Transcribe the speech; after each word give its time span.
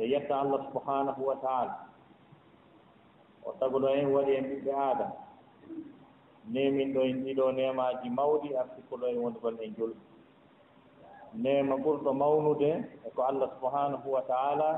so 0.00 0.06
yetta 0.08 0.32
allah 0.40 0.64
subhanahu 0.72 1.20
wa 1.28 1.36
taala. 1.44 1.74
O 3.44 3.52
sagono 3.60 3.88
en 3.92 4.08
waɗi 4.16 4.32
en 4.38 4.44
ɓiɓɓe 4.50 4.72
aadama 4.72 5.16
nemin 6.52 6.88
ɗo 6.94 7.00
en 7.10 7.16
ɗiɗo 7.24 7.44
nemaji 7.58 8.08
mawɗi 8.16 8.48
artikuɗo 8.60 9.04
en 9.12 9.18
woni 9.22 9.38
gon 9.42 9.56
en 9.64 9.74
julɓe 9.76 10.00
nema 11.42 11.74
ɓurɗo 11.84 12.10
mawnude 12.20 12.70
e 13.06 13.08
ko 13.14 13.20
allah 13.30 13.48
subhanahu 13.60 14.08
wa 14.16 14.22
taala 14.30 14.68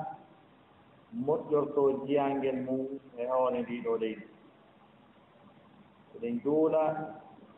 moƴƴorto 1.27 1.83
jiyangel 2.07 2.59
mum 2.67 2.83
e 3.17 3.23
hoore 3.31 3.59
ndiɗo 3.63 3.93
leydi. 4.03 4.27
Eɗen 6.15 6.41
juula 6.43 6.83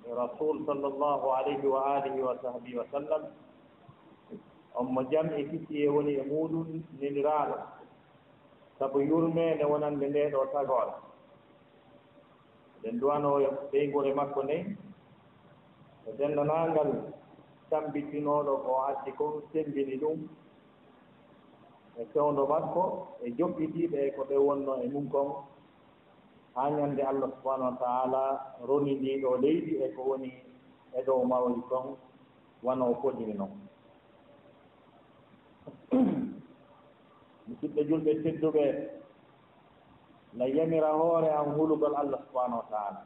e 0.04 0.10
rasul 0.14 0.56
sallllahu 0.66 1.26
alayhi 1.38 1.66
wa 1.66 1.80
alihi 1.96 2.20
wa 2.20 2.34
sahbihi 2.42 2.76
wa 2.76 2.84
sallam 2.92 3.22
on 4.79 4.86
mo 4.95 5.02
jam 5.11 5.27
e 5.38 5.43
kisiye 5.50 5.86
woni 5.95 6.12
e 6.20 6.22
muɗum 6.30 6.68
neniraaɗo 7.00 7.57
sabu 8.79 8.98
yurmeende 9.08 9.64
wonande 9.72 10.07
nde 10.08 10.22
ɗo 10.32 10.40
tagol 10.53 10.89
eɗen 12.76 12.96
duwano 13.00 13.29
ɓeygore 13.71 14.11
makko 14.18 14.40
nde 14.46 14.57
e 16.08 16.11
denndanangal 16.18 16.90
tambitinoɗo 17.71 18.53
ko 18.64 18.72
addi 18.89 19.11
ko 19.18 19.25
sembini 19.53 19.95
ɗum 20.03 20.18
e 22.00 22.03
fewndo 22.12 22.43
makko 22.53 22.82
e 23.25 23.31
joɓɓitiiɓe 23.39 23.98
ko 24.17 24.22
ɓe 24.29 24.36
wonno 24.46 24.72
e 24.84 24.86
mum 24.93 25.06
kon. 25.12 25.29
Haa 26.54 26.70
ñannde 26.76 27.03
allah 27.11 27.31
subahanahu 27.34 27.70
wa 27.70 27.79
taala 27.82 28.22
roni 28.68 28.93
ndiiɗo 28.98 29.31
leydi 29.43 29.72
e 29.84 29.86
ko 29.95 30.00
woni 30.11 30.31
e 30.95 31.03
dow 31.06 31.20
mawri 31.31 31.61
kon 31.70 31.86
wano 32.67 32.84
fodiri 33.03 33.34
noon 33.39 33.53
musidɓe 37.47 37.80
julɓe 37.89 38.12
tedduɓe 38.22 38.64
no 40.36 40.44
yamira 40.56 40.91
hoore 40.98 41.28
an 41.30 41.55
hulugol 41.56 41.95
allah 42.00 42.19
subahanahu 42.27 42.61
wa 42.62 42.69
taala. 42.70 43.00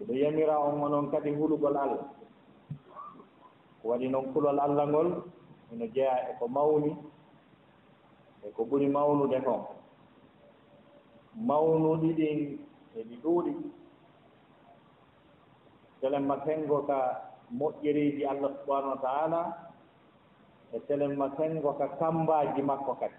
Eɗo 0.00 0.12
yamira 0.22 0.54
on 0.58 0.82
onon 0.82 1.10
kadi 1.12 1.30
hulugol 1.38 1.76
allah. 1.76 2.04
Ko 3.82 3.88
waɗi 3.88 4.08
noon 4.10 4.32
kulol 4.32 4.58
allah 4.58 4.86
ngol 4.88 5.08
ino 5.72 5.86
jeeya 5.94 6.14
eko 6.30 6.44
mawni 6.48 6.90
e 8.44 8.48
ko 8.56 8.62
ɓuri 8.68 8.88
mawnude 8.88 9.38
kon 9.46 9.62
mawnuɗi 11.48 12.08
ɗin 12.18 12.38
e 12.96 13.00
eɗi 13.00 13.14
ɗuuɗi. 13.22 13.52
Telemma 16.00 16.36
sengo 16.44 16.82
ka 16.88 16.98
moƴƴiriji 17.58 18.24
allah 18.26 18.50
subahanahu 18.58 18.94
wa 18.96 19.02
taala 19.02 19.69
e 20.72 20.78
telenma 20.86 21.26
sengo 21.36 21.72
ka 21.78 21.86
kambaji 21.98 22.62
makko 22.62 22.94
kadi. 23.00 23.14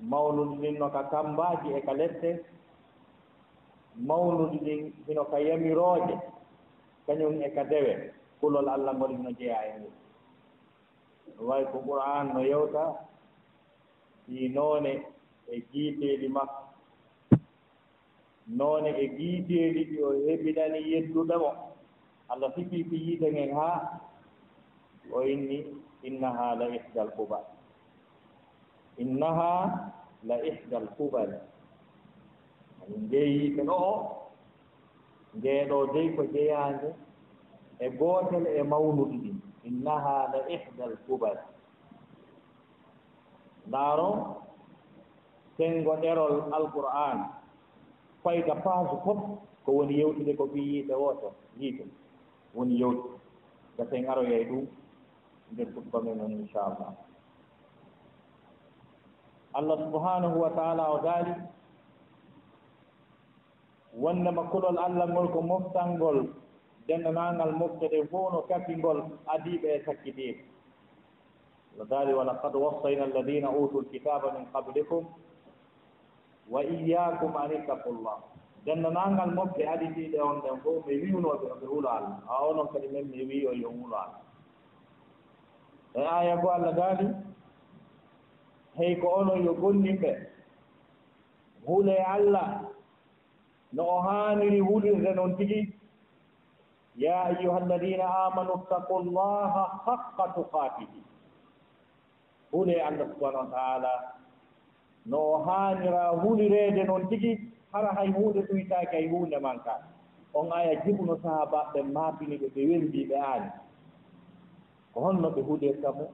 Mawnude 0.00 0.56
ɗin 0.60 0.78
no 0.78 0.88
ka 0.90 1.02
kambaji 1.10 1.68
e 1.74 1.80
ka 1.86 1.92
lette 1.92 2.30
mawnude 4.08 4.58
ɗin 4.64 4.92
hino 5.06 5.24
ka 5.30 5.38
yamirooje. 5.38 6.14
Kañum 7.06 7.40
e 7.42 7.48
ka 7.54 7.62
dewe. 7.64 8.12
Kulol 8.40 8.68
allah 8.68 8.94
ngol 8.94 9.10
hino 9.16 9.30
jeeya 9.38 9.58
e 9.74 9.78
mum 9.80 9.92
way 11.48 11.64
ko 11.72 11.78
qur'an 11.86 12.32
no 12.34 12.40
yewta 12.40 12.82
ɗi 14.28 14.48
noone 14.54 14.92
e 15.52 15.60
jiiteeɗi 15.72 16.28
makko. 16.28 16.62
Noone 18.58 18.90
e 19.02 19.04
giiteeɗi 19.16 19.82
ɗi 19.90 19.96
o 20.02 20.08
heɓinani 20.26 20.80
yedduɗamo 20.92 21.50
allah 22.28 22.50
sikki 22.54 22.84
ko 22.88 22.94
yiita 22.94 23.26
ngen 23.30 23.52
haa 23.54 23.78
o 25.12 25.18
inni 25.22 25.58
innaha 26.08 26.54
la 26.58 26.66
ihda 26.76 27.00
al 27.02 27.10
qubal. 27.16 27.44
Innaha 28.98 29.52
la 30.28 30.36
ihda 30.50 30.76
al 30.82 30.88
qubal 30.96 31.30
min 32.88 33.08
jeeyiiɓe 33.10 33.62
ɗo 33.68 33.74
o 33.90 33.94
ndeeɗo 35.36 35.76
dey 35.94 36.08
ko 36.16 36.22
jeyaande 36.34 36.88
e 37.78 37.86
gootel 37.98 38.44
e 38.46 38.62
mawnuɗi 38.70 39.16
ɗin. 39.22 39.38
Innaha 39.68 40.14
la 40.32 40.40
ihda 40.54 40.84
al 40.84 40.96
kubal 41.06 41.38
ndaaro 43.68 44.08
senngo 45.56 45.92
ɗerol 46.02 46.34
alqur'an 46.56 47.18
fayda 48.22 48.54
page 48.64 48.94
fof 49.04 49.18
ko 49.64 49.70
woni 49.76 49.94
yewtude 50.00 50.32
ko 50.38 50.44
ɓi 50.52 50.60
yiiɓe 50.70 50.94
wooto 51.02 51.28
yiite 51.60 51.84
woni 52.54 52.74
yewtude 52.80 53.16
gasen 53.76 54.04
aroyey 54.10 54.44
ɗum 54.48 54.64
debbo 55.54 55.80
komin 55.92 56.20
on 56.20 56.32
inchallah. 56.32 56.94
Allah 59.54 59.76
subhanahu 59.88 60.36
wa 60.40 60.50
taala 60.50 60.84
o 60.90 60.98
daali 61.00 61.32
wondema 63.96 64.50
kulol 64.52 64.76
allah 64.78 65.06
ngol 65.08 65.28
ko 65.32 65.40
moftalngol 65.42 66.18
dendanangal 66.88 67.52
moftede 67.56 68.04
fof 68.10 68.32
no 68.32 68.40
kakkingol 68.50 68.98
adiiɓe 69.34 69.68
e 69.76 69.84
sakkitiiɓe 69.86 70.44
no 71.78 71.84
daali 71.84 72.12
wala 72.14 72.34
kad 72.42 72.54
wassayna 72.54 73.04
alladina 73.08 73.48
utu 73.50 73.80
lkitaba 73.80 74.32
min 74.36 74.44
qablikum 74.52 75.04
wa 76.50 76.60
iyakum 76.64 77.32
an 77.36 77.50
ittaqullah. 77.52 78.18
Dendanangal 78.66 79.30
mofte 79.34 79.62
aditiiɗe 79.66 80.18
on 80.20 80.40
ɗen 80.42 80.56
fof 80.62 80.86
mi 80.86 80.94
wiwnooɓe 81.02 81.46
oɓe 81.54 81.66
hulo 81.66 81.88
allah. 81.88 82.18
A 82.28 82.44
onon 82.50 82.68
kadi 82.72 82.88
men 82.88 83.06
mi 83.10 83.24
wiyo 83.24 83.52
yo 83.54 83.68
hulo 83.70 83.96
allah. 83.96 84.25
e 85.96 86.02
aya 86.16 86.36
go 86.42 86.48
allah 86.56 86.72
gaali 86.76 87.06
hey 88.78 88.94
ko 89.00 89.08
onon 89.20 89.44
yo 89.44 89.52
gonninɓe 89.62 90.12
hule 91.66 91.92
e 91.96 92.04
allah 92.16 92.48
no 93.72 93.82
o 93.94 94.00
haaniri 94.06 94.60
hulirde 94.60 95.14
noon 95.14 95.36
tigi. 95.36 95.60
Ya 96.96 97.16
ayuha 97.28 97.56
alladina 97.62 98.04
amanu 98.26 98.54
ttaqu 98.64 98.94
llaha 99.16 99.64
haqqa 99.86 100.24
tuqatihi 100.36 101.00
hule 102.52 102.72
e 102.72 102.80
allah 102.80 103.06
subahanahu 103.12 103.44
wa 103.46 103.52
taala 103.56 103.92
no 105.06 105.18
o 105.32 105.36
haanira 105.46 106.04
hulireede 106.22 106.84
noon 106.86 107.08
tigi 107.08 107.32
hara 107.72 107.92
hay 107.98 108.08
huunde 108.12 108.40
ɗuytaaki 108.48 108.96
hay 108.96 109.08
huunde 109.08 109.38
man 109.40 109.42
manka. 109.56 109.74
On 110.34 110.52
aya 110.52 110.74
jibuno 110.84 111.16
sahabaɓe 111.22 111.82
maapini 111.82 112.36
ɓe 112.40 112.48
ɓe 112.54 112.60
wembii 112.70 113.08
ɓe 113.10 113.16
aani. 113.30 113.50
ko 114.96 115.02
honno 115.04 115.28
ɓe 115.34 115.40
huɗirta 115.48 115.88
mo 115.98 116.04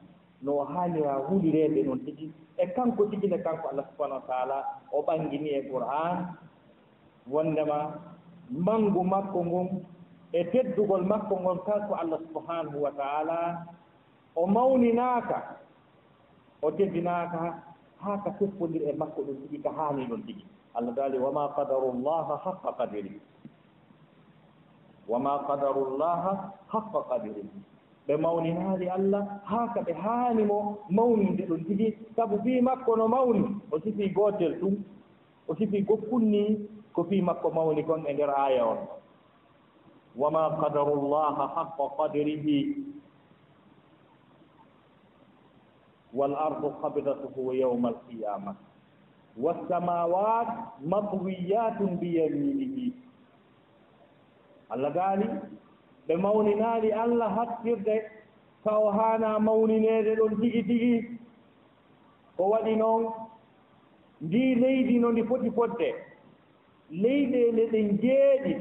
no 0.44 0.52
haanira 0.72 1.12
hulireede 1.30 1.80
noon 1.86 2.00
tigi. 2.04 2.26
E 2.58 2.64
kanko 2.74 3.02
tigine 3.10 3.38
kanko 3.38 3.68
allah 3.70 3.86
subahanahu 3.94 4.20
wa 4.20 4.26
taala 4.26 4.56
o 4.92 4.98
ɓanngini 5.06 5.48
e 5.54 5.70
qur'an 5.70 6.16
wondema 7.30 7.78
manngu 8.66 9.02
makko 9.12 9.38
ngon 9.48 9.68
e 10.32 10.40
teddugol 10.50 11.02
makko 11.06 11.34
ngon 11.42 11.58
kanko 11.66 11.94
allah 11.94 12.18
subahanahu 12.26 12.82
wa 12.82 12.90
taala 12.98 13.38
o 14.34 14.46
mawninaaka 14.46 15.38
o 16.62 16.70
teddinaaka 16.74 17.62
haa 18.02 18.18
ka 18.26 18.30
feffondir 18.38 18.82
e 18.82 18.92
makko 18.98 19.22
ɗum 19.22 19.36
tigi 19.46 19.62
ka 19.62 19.70
haani 19.70 20.06
ɗon 20.10 20.22
tigi. 20.26 20.44
Allah 20.74 20.90
daali 20.94 21.18
wama 21.22 21.54
qadaru 21.54 21.92
llaha 22.02 22.34
haqqa 22.44 22.72
qadiri 22.82 23.20
wama 25.08 25.38
qadaru 25.46 25.94
llaha 25.98 26.50
haqqa 26.66 27.00
qadiri 27.10 27.46
ɓe 28.06 28.16
mawninaali 28.16 28.86
allah 28.88 29.22
haa 29.44 29.66
ka 29.74 29.80
ɓe 29.86 29.92
haani 29.92 30.44
mo 30.44 30.78
mawninde 30.90 31.42
ɗon 31.48 31.64
tigi. 31.66 31.98
Sabu 32.16 32.38
fii 32.44 32.60
makko 32.60 32.96
no 32.96 33.08
mawni 33.08 33.42
o 33.70 33.78
sifii 33.80 34.12
gootel 34.14 34.54
ɗum 34.60 34.74
o 35.48 35.54
sifii 35.54 35.82
gokkunni 35.88 36.42
ko 36.94 37.04
fii 37.04 37.22
makko 37.22 37.50
mawni 37.50 37.82
kon 37.84 38.04
e 38.06 38.12
ndeer 38.12 38.30
aaya 38.30 38.64
on. 38.66 38.78
Wama 40.16 40.50
qadaru 40.60 40.94
llaha 41.10 41.46
haqqa 41.54 41.84
qadrihi 41.96 42.58
wal 46.12 46.34
ardu 46.36 46.68
qabdatuhu 46.82 47.52
yawma 47.56 47.88
alqiyama 47.88 48.52
wassamawat 49.36 50.48
matwiyatun 50.84 51.96
biyaminihi 51.96 52.92
allah 54.68 54.92
gaali 54.92 55.26
ɓe 56.06 56.14
mawninaali 56.16 56.90
allah 56.92 57.30
hattirde 57.36 57.96
taw 58.64 58.82
haana 58.96 59.38
mawnineede 59.38 60.14
ɗon 60.18 60.40
tigi 60.40 60.62
tigi. 60.68 60.94
Ko 62.36 62.42
waɗi 62.50 62.76
noon 62.76 63.02
ndi 64.20 64.54
leydi 64.54 64.98
no 64.98 65.08
ndi 65.12 65.22
foti 65.28 65.50
fodde. 65.50 65.88
Leyɗeele 66.90 67.62
ɗen 67.72 67.88
jeeɗi 68.02 68.52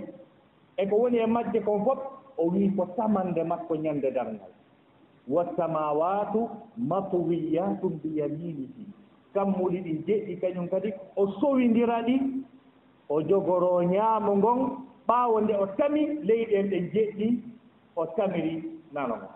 e 0.78 0.88
ko 0.90 0.96
woni 0.96 1.18
e 1.18 1.26
majje 1.26 1.60
kon 1.66 1.84
fof 1.86 2.00
o 2.38 2.44
wii 2.52 2.70
ko 2.76 2.84
samande 2.96 3.44
makko 3.44 3.76
ñannde 3.76 4.12
darngal. 4.16 4.52
Wassamawatu 5.28 6.50
matwiyatum 6.90 7.94
biyaminihi 8.04 8.86
kammuɗi 9.34 9.78
ɗi 9.86 9.94
jeɗɗi 10.08 10.34
kañum 10.42 10.68
kadi 10.70 10.90
o 11.16 11.28
sowindira 11.40 12.02
ɗi 12.08 12.16
o 13.10 13.22
jogoro 13.22 13.82
ñaamo 13.84 14.32
ngon 14.38 14.60
ɓaawo 15.12 15.38
nde 15.44 15.54
o 15.63 15.66
tami 15.78 16.02
leyɗen 16.28 16.66
ɗen 16.72 16.86
jeɗɗi 16.94 17.28
o 17.96 18.04
tamiri 18.16 18.54
nano 18.94 19.16
ngo 19.19 19.30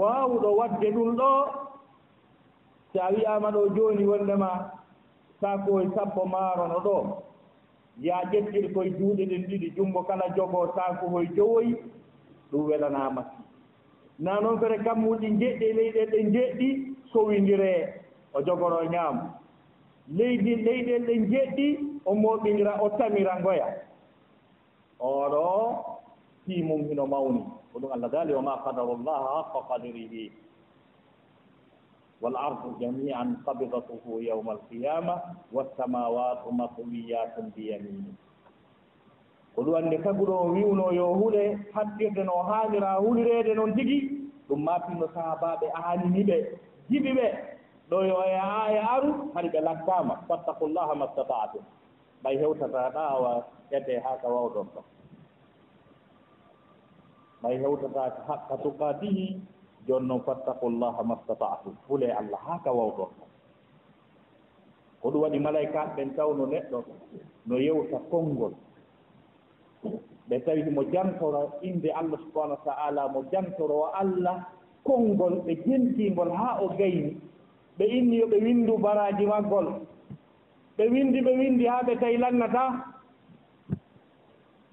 waawuɗo 0.00 0.48
waɗde 0.60 0.88
ɗum 0.94 1.10
ɗo 1.20 1.28
so 2.92 2.98
a 3.02 3.08
wiyaama 3.14 3.48
ɗo 3.54 3.60
jooni 3.76 4.04
wondema 4.10 4.48
saakoye 5.40 5.86
sappo 5.94 6.20
maarono 6.32 6.78
ɗo 6.86 6.96
ya 8.06 8.16
ƴettir 8.32 8.64
koye 8.74 8.90
juuɗe 8.98 9.24
ɗen 9.30 9.42
ɗiɗi 9.48 9.68
junngo 9.76 10.00
kala 10.08 10.24
jogoo 10.36 10.66
saakohoye 10.76 11.28
jowoyi 11.36 11.72
ɗum 12.50 12.62
welanaama 12.68 13.22
na 14.18 14.40
noon 14.40 14.58
fere 14.60 14.78
kammuɗi 14.84 15.28
jeɗɗi 15.40 15.66
leyɗel 15.78 16.10
ɗe 16.12 16.20
jeɗɗi 16.34 16.68
sowindiree 17.12 17.80
o 18.36 18.42
jogoro 18.46 18.80
ñaamu 18.92 19.22
leydi 20.18 20.54
leyɗel 20.66 21.02
ɗe 21.06 21.14
jeɗɗi 21.32 21.66
o 22.04 22.14
mooɓindira 22.14 22.72
o 22.84 22.88
tamira 22.98 23.34
ngoya. 23.40 23.66
oɗo 25.00 25.44
timum 26.46 26.84
hino 26.88 27.06
mawni. 27.06 27.42
Ko 27.72 27.78
ɗum 27.80 27.92
allah 27.92 28.10
dali 28.10 28.32
wama 28.34 28.62
qadaru 28.64 28.96
llah 29.04 29.20
haqqa 29.34 29.60
qadirihi 29.68 30.32
wal 32.20 32.36
ardu 32.36 32.76
jamian 32.80 33.36
qabidatuhu 33.44 34.20
yauma 34.24 34.52
alqiyama 34.56 35.14
wassamawatu 35.52 36.48
matwiyatun 36.52 37.52
biyamini 37.54 38.14
ko 39.54 39.62
ɗum 39.64 39.74
anndi 39.76 39.98
kaguɗo 40.04 40.52
wiwno 40.56 40.92
yo 40.92 41.06
huɗe 41.20 41.42
haɗɗirde 41.74 42.22
no 42.24 42.42
haanira 42.48 42.94
hulireede 43.00 43.54
noon 43.54 43.74
tigi 43.76 43.98
ɗum 44.48 44.60
mappinno 44.64 45.06
sahabaɓe 45.14 45.66
aanini 45.74 46.24
ɓe 46.28 46.36
jiɓi 46.90 47.10
ɓe. 47.16 47.26
Ɗo 47.90 47.98
yo 48.08 48.16
e 48.24 48.34
aa 48.34 48.66
e 48.72 48.78
aru 48.94 49.10
hari 49.34 49.48
ɓe 49.48 49.60
lattama 49.60 50.14
fattakullaha 50.28 50.94
mastata'atum 51.00 51.62
ɓay 52.22 52.36
hewtataɗa 52.40 53.02
awa 53.14 53.30
ede 53.76 53.94
haa 54.04 54.16
ka 54.22 54.28
wawɗon 54.28 54.66
ɗon 54.74 54.84
ɓay 57.42 57.54
hewtataka 57.62 58.20
haqqa 58.28 58.54
tukatihi 58.62 59.26
jooni 59.86 60.06
noon 60.08 60.22
fattaqullaha 60.26 61.02
mastata'tum 61.10 61.74
fule 61.86 62.08
allah 62.20 62.40
haa 62.46 62.58
ka 62.64 62.70
wawɗon 62.72 63.10
ɗon 63.18 63.26
ko 65.06 65.10
ɗum 65.10 65.22
waɗi 65.22 65.38
malaykaɓe 65.38 65.92
ɓen 65.96 66.08
tawno 66.16 66.46
neɗɗo 66.46 66.78
no 67.46 67.56
yewta 67.58 67.98
konngol. 68.10 68.52
Ɓe 70.28 70.36
tawi 70.44 70.62
mo 70.74 70.82
jantoro 70.92 71.52
innde 71.62 71.88
allah 71.94 72.18
subahanahu 72.26 72.58
wa 72.58 72.64
taala 72.74 73.08
mo 73.12 73.22
jantoro 73.32 73.84
allah 73.94 74.36
konngol 74.84 75.34
ɓe 75.46 75.54
jentingol 75.66 76.30
haa 76.30 76.58
o 76.64 76.68
gayni. 76.78 77.20
Ɓe 77.78 77.84
inni 77.86 78.16
yo 78.18 78.26
ɓe 78.26 78.36
winndu 78.42 78.78
baraji 78.78 79.26
maggol. 79.26 79.66
ɓe 80.76 80.84
windi 80.92 81.20
ɓe 81.24 81.32
windi 81.38 81.64
haa 81.66 81.82
ɓe 81.86 81.94
tawi 82.00 82.16
lannata. 82.18 82.62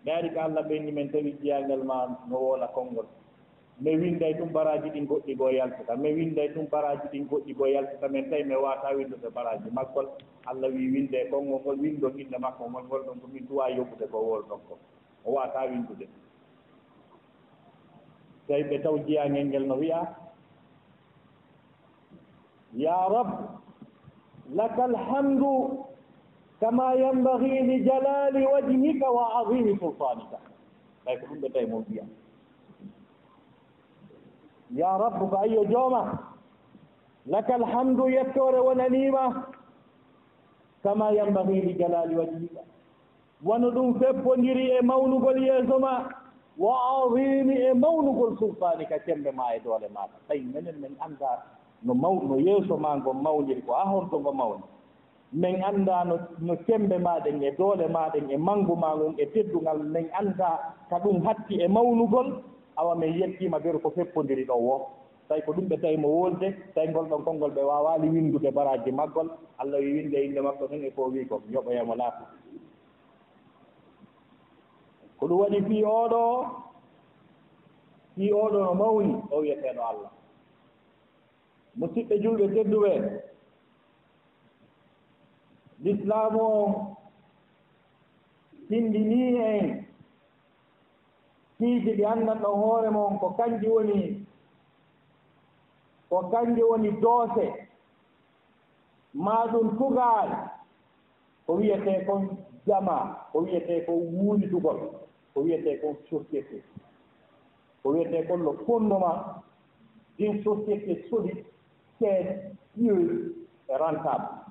Ɓe 0.04 0.12
ari 0.12 0.30
ko 0.34 0.40
allah 0.40 0.64
ɓenni 0.68 0.92
men 0.92 1.12
tawi 1.12 1.32
ƴiyangal 1.42 1.84
ma 1.84 1.98
no 2.30 2.36
woola 2.40 2.68
konngol. 2.76 3.06
Mi 3.80 3.96
winday 3.98 4.34
ɗum 4.34 4.52
baraji 4.54 4.90
ɗin 4.90 5.06
goɗɗi 5.08 5.36
goo 5.38 5.50
yaltata 5.50 5.96
mi 5.96 6.14
winday 6.14 6.48
ɗum 6.54 6.68
baraji 6.70 7.08
ɗin 7.12 7.28
goɗɗi 7.28 7.54
goo 7.56 7.66
yaltata 7.68 8.08
min 8.10 8.30
tawi 8.30 8.44
mi 8.44 8.56
wata 8.56 8.96
windude 8.96 9.30
baraji 9.34 9.70
maggol 9.72 10.08
allah 10.46 10.70
wi 10.70 10.92
winde 10.92 11.28
konngol 11.32 11.60
ngol 11.62 11.80
windo 11.80 12.08
inde 12.18 12.38
makko 12.38 12.70
ngol 12.70 12.84
ngol 12.84 13.02
ɗon 13.08 13.20
ko 13.22 13.28
min 13.34 13.46
duwa 13.48 13.70
yoɓude 13.72 14.06
ko 14.12 14.18
wol 14.20 14.42
ɗon 14.44 14.60
ko. 14.68 14.78
O 15.26 15.32
wata 15.32 15.66
windude. 15.72 16.08
Tawi 18.48 18.64
ɓe 18.64 18.82
taw 18.84 18.98
jiyangel 19.08 19.48
ngel 19.48 19.66
no 19.68 19.76
wiya 19.76 20.16
ya 22.74 23.08
rab 23.10 23.30
laka 24.54 24.84
alhamdu 24.84 25.86
kama 26.64 26.94
yambagi 26.96 27.60
li 27.60 27.80
jalali 27.84 28.46
wajhika 28.48 29.10
wa 29.12 29.26
azimi 29.40 29.76
sultanika 29.80 30.38
ɓay 31.06 31.16
ko 31.20 31.26
ɗum 31.28 31.40
ɓe 31.42 31.48
tawi 31.54 31.66
mo 31.72 31.78
wiya 31.90 32.04
ya 34.80 34.98
rabbu 34.98 35.28
ko 35.30 35.36
ayyo 35.44 35.66
jooma 35.66 36.02
laka 37.26 37.56
alhamdu 37.56 38.08
yettore 38.10 38.60
wonanima 38.60 39.24
kama 40.84 41.12
yambagi 41.12 41.62
li 41.62 41.74
jalali 41.74 42.16
wajhika 42.16 42.62
wano 43.44 43.68
ɗum 43.72 44.00
feppodiri 44.00 44.72
e 44.72 44.82
mawnugol 44.82 45.38
yeeso 45.44 45.80
ma 45.80 45.94
wa 46.58 46.76
azimi 47.04 47.56
e 47.60 47.74
mawnugol 47.74 48.38
sultanika 48.40 49.00
cembe 49.06 49.32
ma 49.36 49.52
e 49.56 49.60
doole 49.60 49.88
maɗa 49.92 50.16
tawi 50.28 50.42
minen 50.42 50.80
min 50.80 50.96
annda 51.00 51.44
no 51.84 51.94
maw 51.94 52.16
no 52.24 52.36
yeeso 52.40 52.78
ma 52.78 52.96
ngo 52.98 53.12
mawniri 53.14 53.62
ko 53.68 53.74
a 53.76 53.84
honto 53.84 54.16
ngo 54.20 54.32
mawni 54.32 54.64
min 55.34 55.64
annda 55.64 56.04
no 56.06 56.16
no 56.40 56.56
sembe 56.68 56.98
maɗen 57.00 57.42
e 57.44 57.52
doole 57.58 57.88
maɗen 57.88 58.30
e 58.32 58.38
manngu 58.38 58.76
ma 58.76 58.96
ngun 58.96 59.16
e 59.18 59.26
teddungal. 59.34 59.80
Min 59.84 60.08
annda 60.20 60.76
ka 60.90 61.00
ɗum 61.04 61.22
hatti 61.26 61.62
e 61.62 61.68
mawnugol. 61.68 62.42
Awa 62.78 62.96
min 62.96 63.14
yettima 63.20 63.60
beru 63.60 63.80
ko 63.80 63.90
feppodiri 63.90 64.46
ɗo 64.46 64.56
wo. 64.56 64.88
Tawi 65.28 65.42
ko 65.46 65.52
ɗum 65.54 65.68
ɓe 65.70 65.78
tawi 65.82 65.98
mo 65.98 66.08
wolde 66.08 66.54
tawi 66.76 66.88
ngol 66.90 67.06
ɗon 67.10 67.24
konngol 67.26 67.52
ɓe 67.52 67.62
wawali 67.64 68.10
windude 68.10 68.52
baraji 68.54 68.92
maggol. 68.92 69.30
Allah 69.58 69.80
wi 69.82 69.94
winde 69.94 70.16
inde 70.26 70.40
makko 70.42 70.68
tan 70.68 70.84
e 70.84 70.92
ko 70.92 71.10
wi 71.10 71.26
ko 71.26 71.42
yoɓoyemo 71.52 71.96
laafa 71.96 72.26
ko 75.24 75.28
ɗum 75.28 75.40
waɗi 75.40 75.60
fii 75.68 75.84
oɗo 75.84 76.22
fii 78.16 78.32
oɗo 78.34 78.58
no 78.66 78.74
mawni 78.74 79.14
o 79.32 79.40
wiyeteeɗo 79.42 79.82
allah. 79.82 80.12
Musidɓe 81.78 82.16
julɓe 82.22 82.46
tedduɓe 82.54 82.92
l'islamu 85.84 86.40
o 86.42 86.96
sindini 88.68 89.38
en 89.38 89.86
kiiji 91.58 91.92
ɗi 91.98 92.04
anndanɗo 92.12 92.50
hoore 92.62 92.90
mon 92.90 93.20
ko 93.20 93.28
kanji 93.38 93.68
woni 93.76 94.26
ko 96.10 96.18
kanji 96.32 96.62
woni 96.70 96.90
doose 97.02 97.46
ma 99.14 99.36
ɗum 99.52 99.68
tugal 99.78 100.30
ko 101.46 101.52
wiyetee 101.60 102.06
kon 102.08 102.24
jama 102.68 102.96
ko 103.32 103.38
wiyetee 103.44 103.80
ko 103.86 103.92
wuundugol 103.94 104.80
ko 105.34 105.38
wiyetee 105.46 105.78
kon 105.82 105.96
société 106.10 106.58
ko 107.84 107.90
wiyetee 107.94 108.24
kon 108.28 108.38
le 108.44 108.54
fondement 108.66 109.20
d'une 110.18 110.44
société 110.44 111.06
solide 111.10 111.46
saine 112.00 112.56
pieuse 112.74 113.34
et 113.70 113.76
rentable 113.76 114.43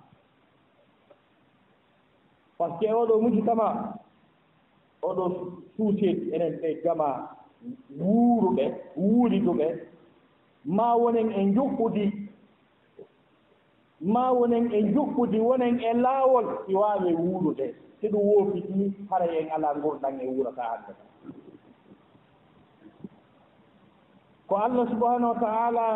par 2.63 2.79
ce 2.81 2.87
que 2.87 2.93
oɗo 2.93 3.15
mujtama 3.23 3.67
oɗo 5.09 5.25
suuteeɗi 5.77 6.31
enen 6.35 6.55
ɓe 6.63 6.69
gama 6.85 7.09
wuuruɓe 8.01 8.65
wuuriduɓe 8.97 9.67
ma 10.77 10.87
wonen 11.01 11.29
e 11.33 11.53
juɓɓudi 11.55 12.05
ma 14.15 14.25
wonen 14.39 14.65
e 14.73 14.93
juɓɓudi 14.95 15.39
wonen 15.47 15.75
e 15.81 15.91
laawol 16.05 16.47
ɗi 16.67 16.75
waawi 16.81 17.11
wuurude 17.15 17.67
si 18.01 18.07
ɗum 18.13 18.23
woofiti 18.29 18.95
hara 19.11 19.27
en 19.39 19.49
alaa 19.55 19.75
ngurɗan 19.79 20.21
e 20.21 20.27
wuurata 20.29 20.63
hannde. 20.71 20.93
Ko 24.49 24.55
allah 24.57 24.87
subahanahu 24.91 25.33
wa 25.35 25.41
taala 25.41 25.87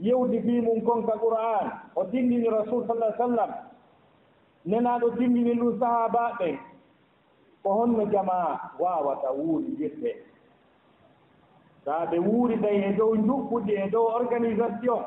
yewdi 0.00 0.40
fi 0.42 0.60
mum 0.60 0.80
konka 0.84 1.14
qur'an 1.18 1.66
o 1.94 2.04
tindini 2.10 2.48
rasul 2.50 2.86
sallah 2.86 3.16
sallam 3.18 3.50
nenaaɗo 4.70 5.06
timmini 5.18 5.52
ɗum 5.60 5.72
sahabaɓe 5.80 6.48
ko 7.62 7.68
honno 7.76 8.04
jama 8.12 8.36
wawata 8.82 9.28
wuuridirɓe 9.38 10.10
saa 11.84 12.06
ɓe 12.10 12.16
wuuriday 12.26 12.78
e 12.88 12.92
dow 12.98 13.12
juɓɓuɗi 13.26 13.72
e 13.84 13.90
dow 13.94 14.06
organisation 14.18 15.02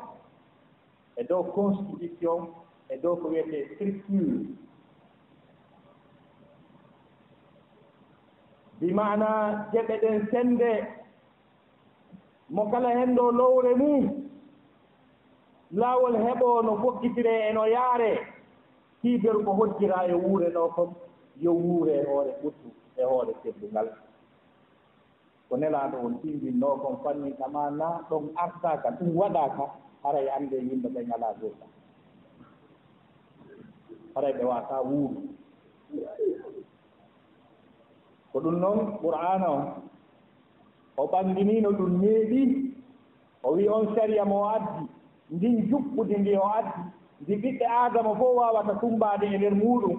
e 1.20 1.24
dow 1.30 1.44
constitution 1.56 2.40
e 2.90 2.96
dow 3.04 3.16
ko 3.22 3.26
wiyetee 3.32 3.64
structure. 3.76 4.40
Bi 8.80 8.88
bimana 8.88 9.30
geɓe 9.72 9.96
ɗen 10.02 10.18
sennde 10.32 10.72
mo 12.50 12.64
kala 12.72 12.90
heen 12.98 13.16
ɗo 13.16 13.26
lowre 13.40 13.72
mum. 13.82 14.06
Laawol 15.80 16.16
heɓoo 16.26 16.62
no 16.66 16.74
fokkitire 16.82 17.34
e 17.50 17.54
no 17.54 17.64
yaare. 17.76 18.39
hiiberu 19.02 19.40
ko 19.46 19.52
hoddira 19.54 19.98
e 20.08 20.14
wuure 20.14 20.48
ɗo 20.56 20.64
kon 20.76 20.90
yo 21.44 21.52
wuure 21.54 21.94
e 22.02 22.04
hoore 22.10 22.32
ɓuttu 22.42 22.68
e 22.98 23.04
hoore 23.10 23.34
teddungal. 23.44 23.88
Ko 25.50 25.54
nelaaɗo 25.58 25.98
on 26.06 26.14
timbinno 26.22 26.70
kon 26.82 26.96
fanni 27.04 27.32
tama 27.40 27.70
na 27.72 27.88
ɗon 28.10 28.24
artaaka 28.44 28.90
ɗum 28.98 29.10
waɗaaka 29.20 29.64
haray 30.04 30.28
annde 30.36 30.58
yimɓe 30.68 30.88
ɓe 30.94 31.02
ngalaa 31.08 31.34
gurda 31.40 31.66
haray 34.16 34.34
ɓe 34.38 34.44
waataa 34.52 34.82
wuuru. 34.90 35.22
Ko 38.32 38.38
ɗum 38.44 38.56
noon 38.62 38.80
qur'ana 39.02 39.48
o 39.50 39.60
o 41.02 41.08
ɓanndiniino 41.12 41.70
ɗum 41.78 41.92
neeɗi 42.02 42.42
o 43.44 43.54
wi 43.56 43.68
on 43.70 43.96
sariya 43.96 44.26
mo 44.26 44.36
o 44.44 44.48
addi 44.56 44.84
ndin 45.32 45.56
juɓɓudi 45.70 46.16
ndi 46.20 46.32
o 46.38 46.46
addi 46.58 46.82
ndi 47.22 47.34
ɓiɓɓe 47.42 47.66
adama 47.84 48.12
fof 48.20 48.34
waawata 48.38 48.74
tumbaade 48.82 49.26
e 49.34 49.38
ndeer 49.38 49.56
muɗum 49.62 49.96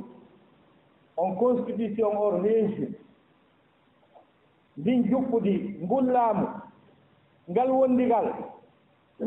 on 1.22 1.30
constitution 1.40 2.12
or 2.24 2.32
reesi 2.44 2.86
ndin 4.78 5.00
juɓɓudi 5.10 5.54
ngullaamu 5.84 6.46
ngal 7.50 7.70
wondigal 7.78 8.26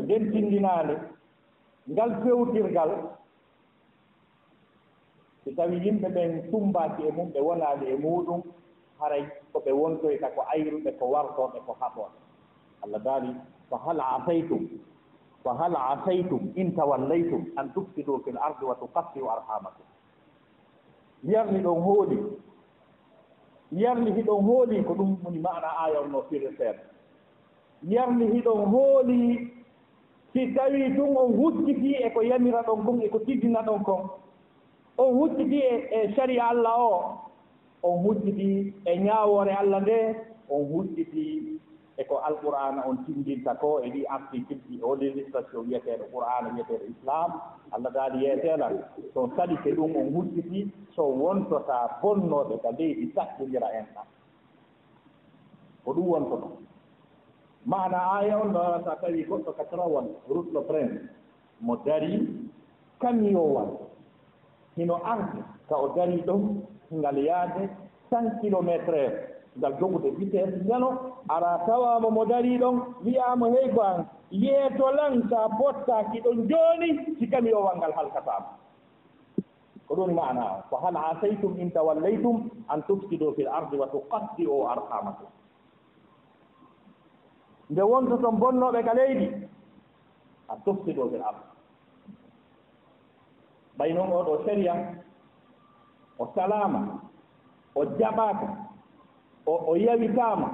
nden 0.02 0.22
tindinaande 0.32 0.94
ngal 1.92 2.10
fewtirgal. 2.22 2.90
So 5.44 5.50
tawi 5.56 5.76
yimɓe 5.84 6.08
ɓen 6.16 6.30
tumbaaki 6.50 7.02
e 7.08 7.10
mum 7.16 7.28
ɓe 7.32 7.40
wonaade 7.48 7.84
e 7.92 7.96
muɗum 8.04 8.40
haray 8.98 9.22
ko 9.52 9.58
ɓe 9.64 9.70
wontoyta 9.80 10.26
ko 10.34 10.40
ayruɓe 10.52 10.90
ko 10.98 11.04
wartooɓe 11.14 11.58
ko 11.66 11.72
haɓooɓe. 11.80 12.16
Allah 12.82 13.00
daali 13.06 13.30
ko 13.68 13.74
hal 13.84 13.98
asaytum 14.00 14.62
fa 15.44 15.54
hal 15.60 15.76
asaytum 15.76 16.52
in 16.56 16.74
tawallaytum 16.76 17.44
an 17.56 17.70
tufsidu 17.74 18.18
fi 18.24 18.30
l 18.30 18.38
ardi 18.40 18.64
wa 18.64 18.74
tukattiu 18.74 19.28
arhamakum 19.30 19.86
yarni 21.24 21.58
ɗon 21.62 21.80
hooɗi 21.82 22.18
yarni 23.72 24.10
hiɗon 24.12 24.44
hooli 24.44 24.82
ko 24.84 24.94
ɗum 24.94 25.16
woni 25.24 25.38
maana 25.38 25.68
ayol 25.84 26.08
no 26.10 26.22
firi 26.28 26.48
seeɗa 26.58 26.82
wiyatni 27.88 28.26
hiɗon 28.32 28.64
hooli 28.72 29.50
si 30.32 30.46
tawi 30.54 30.94
tun 30.96 31.16
on 31.16 31.32
hucciti 31.36 31.94
e 31.94 32.10
ko 32.14 32.20
yamira 32.22 32.62
ɗon 32.66 32.84
kon 32.84 33.00
e 33.02 33.08
ko 33.08 33.18
tiddina 33.18 33.62
ɗon 33.62 33.82
kon 33.84 34.02
on 34.98 35.12
hucciti 35.18 35.58
e 35.98 36.12
saria 36.16 36.44
allah 36.48 36.74
o 36.78 37.20
on 37.82 38.02
hucciti 38.04 38.72
e 38.84 38.96
ñaawore 39.04 39.52
allah 39.60 39.80
nde 39.82 39.98
on 40.48 40.64
hucciti 40.72 41.58
eko 41.96 42.18
alqur'ana 42.26 42.82
on 42.88 43.04
tindinta 43.06 43.54
ko 43.60 43.80
e 43.80 43.90
ɗi 43.90 44.02
article 44.08 44.56
ɗi 44.68 44.80
o 44.82 44.94
législation 44.96 45.66
wiyeteeɗo 45.66 46.04
qur'ana 46.12 46.48
wiyeteeɗo 46.54 46.84
islam 46.90 47.30
allah 47.70 47.92
daali 47.92 48.24
yeeteelal 48.24 48.74
so 49.14 49.30
salike 49.36 49.70
ɗum 49.76 49.96
o 49.96 50.02
hurtiti 50.14 50.70
so 50.96 51.02
wontota 51.06 51.98
bonnooɓe 52.02 52.58
ka 52.62 52.70
leydi 52.78 53.12
saɗɗodira 53.14 53.68
en 53.78 53.86
ɗan 53.94 54.06
ko 55.84 55.92
ɗum 55.92 56.06
wontoto. 56.08 56.48
Mana 57.66 57.98
aya 58.18 58.38
on 58.40 58.52
ɗo 58.52 58.84
so 58.84 58.90
tawi 59.00 59.24
goɗɗo 59.24 59.52
ka 59.56 59.64
rutlo 60.28 60.60
prince 60.66 61.00
mo 61.60 61.76
darii 61.76 62.50
kamiyowal 63.00 63.68
hino 64.76 64.94
arde 65.04 65.42
ka 65.68 65.76
o 65.76 65.88
darii 65.94 66.22
ɗon 66.26 66.62
ngal 66.92 67.16
yaade 67.18 67.68
cent 68.10 68.40
kilométre 68.40 68.98
heure. 68.98 69.33
ngal 69.58 69.72
jogude 69.78 70.10
witte 70.18 70.34
hen 70.38 70.66
ara 71.28 71.62
tawama 71.66 72.10
mo 72.10 72.24
dari 72.26 72.58
ɗon 72.58 72.76
wiyama 73.04 73.50
hey 73.54 73.70
gon 73.70 74.06
yeetolan 74.30 75.22
sa 75.30 75.48
bottaki 75.48 76.20
ɗon 76.20 76.48
joni 76.50 77.14
sikami 77.18 77.50
yowal 77.50 77.76
ngal 77.78 77.92
halkatama. 77.94 78.58
Ko 79.86 79.94
ɗum 79.94 80.14
mana 80.14 80.64
ko 80.70 80.76
hal 80.82 80.96
asaytum 80.96 81.54
in 81.58 81.70
tawallaytum 81.70 82.50
an 82.68 82.82
tufsido 82.82 83.32
fil 83.38 83.48
ardi 83.48 83.76
wa 83.78 83.86
tuqatti 83.86 84.46
o 84.46 84.66
arhamakum. 84.66 85.28
Nde 87.70 87.82
wonto 87.82 88.16
ton 88.18 88.38
bonnoɓe 88.42 88.82
ka 88.84 88.94
leydi 88.94 89.28
a 90.48 90.56
tufsido 90.66 91.08
fil 91.10 91.22
ardi. 91.22 91.46
Ɓay 93.78 93.92
noon 93.94 94.10
oɗo 94.12 94.44
séria 94.44 94.74
o 96.18 96.26
salama 96.34 96.98
o 97.74 97.84
jaɓaka 97.98 98.63
o 99.46 99.54
o 99.70 99.76
yawitaama 99.76 100.48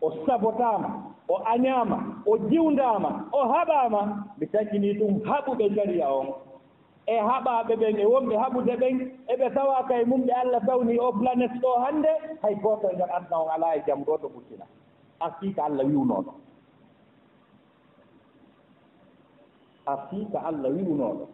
o 0.00 0.10
sabotaama 0.26 0.88
o 1.28 1.36
añaama 1.52 1.98
o 2.26 2.38
jiwndaama 2.50 3.10
o 3.32 3.40
haɓaama 3.52 4.00
mi 4.38 4.46
taginii 4.46 4.94
ɗum 4.98 5.14
haɓuɓe 5.28 5.64
jariya 5.76 6.08
on. 6.20 6.26
E 7.06 7.14
haɓaaɓe 7.28 7.74
ɓen 7.80 7.96
e 7.98 8.04
wonɓe 8.12 8.34
haɓude 8.42 8.74
ɓen 8.80 8.96
eɓe 9.32 9.46
tawaaka 9.54 9.88
kay 9.88 10.02
mum 10.04 10.22
ɓe 10.26 10.32
allah 10.42 10.60
tawni 10.66 10.94
o 10.98 11.12
planete 11.18 11.56
ɗo 11.62 11.70
hannde 11.82 12.10
hay 12.42 12.54
gooto 12.62 12.86
e 12.90 12.94
ndeer 12.94 13.10
adna 13.16 13.36
on 13.42 13.48
alaa 13.54 13.74
e 13.76 13.82
jam 13.86 14.00
ɗo 14.06 14.14
to 14.22 14.28
ɓuccina 14.34 14.64
a 15.20 15.30
fii 15.38 15.54
allah 15.66 15.84
wiwnooɗo 15.86 16.32
a 19.86 19.94
fii 20.06 20.26
allah 20.48 20.70
wiwnooɗo 20.76 21.26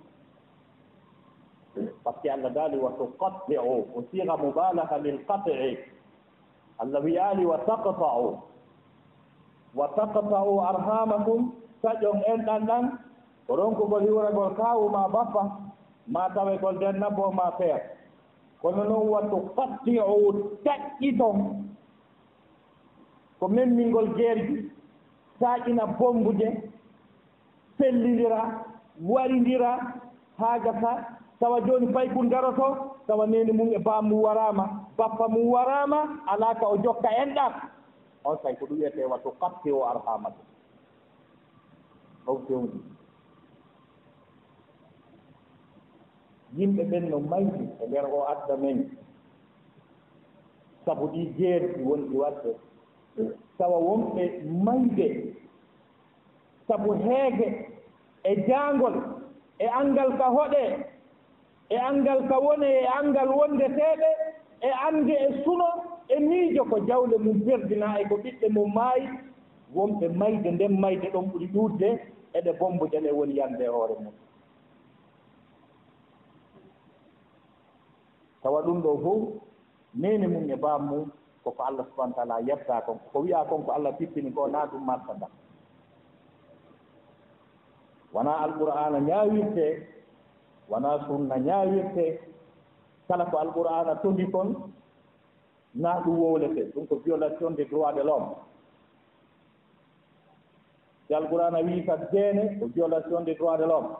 par 2.04 2.14
ce 2.14 2.20
que 2.22 2.28
allah 2.30 2.50
daali 2.54 2.76
wa 2.78 2.90
tuqatti 2.98 3.56
o 3.58 3.84
o 3.96 4.02
siga 4.10 4.36
mubalaga 4.36 4.98
lil 4.98 5.18
qati 5.28 5.52
allah 6.78 7.02
wiyaali 7.04 7.46
wa 7.46 7.58
taqta'u 7.66 8.38
wa 9.74 9.86
taqta'u 9.96 10.60
arhamakum 10.70 11.52
saƴon 11.82 12.22
enɗan 12.32 12.66
ɗan 12.66 12.84
ko 13.46 13.56
ronkugol 13.56 14.02
hiwragol 14.02 14.54
kawu 14.56 14.88
ma 14.90 15.08
baffa 15.08 15.42
ma 16.06 16.28
tawegol 16.34 16.74
nden 16.76 16.98
nabbo 17.00 17.30
ma 17.32 17.50
feer 17.58 17.80
kono 18.62 18.84
noon 18.84 19.08
wattu 19.08 19.38
fatti'u 19.56 20.32
taƴƴiton 20.64 21.36
ko 23.38 23.48
memmingol 23.48 24.08
geerji 24.16 24.70
saaƴina 25.40 25.86
bombuje 25.98 26.48
pellidira 27.78 28.64
warindira 29.00 29.70
haagata 30.38 31.17
tawa 31.40 31.60
jooni 31.60 31.86
paykun 31.92 32.28
garoto 32.30 32.96
tawa 33.06 33.26
neni 33.26 33.52
mum 33.52 33.72
e 33.72 33.78
bam 33.78 34.08
mum 34.08 34.22
warama 34.22 34.64
bappa 34.96 35.28
mum 35.28 35.48
warama 35.52 36.00
alaa 36.26 36.54
ka 36.60 36.66
o 36.66 36.76
jokka 36.78 37.08
en 37.22 37.34
ɗam 37.34 37.52
on 38.24 38.36
sayi 38.42 38.56
ko 38.56 38.66
ɗum 38.66 38.78
wiyete 38.78 39.04
watto 39.06 39.30
kapte 39.40 39.70
o 39.72 39.84
arhamatu 39.86 40.42
ɗon 42.26 42.38
fewndi 42.46 42.78
yimɓe 46.56 46.82
ɓen 46.90 47.04
no 47.10 47.18
maydi 47.30 47.64
e 47.82 47.86
nder 47.88 48.04
o 48.16 48.20
adda 48.32 48.56
men. 48.62 48.78
Sabu 50.84 51.06
ɗi 51.12 51.22
jeerɗi 51.38 51.80
wonɗi 51.88 52.16
waɗde. 52.22 52.50
Tawa 53.58 53.78
wonɓe 53.86 54.22
mayde 54.64 55.06
sabu 56.68 56.90
heege 57.04 57.46
e 58.24 58.32
jaangol 58.48 58.94
e 59.58 59.66
anngal 59.80 60.10
ka 60.18 60.26
hoɗee. 60.36 60.70
e 61.68 61.76
anngal 61.88 62.20
ka 62.28 62.36
woni 62.44 62.66
e 62.66 62.86
anngal 62.98 63.28
wondeteeɗe 63.38 64.10
e 64.60 64.70
annde 64.86 65.12
e 65.26 65.44
suno 65.44 65.68
e 66.08 66.16
miijo 66.28 66.62
ko 66.70 66.76
jawle 66.88 67.16
mum 67.24 67.38
perdina 67.46 67.88
e 68.00 68.04
ko 68.08 68.14
ɓiɓɓe 68.22 68.46
mum 68.54 68.70
maayi. 68.74 69.08
Wonɓe 69.76 70.06
mayde 70.20 70.50
nden 70.50 70.74
mayde 70.82 71.06
ɗon 71.12 71.26
ɓuri 71.30 71.46
ɗuutde 71.54 71.88
eɗe 72.38 72.50
bombude 72.58 72.98
ɗe 73.04 73.10
woni 73.18 73.34
yande 73.38 73.62
e 73.64 73.68
hoore 73.74 73.94
mum. 74.02 74.14
Tawa 78.42 78.62
ɗum 78.62 78.78
ɗo 78.82 78.90
fof 79.02 79.20
nene 79.94 80.26
mum 80.26 80.50
e 80.50 80.56
baam 80.56 80.82
mum 80.88 81.10
koko 81.44 81.62
allah 81.62 81.84
subahana 81.90 82.14
taala 82.14 82.40
yetta 82.46 82.80
kon 82.86 82.98
ko 83.12 83.20
wiya 83.24 83.44
kon 83.48 83.62
ko 83.64 83.72
allah 83.72 83.92
pippini 83.98 84.30
ko 84.34 84.46
na 84.48 84.66
ɗum 84.66 84.84
marta 84.84 85.12
ndam 85.14 85.30
wona 88.12 88.32
alqur'ana 88.44 88.98
ñaawirte 89.00 89.66
wona 90.70 90.98
sunna 91.06 91.36
ñaawirte 91.38 92.20
kala 93.08 93.24
ko 93.30 93.38
alqur'ana 93.38 93.96
tondi 94.02 94.26
kon 94.30 94.72
naa 95.74 96.00
ɗum 96.04 96.18
wowlete. 96.18 96.72
Ɗum 96.74 96.86
ko 96.86 96.96
violation 97.04 97.50
des 97.50 97.64
droits 97.64 97.92
de 97.92 98.02
l'homme. 98.02 98.34
Si 101.06 101.14
alqur'ana 101.14 101.58
wii 101.62 101.84
ka 101.86 101.96
deene 102.12 102.58
ko 102.60 102.66
violation 102.66 103.20
des 103.24 103.34
droits 103.34 103.56
de 103.56 103.64
l'homme. 103.64 103.96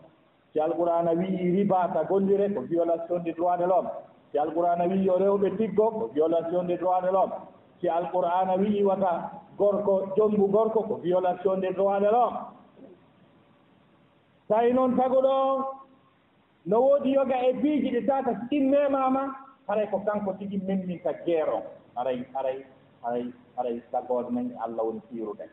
Si 0.53 0.61
alqur'ana 0.61 1.13
wii 1.15 1.51
riba 1.57 1.89
ka 1.93 2.05
gondire 2.05 2.53
ko 2.55 2.61
violation 2.63 3.19
des 3.21 3.33
droits 3.33 3.57
de 3.57 3.65
l'homme. 3.65 3.89
Si 4.33 4.39
alqur'ana 4.39 4.85
wii 4.87 5.05
yo 5.07 5.17
rewɓe 5.19 5.57
tiggo 5.57 5.91
ko 5.91 6.11
violation 6.13 6.65
des 6.65 6.77
droits 6.77 7.01
de 7.01 7.09
l'homme. 7.11 7.33
Si 7.81 7.89
alqur'ana 7.89 8.57
wii 8.57 8.85
wata 8.85 9.31
gorko 9.57 10.09
jonngu 10.17 10.49
gorko 10.49 10.83
ko 10.83 10.95
violation 10.97 11.57
des 11.59 11.73
droits 11.73 12.01
de 12.01 12.07
l'homme. 12.07 12.37
Tawi 14.49 14.73
noon 14.75 14.97
tago 14.97 15.21
ɗo. 15.23 15.78
no 16.67 16.81
woodi 16.81 17.13
yoga 17.13 17.37
e 17.49 17.53
biiji 17.53 17.91
ɗi 17.91 18.07
tata 18.07 18.33
so 18.51 18.57
haray 19.69 19.87
ko 19.93 20.01
kanko 20.01 20.33
tigi 20.41 20.57
memmin 20.65 20.99
ka 21.05 21.13
guére 21.29 21.61
aray 21.97 22.25
aray 22.35 22.65
aray 23.05 23.25
aray 23.61 23.77
sagode 23.93 24.33
men 24.33 24.57
allah 24.65 24.81
woni 24.85 25.01
fiiruɗe 25.13 25.45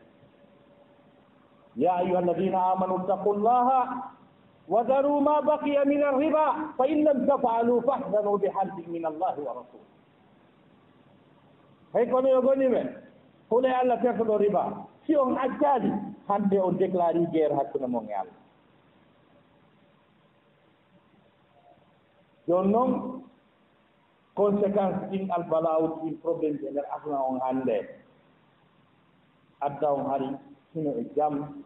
ya 1.76 1.94
ayuha 2.00 2.18
alladina 2.24 2.72
amanu 2.72 2.96
ittaqu 3.04 3.30
llaha 3.44 3.80
wa 4.68 4.80
daru 4.88 5.20
ma 5.20 5.40
baqiya 5.44 5.84
min 5.84 6.00
alriba 6.02 6.72
fa 6.80 6.84
in 6.88 7.04
lam 7.04 7.26
tafalu 7.28 7.82
fahzanu 7.84 8.38
biharbin 8.40 8.88
min 8.88 9.04
allahi 9.04 9.40
wa 9.44 9.52
rasuli 9.60 9.84
hay 11.92 12.06
kono 12.08 12.28
yo 12.32 12.40
goni 12.42 12.68
men 12.72 12.88
hule 13.52 13.68
allah 13.70 14.00
tertoɗo 14.02 14.38
riba. 14.40 14.86
Si 15.06 15.14
on 15.16 15.36
accaali 15.38 15.92
hande 16.28 16.56
on 16.58 16.72
déclari 16.78 17.26
guerre 17.32 17.54
hakkunde 17.54 17.86
mon 17.86 18.08
e 18.08 18.14
allah. 18.14 18.45
jooni 22.46 22.72
noon 22.72 23.22
conséquence 24.36 25.08
ɗin 25.10 25.30
albalawuɗi 25.30 26.00
ɗin 26.02 26.18
probléme 26.22 26.58
ji 26.58 26.66
e 26.66 26.70
ndeer 26.70 26.86
aduna 26.94 27.18
on 27.28 27.40
hannde. 27.40 27.76
Adda 29.60 29.92
on 29.92 30.04
hari 30.10 30.28
sino 30.72 30.90
e 30.90 31.04
jam. 31.16 31.62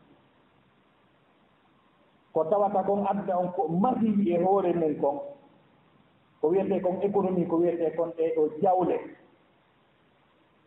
Ko 2.33 2.45
tawata 2.45 2.83
kon 2.87 3.05
adda 3.07 3.39
on 3.39 3.49
ko 3.53 3.69
masiyi 3.69 4.31
e 4.35 4.43
hoore 4.45 4.73
men 4.73 5.01
kon 5.01 5.19
ko 6.41 6.49
wiyete 6.49 6.81
kon 6.83 7.01
économie 7.03 7.47
ko 7.47 7.57
wiyete 7.57 7.97
kon 7.97 8.13
ɗe 8.17 8.35
ɗo 8.37 8.43
jawle. 8.63 8.97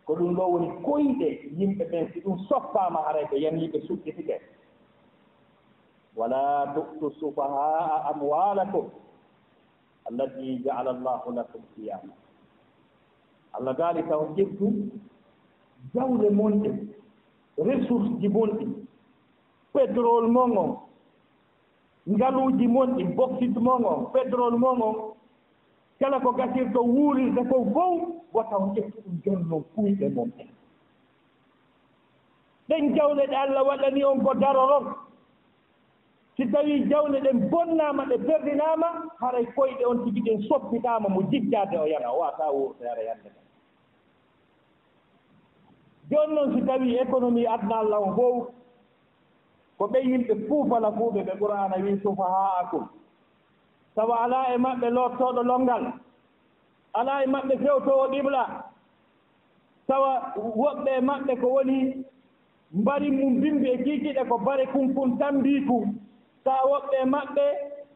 Ko 0.05 0.13
ɗum 0.15 0.36
ɗo 0.36 0.43
woni 0.51 0.70
koyɗe 0.86 1.27
yimɓe 1.58 1.84
ɓen 1.91 2.12
si 2.13 2.20
ɗum 2.20 2.38
soppama 2.50 3.00
arayɓe 3.08 3.38
yan 3.41 3.60
yimɓe 3.60 3.79
suɗɗitike 3.88 4.41
wala 6.15 6.67
tu'tu 6.75 7.10
sufahaa 7.20 8.12
amwalakum 8.13 8.91
allati 10.10 10.60
jaala 10.64 10.90
allahu 10.92 11.32
lakum 11.32 11.62
qiyama 11.76 12.14
allah 13.54 13.74
gaali 13.78 14.04
taw 14.10 14.22
ƴettu 14.36 14.68
jawle 15.94 16.30
monɗe 16.30 16.70
ressource 17.58 18.10
ji 18.20 18.28
monɗi 18.28 18.66
pétrole 19.74 20.28
mon 20.28 20.58
on 20.58 20.78
ngaluuji 22.08 22.68
monɗi 22.68 23.04
boxide 23.16 23.60
mon 23.60 23.84
on 23.86 24.06
pétrole 24.14 24.58
mon 24.58 24.82
on 24.82 24.96
kala 26.00 26.20
ko 26.20 26.32
gasirto 26.32 26.82
wuurirde 26.84 27.42
ko 27.50 27.56
fof 27.74 28.02
wotaw 28.34 28.64
ƴettu 28.76 28.98
ɗum 29.04 29.16
jonnon 29.26 29.64
kuyɗe 29.76 30.10
mon 30.16 30.30
ɗen 30.38 30.48
ɗen 32.70 32.96
jawle 32.96 33.24
ɗe 33.28 33.36
allah 33.36 33.64
waɗani 33.68 34.04
on 34.04 34.20
ko 34.26 34.34
daroron 34.34 34.86
si 36.38 36.46
tawii 36.52 36.86
jawle 36.90 37.20
ɗen 37.22 37.50
bonnaama 37.50 38.06
ɗe 38.10 38.18
berdinaama 38.18 38.88
haray 39.20 39.46
koyɗe 39.56 39.86
on 39.86 40.04
tigi 40.06 40.22
ɗen 40.22 40.42
soppitaama 40.48 41.10
mo 41.10 41.22
jiggaade 41.32 41.78
o 41.78 41.86
yana 41.86 42.10
o 42.12 42.20
waasaa 42.20 42.52
wuurtoyara 42.52 43.02
yannde 43.04 43.30
ɗen 43.30 43.46
jooni 46.10 46.34
noon 46.36 46.54
si 46.56 46.62
tawii 46.68 46.98
économie 46.98 47.48
adna 47.48 47.75
allah 47.80 48.00
o 48.02 48.16
fof 48.16 48.48
ko 49.78 49.84
ɓe 49.92 50.00
yimɓe 50.10 50.34
puufalakuuɓe 50.48 51.22
ɓe 51.28 51.34
qur'ana 51.40 51.75
wii 51.84 52.00
sufahaa 52.04 52.58
akum. 52.62 52.86
Tawa 53.96 54.16
alaa 54.24 54.54
e 54.54 54.58
maɓɓe 54.58 54.88
loottooɗo 54.96 55.42
lonngal 55.50 55.84
alaa 57.00 57.24
e 57.24 57.28
maɓɓe 57.34 57.54
fewtoowo 57.63 58.06
ɗiɓla 58.12 58.42
tawa 59.88 60.12
woɓɓe 60.62 60.90
e 60.98 61.02
maɓɓe 61.10 61.34
ko 61.42 61.48
woni 61.56 61.78
mbari 62.80 63.12
mum 63.12 63.34
bimbi 63.42 63.68
e 63.74 63.78
kiikiɗe 63.84 64.22
ko 64.30 64.36
bare 64.46 64.66
kunkun 64.74 65.18
tambiiku 65.20 65.75
mbii 65.78 65.86
kun 65.86 66.00
sawoɓɓe 66.44 66.98
maɓɓe 67.14 67.46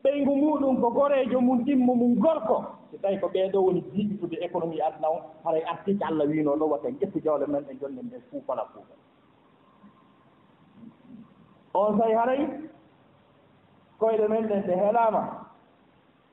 ɓeygu 0.04 0.34
muɗum 0.36 0.82
ko 0.82 0.88
goreejo 0.89 1.39
mum 1.42 1.60
ɗimmo 1.66 1.94
mum 1.96 2.16
gorko. 2.24 2.58
So 2.92 2.98
tawi 3.01 3.20
ko 3.20 3.27
ɓeeɗo 3.27 3.58
woni 3.66 3.82
jiiɓitude 3.92 4.38
économie 4.46 4.82
adna 4.82 5.08
o 5.10 5.18
haray 5.44 5.63
artike 5.63 6.04
allah 6.06 6.25
wiino 6.27 6.56
ɗo 6.60 6.66
wata 6.72 6.88
en 6.88 6.96
ƴettu 7.00 7.20
jawle 7.24 7.46
men 7.48 7.66
e 7.70 7.75
jonde 7.80 8.01
nde 8.04 8.18
fuufala 8.30 8.63
fuufa 8.72 8.96
on 11.74 11.98
tawi 12.00 12.13
haray 12.13 12.42
koyɗe 14.00 14.27
men 14.30 14.48
ɗen 14.48 14.62
ɗe 14.68 14.74
heelaama 14.75 15.22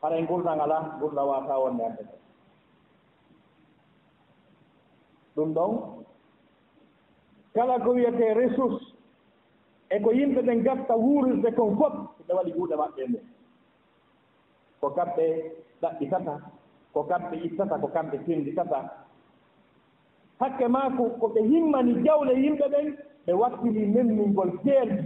haray 0.02 0.22
ngurdal 0.22 0.60
ala 0.60 0.78
ngurdal 0.98 1.26
waata 1.28 1.58
wonde 1.58 1.82
hannde 1.82 2.02
ɗe 2.02 2.16
ɗum 5.36 5.54
ɗon 5.54 5.72
kala 7.54 7.78
ko 7.84 7.90
wiyetee 7.90 8.34
ressource 8.34 8.93
e 9.94 10.00
ko 10.02 10.10
yimɓe 10.12 10.40
ɓen 10.42 10.62
gasta 10.66 10.94
wuurirde 10.96 11.50
kon 11.56 11.76
fof 11.78 11.94
ɓe 12.26 12.32
waɗi 12.36 12.50
juuɗe 12.56 12.76
maɓɓe 12.80 13.02
nde 13.08 13.20
ko 14.80 14.86
kamɓe 14.96 15.24
ɗaɓɓitata 15.82 16.34
ko 16.92 17.00
kamɓe 17.10 17.36
ittata 17.46 17.74
ko 17.82 17.86
kamɓe 17.94 18.16
tenditata 18.26 18.78
hakke 20.40 20.66
maa 20.74 20.88
ko 20.96 21.04
ko 21.20 21.26
ɓe 21.34 21.40
himmani 21.50 21.92
jawle 22.04 22.32
yimɓe 22.42 22.66
ɓen 22.72 22.86
ɓe 23.26 23.32
wattini 23.40 23.82
memmingol 23.94 24.50
seerɗi 24.64 24.98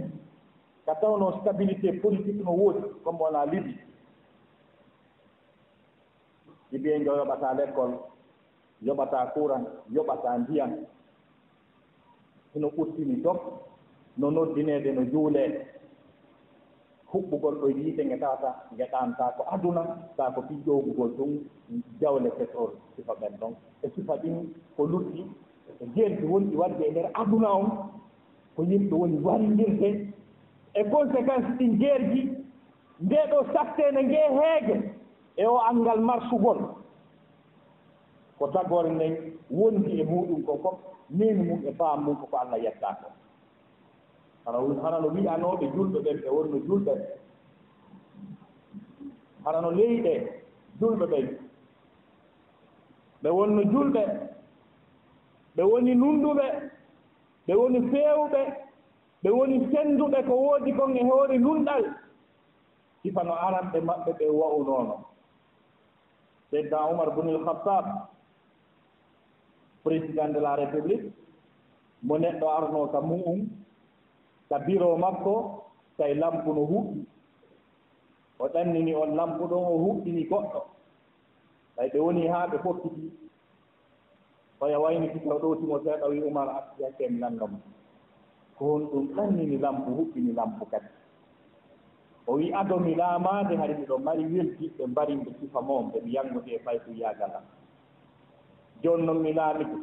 ka 0.85 0.93
tawno 1.01 1.27
stabilité 1.41 1.93
politique 2.01 2.43
no 2.45 2.51
woodi 2.51 2.81
comme 3.03 3.19
wona 3.21 3.45
libi 3.45 3.73
jibiyeño 6.71 7.11
yoɓata 7.19 7.47
l' 7.57 7.63
école 7.67 7.93
yoɓata 8.81 9.19
courant 9.33 9.65
yoɓata 9.95 10.37
ndiyam. 10.37 10.71
Hino 12.53 12.67
ɓurtini 12.75 13.15
dog 13.23 13.37
no 14.19 14.29
noddineede 14.31 14.91
no 14.91 15.03
juulee 15.11 15.49
huɓɓugol 17.11 17.55
ɗo 17.61 17.67
yiite 17.77 18.01
ngetata 18.05 18.49
ngeɗanta 18.75 19.23
ko 19.37 19.43
aduna 19.53 19.81
ta 20.17 20.23
ko 20.35 20.41
fiƴƴowgugol 20.47 21.11
ɗum 21.17 21.31
jawle 22.01 22.29
petrol 22.37 22.71
sifa 22.95 23.13
ɓen 23.21 23.33
ɗon. 23.39 23.53
E 23.83 23.89
sifa 23.95 24.13
ɗin 24.21 24.35
ko 24.75 24.83
lutti 24.91 25.21
e 25.81 25.85
jeendi 25.95 26.25
wonɗi 26.31 26.55
wadde 26.55 26.83
e 26.87 26.91
ndeer 26.91 27.09
aduna 27.21 27.49
on 27.59 27.67
ko 28.55 28.63
yimɓe 28.63 28.95
woni 28.95 29.17
warindirde 29.25 29.89
e 30.73 30.81
conséquence 30.91 31.47
ɗi 31.57 31.65
jeerji 31.79 32.21
nde 33.03 33.17
ɗo 33.31 33.37
sattene 33.53 34.01
nge 34.03 34.19
heege 34.37 34.75
e 35.37 35.45
o 35.45 35.57
anngal 35.69 35.99
marsugol. 36.01 36.59
Ko 38.37 38.47
tagore 38.47 38.89
nden 38.89 39.13
wondi 39.49 40.01
e 40.01 40.03
muɗum 40.03 40.43
ko 40.45 40.53
fof 40.63 40.77
min 41.09 41.37
mum 41.47 41.61
e 41.67 41.71
faam 41.73 42.03
mum 42.03 42.15
koko 42.17 42.37
allah 42.37 42.59
yetta 42.63 42.97
ko 43.01 43.09
hana 44.57 44.81
hana 44.83 44.99
no 45.01 45.07
wiyanooɓe 45.15 45.65
julɓe 45.75 45.99
ɓen 46.05 46.17
ɓe 46.23 46.29
wonno 46.35 46.57
julɓe 46.67 46.93
hana 49.45 49.61
no 49.61 49.71
leyɗe 49.71 50.13
julɓe 50.79 51.05
ɓen. 51.11 51.27
Ɓe 53.21 53.29
wonno 53.37 53.61
julɓe 53.71 54.03
ɓe 55.55 55.63
woni 55.71 55.93
nunduɓe 56.01 56.45
ɓe 57.47 57.53
woni 57.59 57.79
feewɓe 57.91 58.41
ɓe 59.23 59.29
woni 59.37 59.55
sennduɓe 59.71 60.19
ko 60.27 60.33
woodi 60.45 60.71
kon 60.77 60.95
e 60.95 61.03
hoore 61.09 61.35
nunɗal. 61.37 61.83
Sifa 63.01 63.21
no 63.23 63.33
aranɓe 63.45 63.79
maɓɓe 63.87 64.11
ɓe 64.19 64.25
wa'unoono. 64.39 64.95
Seydna 66.51 66.77
oumar 66.87 67.09
bunil 67.15 67.39
khattab 67.45 67.85
président 69.83 70.29
de 70.33 70.39
la 70.39 70.55
république 70.55 71.03
mo 72.03 72.17
neɗɗo 72.17 72.45
arnoo 72.57 72.87
ka 72.91 72.99
mu'um. 73.01 73.39
kabbiro 74.49 74.97
makko 74.97 75.63
tawi 75.97 76.13
lampu 76.15 76.49
no 76.53 76.61
huɓɓi. 76.65 76.99
O 78.39 78.47
ɗannini 78.53 78.95
on 78.95 79.15
lampu 79.15 79.43
ɗon 79.51 79.63
o 79.63 79.75
huɓɓini 79.83 80.23
goɗɗo. 80.29 80.61
Tawi 81.75 81.89
ɓe 81.93 81.99
woni 81.99 82.27
haa 82.27 82.47
ɓe 82.51 82.57
fokkiti 82.63 83.11
oya 84.61 84.79
waynitita 84.79 85.29
o 85.35 85.39
ɗowtimo 85.39 85.79
seeɗa 85.83 86.07
wi 86.09 86.19
umar 86.21 86.47
asti 86.49 86.83
hakke 86.83 87.09
nanngam 87.09 87.53
ko 88.57 88.65
hon 88.65 88.83
ɗum 88.91 89.05
ɗannini 89.15 89.57
lampu 89.57 89.89
huɓɓini 89.97 90.31
lampu 90.35 90.65
kadi. 90.71 90.87
O 92.27 92.33
wi 92.35 92.51
adomi 92.53 92.95
laamaade 92.95 93.55
hade 93.57 93.73
miɗo 93.79 93.97
mari 93.97 94.23
weldiɓɓe 94.33 94.83
mbarimɓe 94.87 95.31
sifa 95.39 95.61
moon 95.61 95.91
ɓe 95.91 96.01
mi 96.03 96.11
yanngodi 96.15 96.51
e 96.55 96.59
faytu 96.59 96.91
yaagal 96.93 97.31
jooni 98.83 99.03
noon 99.05 99.19
mi 99.23 99.33
laamike 99.33 99.77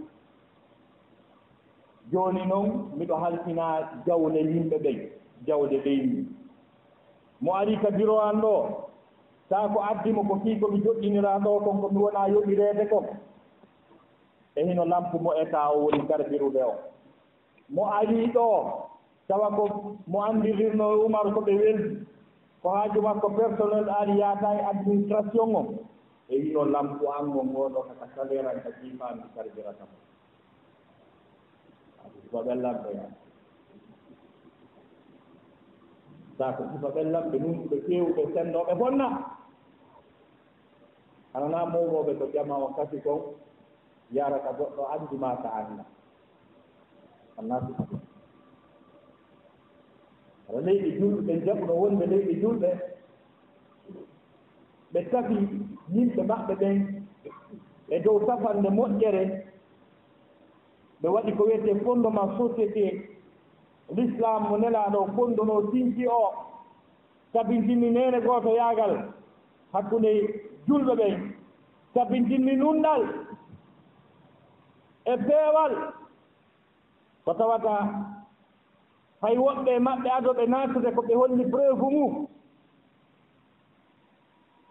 jooni 2.12 2.46
noon 2.46 2.68
miɗo 2.98 3.14
haltinaa 3.22 4.02
jawle 4.06 4.40
yimɓe 4.52 4.76
ɓen 4.84 4.98
jawle 5.46 5.76
leydi 5.84 6.26
mo 7.40 7.54
arii 7.54 7.78
ka 7.82 7.90
biro 7.90 8.18
an 8.20 8.40
ɗo 8.40 8.54
sa 9.48 9.68
ko 9.72 9.78
addimo 9.90 10.22
ko 10.28 10.34
fii 10.42 10.58
ko 10.60 10.66
mi 10.68 10.78
joɗɗiniraa 10.84 11.38
ɗo 11.44 11.60
kon 11.64 11.80
ko 11.80 11.88
mi 11.92 11.98
wonaa 12.02 12.28
yoɗireede 12.32 12.84
kon 12.90 13.06
e 14.56 14.60
hino 14.66 14.84
lampu 14.84 15.18
mo 15.18 15.30
e 15.34 15.42
état 15.42 15.70
o 15.74 15.84
woni 15.84 16.00
garbirude 16.08 16.62
o. 16.64 16.74
Mo 17.68 17.82
arii 17.98 18.26
ɗo 18.34 18.46
tawa 19.28 19.48
ko 19.56 19.62
mo 20.06 20.18
anndirirno 20.22 20.86
umaru 21.06 21.30
ko 21.34 21.40
ɓe 21.40 21.52
weldi 21.60 22.06
ko 22.62 22.68
haaju 22.70 23.00
makko 23.02 23.28
personnel 23.36 23.88
ari 24.00 24.18
yaata 24.20 24.48
e 24.58 24.60
administration 24.72 25.54
o 25.54 25.62
e 26.28 26.40
hino 26.42 26.64
lampu 26.64 27.04
an 27.18 27.30
gon 27.32 27.46
ngoɗo 27.52 27.80
kaka 27.88 28.06
salaire 28.16 28.48
an 28.48 28.62
ka 28.62 28.70
jiimaami 28.80 29.22
garbirata 29.34 29.84
mo 29.90 29.96
ifa 32.26 32.38
ɓe 32.46 32.54
lamɓeya 32.54 33.04
saka 36.38 36.62
ifa 36.76 36.88
ɓe 36.94 37.02
lamɓe 37.12 37.36
nun 37.38 37.68
ɓe 37.70 37.76
ƴeewɓe 37.88 38.22
senndooɓe 38.34 38.74
bonna. 38.78 39.08
Anana 41.34 41.66
mawroɓe 41.72 42.12
to 42.18 42.24
ƴama 42.32 42.58
wakkati 42.58 43.00
kon 43.04 43.20
yarata 44.12 44.52
goɗɗo 44.58 44.82
anndi 44.92 45.16
ma 45.16 45.36
ka 45.42 45.48
annda 45.58 45.84
annasi 47.38 47.72
aɗa 50.48 50.60
leyɗi 50.66 50.90
julɓe 50.98 51.32
jaɓuno 51.44 51.72
wonɓe 51.82 52.04
leyɗi 52.06 52.34
julɓe 52.42 52.70
ɓe 54.92 55.00
tafi 55.10 55.36
yimɓe 55.94 56.22
maɓɓe 56.22 56.54
ɓen 56.60 56.76
e 57.88 57.98
dow 58.04 58.18
tafande 58.26 58.68
moƴƴere. 58.70 59.45
ɓe 61.00 61.08
waɗi 61.14 61.32
ko 61.36 61.42
wiyete 61.44 61.80
fondement 61.84 62.30
société. 62.38 62.86
L' 63.94 64.00
islam 64.04 64.42
mo 64.48 64.56
nelaɗo 64.58 65.00
fondono 65.16 65.70
sinki 65.70 66.06
o. 66.08 66.22
Sabintinni 67.32 67.90
nene 67.90 68.20
gooto 68.26 68.50
yaagal. 68.58 68.92
Hakkunde 69.72 70.10
julɓe 70.66 70.94
ɓen 71.00 71.14
sabintinni 71.94 72.52
nunɗal. 72.56 73.02
E 75.04 75.14
peewal. 75.26 75.72
Ko 77.24 77.32
tawata 77.34 77.74
hay 79.22 79.36
woɓɓe 79.38 79.72
maɓɓe 79.86 80.08
adoɓe 80.18 80.44
naatude 80.52 80.90
ko 80.96 81.00
ɓe 81.02 81.14
holli 81.14 81.44
preuve 81.52 81.86
mum 81.94 82.26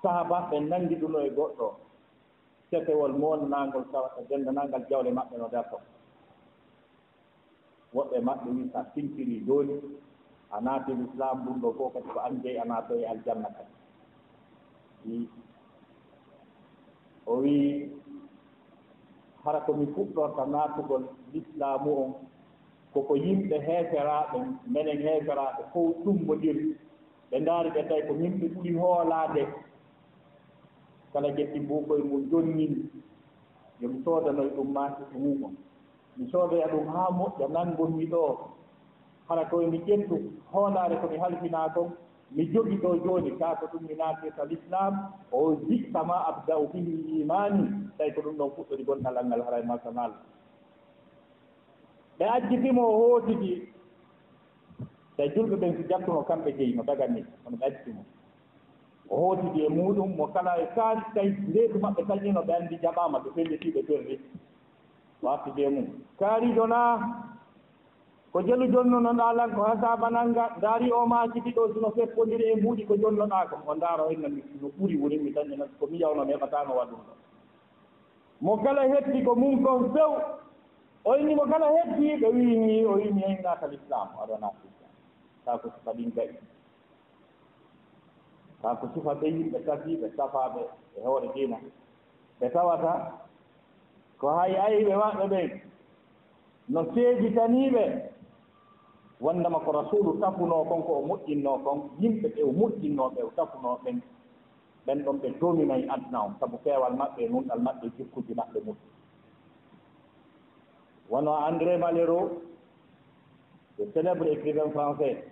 sahaba 0.01 0.37
ɓe 0.49 0.59
nanndi 0.69 0.95
ɗum 0.95 1.11
no 1.11 1.19
e 1.19 1.29
goɗɗo. 1.29 1.67
Setewol 2.69 3.13
molnangol 3.13 3.85
tawata 3.91 4.21
dendanangal 4.29 4.83
jawle 4.89 5.11
maɓɓe 5.11 5.37
no 5.37 5.47
darto 5.53 5.77
woɓɓe 7.95 8.17
maɓɓe 8.27 8.49
wi 8.57 8.63
sa 8.73 8.79
a 8.79 8.89
simtiri 8.93 9.35
jooni 9.47 9.75
a 10.55 10.57
naati 10.65 10.91
l'islam 10.99 11.37
ɗum 11.45 11.57
ɗo 11.61 11.69
fof 11.77 11.93
kadi 11.93 12.07
ko 12.13 12.19
an 12.19 12.33
jeyi 12.43 12.57
a 12.57 12.65
naatoye 12.69 13.05
aljanna 13.11 13.49
kadi. 13.57 13.73
Wi 15.05 15.17
o 17.25 17.33
wii 17.41 17.91
hara 19.43 19.59
komi 19.65 19.85
fuɗɗorta 19.93 20.43
naatugol 20.53 21.03
l'islamu 21.33 21.91
on 22.03 22.11
koko 22.93 23.13
yimɓe 23.25 23.55
heeferaaɓe 23.67 24.37
menen 24.73 24.99
heeferaaɓe 25.05 25.61
fof 25.73 25.89
ɗummodiri 26.03 26.65
ɓe 27.29 27.35
ndaari 27.41 27.69
ɓe 27.75 27.81
tawi 27.89 28.01
ko 28.07 28.13
yimɓe 28.21 28.45
ɓuri 28.53 28.71
hoolaade 28.79 29.43
kala 31.13 31.29
getti 31.37 31.59
mbuukoye 31.59 32.03
mum 32.09 32.21
jonnin 32.31 32.73
yomi 33.81 33.97
soodanoye 34.03 34.49
ɗum 34.55 34.69
maaki 34.75 35.01
ko 35.11 35.17
mum 35.23 35.55
mi 36.17 36.29
soodoya 36.31 36.67
ɗum 36.67 36.87
haa 36.87 37.09
moƴƴa 37.11 37.47
nanngonmi 37.49 38.05
ɗo. 38.05 38.37
Hara 39.29 39.45
koye 39.49 39.67
mi 39.67 39.77
ƴettu 39.79 40.15
hoolaare 40.51 40.95
ko 41.01 41.07
mi 41.07 41.17
halfinaa 41.17 41.69
kon 41.73 41.91
mi 42.31 42.45
jogi 42.53 42.77
ɗo 42.77 42.95
jooni 43.03 43.31
kaa 43.39 43.55
ko 43.55 43.65
ɗum 43.71 43.83
mi 43.87 43.95
naatirta 43.95 44.43
l'islam 44.45 44.93
o 45.31 45.55
jiɗta 45.67 46.03
ma 46.03 46.17
abda'u 46.29 46.67
bihi 46.73 47.21
imani 47.21 47.63
tawi 47.97 48.11
ko 48.13 48.21
ɗum 48.21 48.35
ɗon 48.37 48.51
fuɗɗori 48.55 48.83
gonɗalal 48.85 49.25
ngal 49.27 49.41
haray 49.45 49.61
e 49.61 49.65
masanal 49.65 50.11
ɓe 52.19 52.25
ajjitimo 52.35 52.81
o 52.81 52.97
hootidi 52.99 53.69
tawi 55.17 55.29
julɓe 55.35 55.55
ɓen 55.61 55.73
so 55.77 55.83
jattuno 55.89 56.21
kamɓe 56.23 56.51
jeyi 56.57 56.73
no 56.75 56.83
daganni 56.83 57.21
ono 57.45 57.57
ɓe 57.57 57.65
ajjitimo. 57.65 58.03
O 59.09 59.15
hootidi 59.17 59.65
e 59.65 59.69
muɗum 59.69 60.15
mo 60.17 60.27
kala 60.33 60.57
e 60.63 60.65
kaali 60.75 61.01
tawi 61.15 61.29
ndeedu 61.49 61.79
maɓɓe 61.79 62.01
tañino 62.07 62.41
ɓe 62.47 62.53
anndi 62.53 62.75
jaɓaama 62.83 63.19
ɓe 63.23 63.29
fellitiiɓe 63.35 63.81
perdi 63.87 64.19
waftu 65.21 65.51
be 65.55 65.69
mum 65.69 65.87
kaarijo 66.19 66.67
naa 66.67 66.99
ko 68.35 68.41
jelu 68.43 68.67
jonnonoɗa 68.67 69.33
lan 69.33 69.55
ko 69.55 69.61
hasabananga 69.63 70.45
daari 70.61 70.91
o 70.91 71.05
ma 71.07 71.23
ɗo 71.27 71.73
sino 71.73 71.91
seppodiri 71.95 72.45
e 72.51 72.55
mbuuɗi 72.55 72.83
ko 72.87 72.95
jonnoɗa 72.97 73.47
ko 73.49 73.55
o 73.67 73.75
ndaaro 73.75 74.09
henna 74.09 74.27
mi 74.29 74.41
no 74.61 74.67
ɓuri 74.77 74.95
woni 75.01 75.17
mi 75.17 75.31
dañana 75.31 75.65
komi 75.79 75.97
yawno 76.01 76.25
meɓatano 76.25 76.71
waɗum 76.77 76.99
ɗo 77.07 77.13
mo 78.41 78.57
kala 78.63 78.81
hetti 78.91 79.23
ko 79.25 79.35
mum 79.35 79.63
kon 79.63 79.91
few 79.93 80.11
o 81.05 81.15
inni 81.17 81.35
mo 81.35 81.45
kala 81.47 81.67
hetti 81.75 82.19
ɓe 82.21 82.27
wini 82.35 82.85
o 82.85 82.93
wimi 82.99 83.21
heynaka 83.21 83.67
l'islam 83.67 84.07
aɗona 84.21 84.49
islam 84.67 84.91
ta 85.45 85.57
ko 85.57 85.69
sifa 85.75 85.91
ɗin 85.93 86.11
gayi 86.15 86.35
ta 88.61 88.75
ko 88.75 88.87
sifa 88.93 89.13
ɓe 89.15 89.27
yimɓe 89.27 89.59
tafi 89.65 89.95
ɓe 90.01 90.07
safaɓe 90.17 90.61
e 90.97 91.01
hoore 91.05 91.27
dina 91.33 91.57
ɓe 92.39 92.49
tawata 92.53 92.91
ko 94.19 94.27
hay 94.37 94.51
yayiɓe 94.53 94.93
maɓɓe 94.95 95.25
ɓen 95.33 95.49
no 96.69 96.79
seejitaniiɓe 96.93 97.83
wondema 99.21 99.59
ko 99.59 99.71
rasulu 99.71 100.19
tafunoo 100.21 100.63
kon 100.69 100.81
ko 100.83 100.91
o 100.99 101.05
moƴƴinnoo 101.07 101.57
kon 101.63 101.79
yimɓe 102.01 102.27
ɓe 102.35 102.41
o 102.43 102.51
moƴƴinnoo 102.51 103.09
ɓe 103.15 103.21
o 103.23 103.31
tafunoo 103.35 103.77
ɓen 103.83 103.97
ɓen 104.85 105.03
ɗon 105.05 105.17
ɓe 105.21 105.29
dominayi 105.39 105.87
aduna 105.93 106.19
on 106.25 106.33
sabu 106.39 106.57
feewal 106.63 106.93
maɓɓe 106.99 107.21
e 107.25 107.29
nunɗal 107.29 107.59
maɓɓe 107.65 107.85
jikkuji 107.97 108.33
maɓɓe 108.35 108.59
muɗum 108.65 108.91
wono 111.09 111.31
andré 111.47 111.77
malero 111.77 112.19
le 113.77 113.85
célèbre 113.93 114.27
écrivain 114.27 114.69
français 114.71 115.23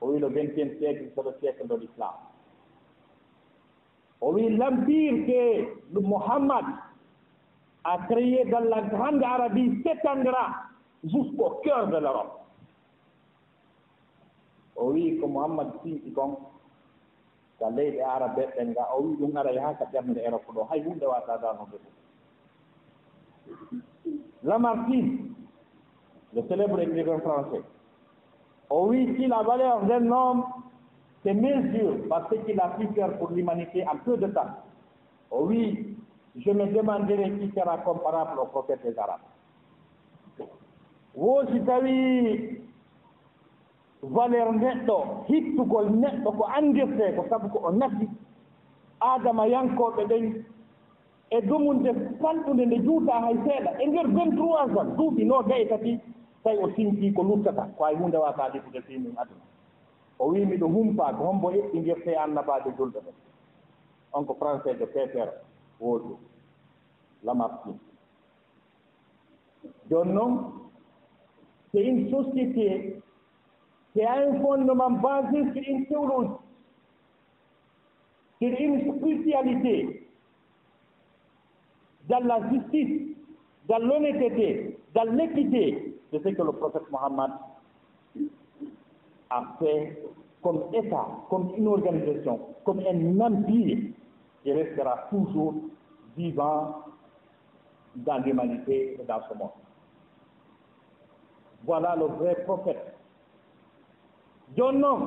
o 0.00 0.06
wi 0.10 0.18
le 0.18 0.28
vingtiéme 0.28 0.76
siècle 0.78 1.10
c'est 1.14 1.22
le 1.22 1.32
siècle 1.40 1.66
de 1.68 1.74
l'islam. 1.76 2.14
O 4.20 4.32
wi 4.32 4.48
l'empire 4.50 5.26
que 5.26 6.00
mouhammad 6.00 6.64
a 7.84 7.98
créé 8.08 8.44
dans 8.46 8.60
la 8.60 8.82
grande 8.82 9.22
Arabie 9.22 9.82
s'étendra 9.82 10.46
jusqu'au 11.04 11.60
cœur 11.62 11.88
de 11.88 11.98
l'Europe. 11.98 12.44
o 14.76 14.90
wii 14.92 15.18
ko 15.20 15.26
mouhammad 15.28 15.68
siiɗi 15.82 16.10
kon 16.12 16.36
ka 17.58 17.66
leyɗe 17.76 18.00
arabe 18.02 18.42
ɓen 18.56 18.68
nga 18.70 18.84
o 18.94 19.02
wii 19.02 19.16
ɗum 19.18 19.36
ara 19.36 19.52
yaha 19.52 19.74
ka 19.78 19.84
ɓernde 19.92 20.18
europe 20.26 20.48
ɗo 20.54 20.62
hay 20.70 20.80
hunde 20.82 21.06
wata 21.06 21.38
danode 21.42 21.76
ɗum 21.82 21.92
lamartine 24.42 25.30
le 26.34 26.42
célébre 26.48 26.80
écrivain 26.82 27.20
français 27.20 27.62
o 28.70 28.86
wii 28.88 29.14
si 29.16 29.26
la 29.26 29.42
valeur 29.42 29.84
d'un 29.86 30.10
homme 30.10 30.42
se 31.22 31.28
mesure 31.30 32.08
par 32.08 32.28
ce 32.28 32.34
qu'il 32.44 32.60
a 32.60 32.68
pu 32.76 32.86
faire 32.94 33.16
pour 33.18 33.30
l'humanité 33.30 33.86
en 33.86 33.96
peu 34.04 34.16
de 34.16 34.26
temps 34.26 34.54
o 35.30 35.44
wii 35.46 35.96
je 36.36 36.50
me 36.52 36.66
demanderai 36.66 37.30
qui 37.38 37.50
sera 37.54 37.78
comparable 37.78 38.40
au 38.40 38.46
prophète 38.46 38.82
des 38.82 38.98
arabes. 38.98 39.20
Wo 41.14 41.42
si 41.52 41.60
tawi 41.64 42.58
valeur 44.02 44.52
neɗɗo 44.52 45.24
hittugol 45.28 45.90
neɗɗo 45.90 46.30
ko 46.32 46.44
andirte 46.56 47.14
ko 47.16 47.24
sabu 47.28 47.48
ko 47.48 47.58
o 47.68 47.70
nafi 47.72 48.08
adama 49.00 49.46
yankoɓe 49.46 50.04
ɗen 50.08 50.44
e 51.30 51.40
dumunde 51.40 51.90
fanɗude 52.20 52.66
nde 52.66 52.82
juuta 52.84 53.12
hay 53.20 53.36
seeɗa 53.44 53.70
e 53.82 53.86
nder 53.86 54.06
23 54.06 54.56
ans 54.62 54.76
an 54.80 54.96
duuɓi 54.96 55.24
no 55.24 55.42
gaye 55.42 55.66
tati 55.68 56.00
tawi 56.42 56.58
o 56.58 56.68
sinki 56.74 57.12
ko 57.14 57.22
luttata 57.22 57.62
ko 57.78 57.84
ay 57.84 57.94
hunde 57.94 58.16
wasa 58.18 58.50
defude 58.50 58.80
fi 58.82 58.94
aduna. 58.96 59.44
O 60.18 60.28
wi 60.28 60.44
miɗo 60.46 60.66
humpa 60.66 61.12
ko 61.14 61.24
hombo 61.24 61.50
eɓɓingirte 61.50 62.16
annabajo 62.16 62.70
julɗo 62.76 63.00
ɗen 63.06 63.14
on 64.12 64.24
ko 64.24 64.34
français 64.34 64.74
de 64.78 64.84
pépére 64.86 65.32
woojo 65.80 66.18
lamarɗi 67.24 67.72
jooni 69.90 70.12
noon 70.12 70.32
c'est 71.72 71.84
une 71.84 72.10
société 72.10 73.00
qui 73.92 74.02
a 74.02 74.12
un 74.28 74.40
fondement 74.40 74.90
basé 74.90 75.42
sur 75.52 75.62
une 75.68 75.86
théologie 75.86 76.30
sur 78.38 78.60
une 78.60 78.96
spécialité 78.98 80.08
dans 82.08 82.20
la 82.24 82.38
justice 82.50 83.16
dans 83.68 83.78
l'honnêteté 83.78 84.78
dans 84.94 85.10
l'équité 85.16 85.94
c'est 86.10 86.22
ce 86.22 86.28
que 86.28 86.42
le 86.42 86.52
prophète 86.52 86.90
Mohammed 86.90 87.30
a 89.30 89.56
fait 89.58 90.02
comme 90.42 90.62
État, 90.74 91.06
comme 91.30 91.50
une 91.56 91.66
organisation, 91.66 92.38
comme 92.64 92.80
un 92.80 93.20
empire 93.20 93.78
qui 94.44 94.52
restera 94.52 95.06
toujours 95.10 95.54
vivant 96.16 96.82
dans 97.96 98.18
l'humanité 98.18 98.98
et 99.00 99.04
dans 99.04 99.20
ce 99.28 99.34
monde. 99.36 99.50
Voilà 101.64 101.96
le 101.96 102.04
vrai 102.04 102.36
prophète. 102.44 102.90
jooni 104.56 104.78
noon 104.78 105.00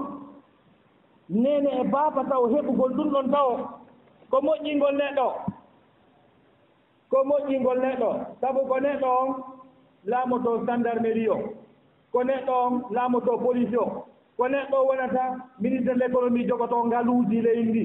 nene 1.30 1.70
e 1.82 1.84
baaba 1.94 2.24
taw 2.30 2.44
heɓugol 2.54 2.92
ɗum 2.98 3.10
ɗon 3.14 3.28
taw 3.32 3.50
ko 4.32 4.38
moƴƴingol 4.46 4.96
neɗɗo 5.00 5.28
ko 7.12 7.18
moƴƴingol 7.30 7.80
neɗɗo 7.84 8.10
sabu 8.42 8.60
ko 8.70 8.76
neɗɗo 8.86 9.08
on 9.22 9.30
laamoto 10.12 10.52
gendarmerie 10.66 11.30
o 11.30 11.38
ko 12.12 12.20
neɗɗo 12.24 12.54
on 12.66 12.74
laamoto 12.96 13.38
police 13.46 13.76
o 13.78 13.86
ko 14.38 14.44
neɗɗo 14.54 14.78
wonata 14.88 15.24
ministre 15.62 15.94
de 15.94 16.00
l' 16.00 16.08
économie 16.10 16.48
jogoto 16.50 16.78
ngaluuji 16.86 17.42
leydi 17.46 17.70
ndi 17.70 17.84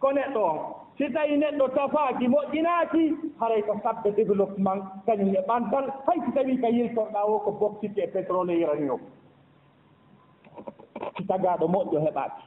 ko 0.00 0.12
neɗɗo 0.12 0.40
on 0.50 0.58
si 0.98 1.04
tawi 1.12 1.36
neɗɗo 1.36 1.68
tafaaki 1.68 2.28
moƴƴinaaki 2.28 3.02
haray 3.40 3.62
ko 3.62 3.80
sabde 3.82 4.10
développement 4.16 4.82
kañum 5.06 5.34
e 5.34 5.40
ɓantal. 5.48 5.84
Hay 6.06 6.18
si 6.24 6.32
tawii 6.32 6.60
ka 6.60 6.68
yiltorɗaa 6.68 7.24
o 7.26 7.38
ko 7.40 7.50
boxite 7.52 7.98
e 8.02 8.06
pétrole 8.06 8.52
e 8.52 8.64
uranium 8.64 9.00
si 11.16 11.24
tagaaɗo 11.26 11.66
moƴƴo 11.68 11.98
heɓaaki. 12.06 12.42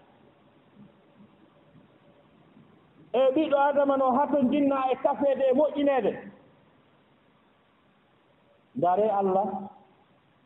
E 3.13 3.19
ɓiɗɗo 3.35 3.57
adama 3.57 3.97
no 3.97 4.11
hato 4.11 4.41
jinnaa 4.51 4.89
e 4.91 4.95
kafeede 4.95 5.43
e 5.51 5.53
moƴƴineede. 5.53 6.11
Ndare 8.75 9.09
allah 9.11 9.47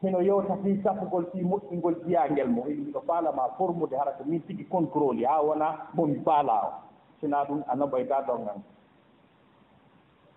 hino 0.01 0.21
yewta 0.21 0.55
fii 0.63 0.81
safugol 0.83 1.25
fii 1.31 1.43
moƴƴingol 1.43 1.95
jiyangel 2.05 2.47
mo 2.49 2.63
ɗo 2.93 3.01
faalama 3.07 3.49
formude 3.57 3.95
hara 3.97 4.11
ko 4.11 4.23
min 4.25 4.41
tigi 4.41 4.65
contrôle 4.65 5.25
haa 5.25 5.41
wona 5.41 5.77
momi 5.93 6.19
faalaa 6.25 6.63
o. 6.67 6.92
sinaa 7.23 7.45
ɗum 7.47 7.63
annaɓoyta 7.71 8.21
ɗongal. 8.27 8.59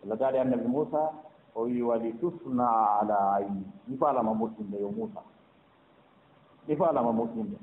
Allah 0.05 0.18
daade 0.18 0.38
annabi 0.40 0.68
moussa 0.68 1.11
o 1.55 1.62
wi 1.66 1.83
wali 1.83 2.12
tusna 2.20 2.66
ala 3.01 3.16
ayni 3.35 3.64
mi 3.88 3.96
faalama 3.99 4.31
moƴƴinde 4.35 4.79
yo 4.81 4.90
moussa 4.90 5.20
mi 6.68 6.77
faalama 6.77 7.11
moƴƴinde 7.12 7.57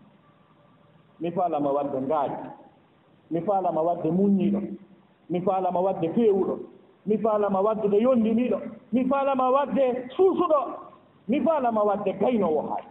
mi 1.20 1.32
faalama 1.32 1.72
wadde 1.72 2.02
ngaari. 2.02 2.36
Mi 3.32 3.42
faalama 3.42 3.82
wadde 3.82 4.12
muññiiɗo 4.12 4.60
mi 5.30 5.42
faalama 5.42 5.80
wadde 5.80 6.10
feewuɗo. 6.16 6.56
Mi 7.06 7.18
faalama 7.18 7.62
wadde 7.62 7.88
ɗo 7.88 7.98
yonndiniiɗo 8.02 8.58
mi 8.92 9.06
faalama 9.10 9.50
wadde 9.52 10.10
suusuɗo. 10.16 10.60
Mi 11.28 11.40
faalama 11.42 11.82
wadde 11.84 12.12
gaynowo 12.20 12.62
haay. 12.62 12.84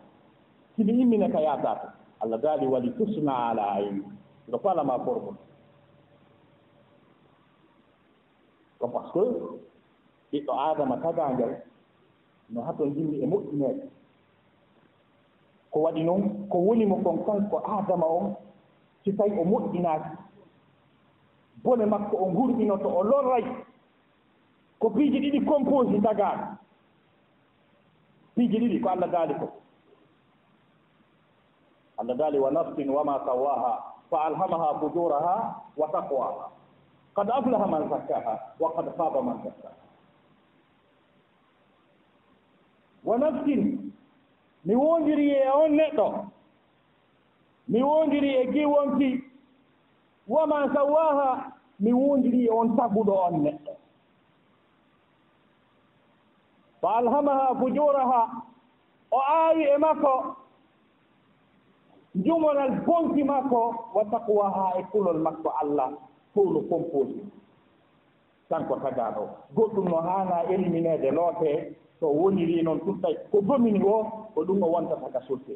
Simi 0.77 0.93
immine 1.03 1.29
ka 1.33 1.41
yaataako. 1.41 1.89
Allah 2.21 2.39
daali 2.41 2.67
wali 2.67 2.91
tusna 2.97 3.49
ala 3.51 3.73
ayni 3.77 4.03
ɗo 4.51 4.59
faalama 4.59 4.99
formule 5.05 5.37
ko 8.83 8.89
par 8.89 9.05
ce 9.15 9.21
que 10.31 10.39
ɓiɗɗo 10.39 10.53
adama 10.69 10.97
tagangal 11.03 11.53
no 12.51 12.61
hato 12.67 12.87
jimmi 12.95 13.23
e 13.23 13.27
moƴƴineede 13.27 13.85
ko 15.71 15.79
waɗi 15.85 16.03
noon 16.05 16.49
ko 16.51 16.59
wonimo 16.59 16.97
kon 17.05 17.19
kanko 17.27 17.57
adama 17.77 18.07
on 18.07 18.35
si 19.05 19.13
tawi 19.17 19.39
o 19.41 19.45
moƴƴinaaki 19.45 20.11
bone 21.63 21.87
makko 21.87 22.17
o 22.17 22.27
ngurɗinoto 22.31 22.89
o 22.89 23.03
lorray. 23.03 23.45
Ko 24.81 24.91
piiji 24.91 25.19
ɗiɗi 25.23 25.47
composi 25.47 26.01
tagaaɗo 26.03 26.47
piiji 28.35 28.59
ɗiɗi 28.59 28.81
ko 28.83 28.89
allah 28.89 29.11
daali 29.11 29.35
ko. 29.41 29.47
Allah 31.99 32.17
daali 32.17 32.39
wa 32.39 32.51
nafsin 32.51 32.91
wama 32.91 33.23
sawaha 33.27 33.73
fa 34.11 34.19
alhamaha 34.27 34.81
fujuraha 34.81 35.35
wa 35.77 35.87
taqwaha 35.93 36.51
qad 37.15 37.29
aflaha 37.31 37.67
man 37.67 37.89
zakkaha 37.89 38.35
wa 38.61 38.69
وقد 38.69 38.87
خاب 38.99 39.25
man 39.25 39.37
دساها 39.45 39.83
wa 43.05 43.19
nafsin 43.19 43.93
mi 44.65 44.75
wondiri 44.75 45.31
e 45.31 45.49
on 45.51 45.71
neɗɗo. 45.77 46.07
mi 47.69 47.83
wondiri 47.83 48.31
e 48.37 48.47
giwonki. 48.53 49.25
wama 50.29 50.71
sawaha 50.75 51.53
mi 51.81 51.93
wondiri 51.93 52.47
e 52.47 52.51
on 52.51 52.77
taguɗo 52.77 53.13
on 53.27 53.35
neɗɗo. 53.45 53.73
fa 56.81 56.89
alhamaha 56.99 57.55
fujuraha 57.59 58.21
o 59.11 59.19
aawi 59.21 59.65
e 59.65 59.77
makko. 59.79 60.37
jumonal 62.25 62.71
bonki 62.87 63.23
makko 63.25 63.61
wa 63.95 64.05
taqwaha 64.05 64.79
e 64.79 64.83
kulol 64.93 65.19
makko 65.19 65.51
allah. 65.63 65.91
fof 66.35 66.47
no 66.53 66.61
composé 66.71 67.21
kanko 68.49 68.77
tagaaɗo 68.77 69.25
goɗɗum 69.57 69.89
no 69.89 69.97
haana 69.97 70.45
éliminéde 70.53 71.11
lootee 71.11 71.77
so 72.01 72.07
woniri 72.09 72.63
noon 72.63 72.79
ɗum 72.85 73.01
tawi 73.01 73.17
ko 73.31 73.41
domini 73.41 73.81
o 73.85 74.05
ko 74.35 74.45
ɗum 74.45 74.63
o 74.63 74.67
wontata 74.73 75.09
ka 75.13 75.21
sotte 75.29 75.55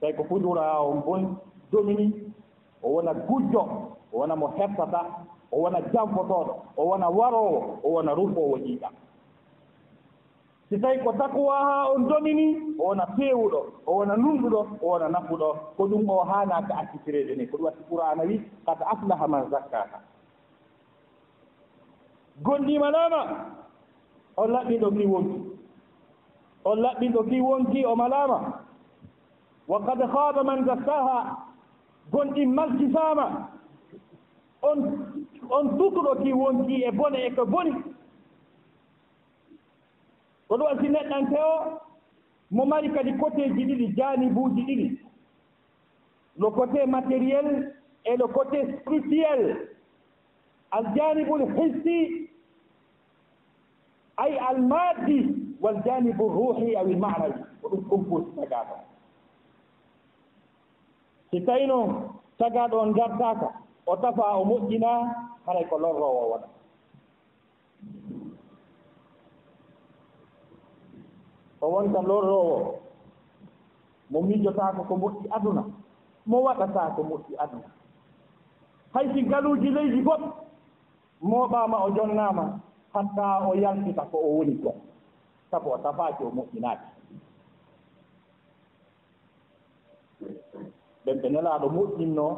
tawi 0.00 0.12
ko 0.16 0.24
fuɗura 0.24 0.80
o 0.82 0.92
bon 1.06 1.36
domini 1.72 2.12
o 2.82 2.88
wona 2.88 3.14
gujjo 3.14 3.60
o 4.12 4.18
wona 4.18 4.36
mo 4.36 4.46
heftata 4.56 5.00
o 5.52 5.56
wona 5.62 5.80
janfotooɗo 5.92 6.54
o 6.76 6.82
wona 6.84 7.08
waroowo 7.10 7.78
o 7.84 7.88
wona 7.94 8.14
rufowo 8.14 8.56
ƴiiƴam 8.58 8.92
si 10.68 10.78
tawi 10.78 10.98
ko 10.98 11.12
takuwa 11.12 11.56
ha 11.58 11.88
on 11.94 12.08
domini 12.08 12.74
o 12.78 12.84
wona 12.90 13.06
peewuɗo 13.06 13.60
o 13.86 13.92
wona 13.96 14.16
numɗuɗo 14.16 14.60
o 14.82 14.86
wona 14.88 15.08
nafuɗo. 15.08 15.48
Ko 15.76 15.82
ɗum 15.86 16.08
o 16.10 16.24
haanaka 16.24 16.74
accitirede 16.74 17.36
ni 17.36 17.46
ko 17.46 17.56
ɗum 17.56 17.64
watti 17.66 17.82
qur'ana 17.90 18.22
wi 18.24 18.40
kad 18.66 18.78
aflaha 18.82 19.26
man 19.28 19.50
zakkaka 19.50 19.98
gonɗimanama 22.42 23.20
on 24.36 24.46
laɓɓiɗo 24.50 24.88
ki 24.96 25.06
wonki. 25.06 25.40
On 26.64 26.76
laɓɓiɗo 26.82 27.20
ki 27.30 27.40
wonki 27.40 27.84
o 27.86 27.96
malama. 27.96 28.38
Wa 29.68 29.80
kad 29.86 30.00
haaba 30.02 30.42
man 30.44 30.64
zakkaha 30.66 31.36
gonɗin 32.12 32.52
malkitama 32.54 33.48
on 34.62 34.78
on 35.50 35.78
tutuɗo 35.78 36.22
ki 36.22 36.32
wonki 36.32 36.82
e 36.84 36.90
bone 36.90 37.16
e 37.26 37.30
ko 37.36 37.44
boni. 37.46 37.72
ko 40.48 40.56
ɗum 40.58 40.66
asi 40.72 40.88
neɗɗante 40.88 41.36
o 41.38 41.80
mo 42.50 42.64
mari 42.66 42.88
kadi 42.94 43.12
côté 43.18 43.48
ji 43.54 43.64
ɗiɗi 43.64 43.86
janibuuji 43.96 44.62
ɗiɗi. 44.66 44.88
Le 46.38 46.50
côté 46.50 46.86
matériel 46.86 47.74
et 48.04 48.16
le 48.16 48.26
côté 48.26 48.58
spirituel. 48.80 49.68
Aljanibul 50.70 51.42
hissi 51.56 52.28
ay 54.16 54.36
almaddi 54.38 55.18
waljanibu 55.60 56.28
ruhi 56.28 56.76
awi 56.76 56.94
lmanawi 56.94 57.32
ko 57.62 57.68
ɗum 57.68 57.82
composi 57.88 58.30
tagaɗo 58.36 58.74
si 61.30 61.40
tawi 61.46 61.66
noon 61.66 61.90
tagaɗo 62.38 62.76
on 62.80 62.92
gartaka 62.92 63.48
o 63.86 63.96
tafa 63.96 64.36
o 64.40 64.44
moƴƴina 64.44 64.90
haray 65.46 65.64
ko 65.68 65.78
lorrowo 65.78 66.30
waɗa. 66.32 66.48
o 71.60 71.66
wonta 71.72 72.00
lorrowo 72.02 72.74
mo 74.10 74.18
miijotako 74.22 74.82
ko 74.88 74.94
moƴƴi 74.96 75.26
aduna. 75.36 75.62
Mo 76.26 76.36
waɗata 76.42 76.94
ko 76.96 77.02
moƴƴi 77.02 77.34
aduna. 77.38 77.68
Hay 78.94 79.06
si 79.14 79.22
galuuji 79.22 79.70
leydi 79.70 80.02
goɗ 80.02 80.20
mooɓaama 81.22 81.76
o 81.84 81.90
jonnaama 81.90 82.60
hatta 82.94 83.48
o 83.48 83.54
yaltita 83.54 84.02
ko 84.10 84.18
o 84.18 84.28
woni 84.38 84.54
ko. 84.62 84.74
Sabu 85.50 85.70
o 85.72 85.78
tafaaki 85.78 86.24
o 86.24 86.30
moƴƴinaaki. 86.30 86.86
Ɓen 91.04 91.16
ɓe 91.22 91.28
nelaaɗo 91.30 91.66
moƴƴinnoo 91.68 92.32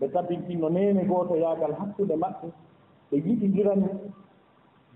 ɓe 0.00 0.08
tabintinno 0.12 0.68
neene 0.68 1.04
gooto 1.04 1.34
yaagal 1.36 1.72
hakkunde 1.78 2.14
maɓɓe 2.16 2.48
ɓe 3.10 3.16
yiɗindirani 3.24 3.88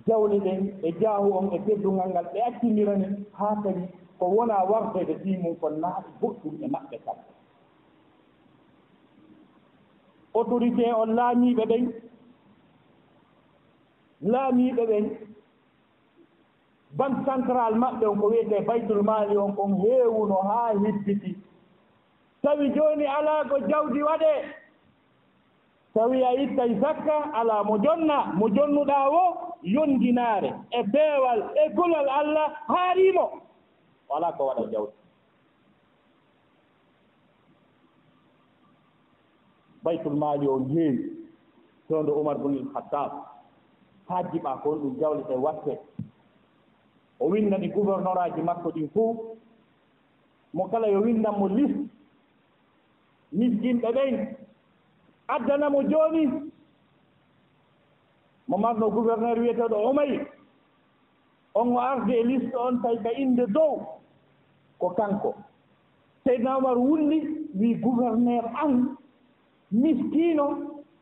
jawle 0.09 0.39
ɗen 0.45 0.61
e 0.83 0.93
jaahu 1.01 1.29
on 1.39 1.47
e 1.53 1.59
teddungal 1.67 2.09
ngal 2.11 2.27
ɓe 2.33 2.39
accindirani 2.49 3.07
haa 3.39 3.55
kadi 3.63 3.83
ko 4.19 4.25
wona 4.37 4.57
wardede 4.71 5.15
ɗimum 5.25 5.55
ko 5.61 5.67
naaɓe 5.71 6.09
goɗɗum 6.21 6.55
e 6.65 6.67
maɓɓe 6.75 6.97
kam. 7.05 7.17
Autorité 10.35 10.93
on 10.93 11.11
laamiiɓe 11.19 11.65
ɓen 11.71 11.85
laamiiɓe 14.33 14.83
ɓen 14.91 15.05
banque 16.99 17.25
central 17.27 17.75
maɓɓe 17.83 18.05
on 18.07 18.19
ko 18.21 18.27
wiyete 18.29 18.61
baytul 18.67 19.03
mali 19.03 19.37
on 19.37 19.53
kon 19.57 19.73
heewuno 19.83 20.37
haa 20.49 20.73
hibbiti 20.83 21.37
tawi 22.43 22.71
jooni 22.75 23.07
alaa 23.07 23.45
ko 23.51 23.57
jawdi 23.71 24.03
waɗee 24.03 24.41
tawi 25.99 26.23
a 26.25 26.31
ittay 26.35 26.79
zakka 26.81 27.35
alaa 27.35 27.65
mo 27.67 27.75
jonna 27.85 28.19
mo 28.39 28.47
jonnuɗaa 28.55 29.07
wo 29.15 29.25
yonndinaare 29.75 30.51
e 30.71 30.81
beewal 30.93 31.41
e 31.63 31.75
golal 31.77 32.09
allah 32.19 32.49
haariimo 32.71 33.27
walaa 34.09 34.33
ko 34.37 34.43
waɗa 34.47 34.65
jawdi. 34.73 34.93
Baytul 39.83 40.15
maali 40.23 40.47
o 40.47 40.57
heewi 40.71 41.03
to 41.89 42.03
nde 42.03 42.11
oumar 42.13 42.39
bun 42.39 42.55
ilhatab 42.55 43.11
hajjiɓaa 44.09 44.61
ko 44.63 44.71
on 44.71 44.79
ɗum 44.83 44.95
jawle 45.01 45.23
ɗe 45.29 45.35
watte. 45.45 45.79
O 47.21 47.27
winna 47.31 47.59
ɗi 47.59 47.69
gouverneur 47.75 48.19
aji 48.19 48.43
makko 48.43 48.71
ɗin 48.71 48.89
fof 48.95 49.17
mo 50.55 50.69
kala 50.71 50.87
yo 50.89 51.01
winnan 51.03 51.35
mo 51.39 51.49
liste 51.49 51.91
miskinɓe 53.33 53.91
ɓen. 53.97 54.48
addanamo 55.35 55.83
jooni 55.91 56.25
mo 58.49 58.57
marno 58.59 58.87
gouverneur 58.91 59.39
wiyeteeɗo 59.39 59.77
omay. 59.91 60.13
On 61.55 61.69
o 61.77 61.79
arde 61.81 62.11
e 62.13 62.25
liste 62.25 62.55
on 62.57 62.81
tawi 62.83 62.99
ka 63.05 63.11
innde 63.23 63.47
dow 63.57 63.75
ko 64.81 64.89
kanko. 64.99 65.35
Seydna 66.25 66.57
omar 66.59 66.77
wulli 66.79 67.19
wi 67.61 67.75
gouverneur 67.83 68.45
an. 68.65 68.97
Miskiino 69.73 70.47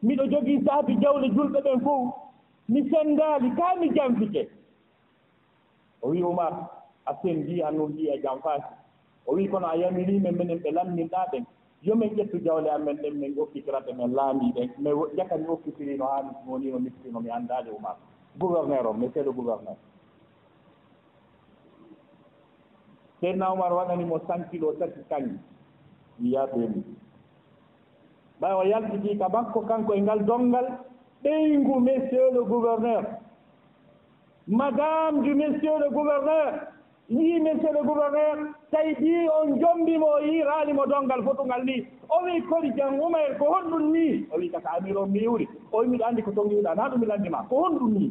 miɗo 0.02 0.24
jogii 0.32 0.64
saabi 0.66 0.92
jawle 1.02 1.28
julɓe 1.34 1.60
ɓen 1.64 1.80
fof. 1.84 2.14
Mi 2.68 2.80
senndaali 2.90 3.50
kaa 3.56 3.74
mi 3.80 3.88
jamfike 3.94 4.42
o 6.02 6.08
wi 6.10 6.22
omar 6.22 6.52
a 7.06 7.12
senndi 7.22 7.62
an 7.62 7.74
e 7.98 8.04
jam 8.06 8.22
janfaaki 8.22 8.74
o 9.26 9.34
wi 9.34 9.48
kono 9.48 9.66
a 9.66 9.76
yamiriimen 9.76 10.34
minen 10.38 10.58
ɓe 10.62 10.70
lamminɗaa 10.76 11.26
ɓen 11.32 11.44
yomin 11.87 12.14
ƴettu 12.16 12.38
jawle 12.44 12.68
amen 12.70 12.96
ɗen 12.96 13.14
min 13.20 13.35
okkitirata 13.38 13.92
men 13.94 14.12
laamii 14.14 14.53
ɗen. 14.53 14.70
Mais 14.79 14.94
ƴaka 15.16 15.37
mi 15.38 15.46
okkitirino 15.49 16.05
haa 16.05 16.22
woni 16.46 16.70
no 16.72 16.79
miftino 16.79 17.20
mi 17.20 17.31
anndaali 17.31 17.70
umaako 17.70 18.01
e 18.35 18.38
gouverneur 18.38 18.87
o 18.87 18.92
monsieur 18.92 19.25
le 19.25 19.33
gouverneur. 19.33 19.77
Seydna 23.20 23.51
oumar 23.53 23.72
waɗanimo 23.72 24.18
cent 24.27 24.51
kilo 24.51 24.72
tati 24.72 25.01
kañum. 25.09 25.38
Wiya 26.20 26.46
ɓeeni 26.46 26.83
ɓay 28.40 28.53
o 28.53 28.62
yaltitii 28.64 29.18
ka 29.18 29.29
makko 29.29 29.61
kanko 29.61 29.94
e 29.94 30.01
ngal 30.01 30.25
donngal 30.27 30.66
ɓeyngu 31.22 31.81
monsieur 31.81 32.33
le 32.35 32.42
gouverneur. 32.44 33.05
Madame 34.49 35.22
du 35.22 35.35
monsieur 35.35 35.79
le 35.79 35.90
gouverneur. 35.90 36.75
yii 37.09 37.40
monsieur 37.40 37.73
le 37.73 37.83
gouverneur 37.87 38.37
tawi 38.71 38.95
ɗi 38.95 39.29
on 39.29 39.61
jombimo 39.61 40.07
o 40.07 40.19
yi 40.21 40.42
raalimo 40.42 40.87
dongal 40.87 41.23
fotongal 41.23 41.64
ni. 41.64 41.87
O 42.09 42.25
wi 42.25 42.42
kodi 42.42 42.73
jan 42.77 42.99
umayr 43.01 43.38
ko 43.38 43.45
honɗum 43.45 43.92
ni. 43.92 44.27
O 44.33 44.38
wi 44.38 44.51
kaka 44.51 44.71
amir 44.79 44.97
on 44.99 45.07
miwri 45.11 45.49
o 45.73 45.79
wi 45.79 45.87
miɗo 45.88 46.05
anndi 46.05 46.23
ko 46.23 46.33
tongiwɗa 46.33 46.75
na 46.75 46.88
ɗum 46.88 47.01
mi 47.01 47.07
lanndima 47.07 47.47
ko 47.49 47.57
honɗum 47.62 47.92
ni. 47.95 48.11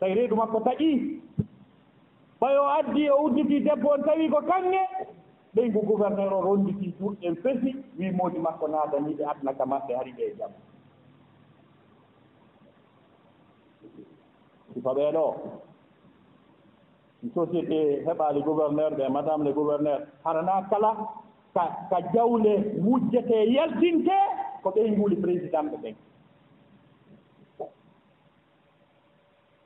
Tawi 0.00 0.14
reedu 0.14 0.36
makko 0.36 0.60
taƴii 0.60 1.20
ɓay 2.40 2.56
o 2.56 2.64
addi 2.68 3.10
o 3.10 3.22
udditi 3.24 3.60
debbo 3.60 3.88
on 3.90 4.02
tawi 4.04 4.28
ko 4.28 4.40
kanŋe. 4.42 4.82
Ɓeygu 5.54 5.80
gouverneur 5.86 6.32
o 6.32 6.40
ronditi 6.42 6.92
juurɗen 7.00 7.36
fesi 7.42 7.74
wi 7.98 8.10
moodi 8.12 8.38
makko 8.38 8.68
naadani 8.68 9.16
adna 9.24 9.54
ka 9.54 9.64
maɓɓe 9.64 9.94
hari 9.96 10.12
ɓe 10.12 10.22
e 10.22 10.34
jam. 10.38 10.50
Sifa 14.74 14.90
ɓeeɗo 14.94 15.24
société 17.34 18.02
heɓaali 18.06 18.40
gouverneur 18.42 18.92
ɓe 18.98 19.08
madame 19.08 19.44
le 19.44 19.52
gouverneur. 19.52 20.00
Harana 20.24 20.66
kala 20.70 20.90
ka 21.54 21.64
ka 21.90 21.98
jawle 22.14 22.52
wujjete 22.84 23.36
yaltinte 23.54 24.16
ko 24.62 24.70
ɓey 24.70 24.90
nguuli 24.90 25.16
président 25.16 25.64
ɓe 25.70 25.76
ɓen. 25.82 25.94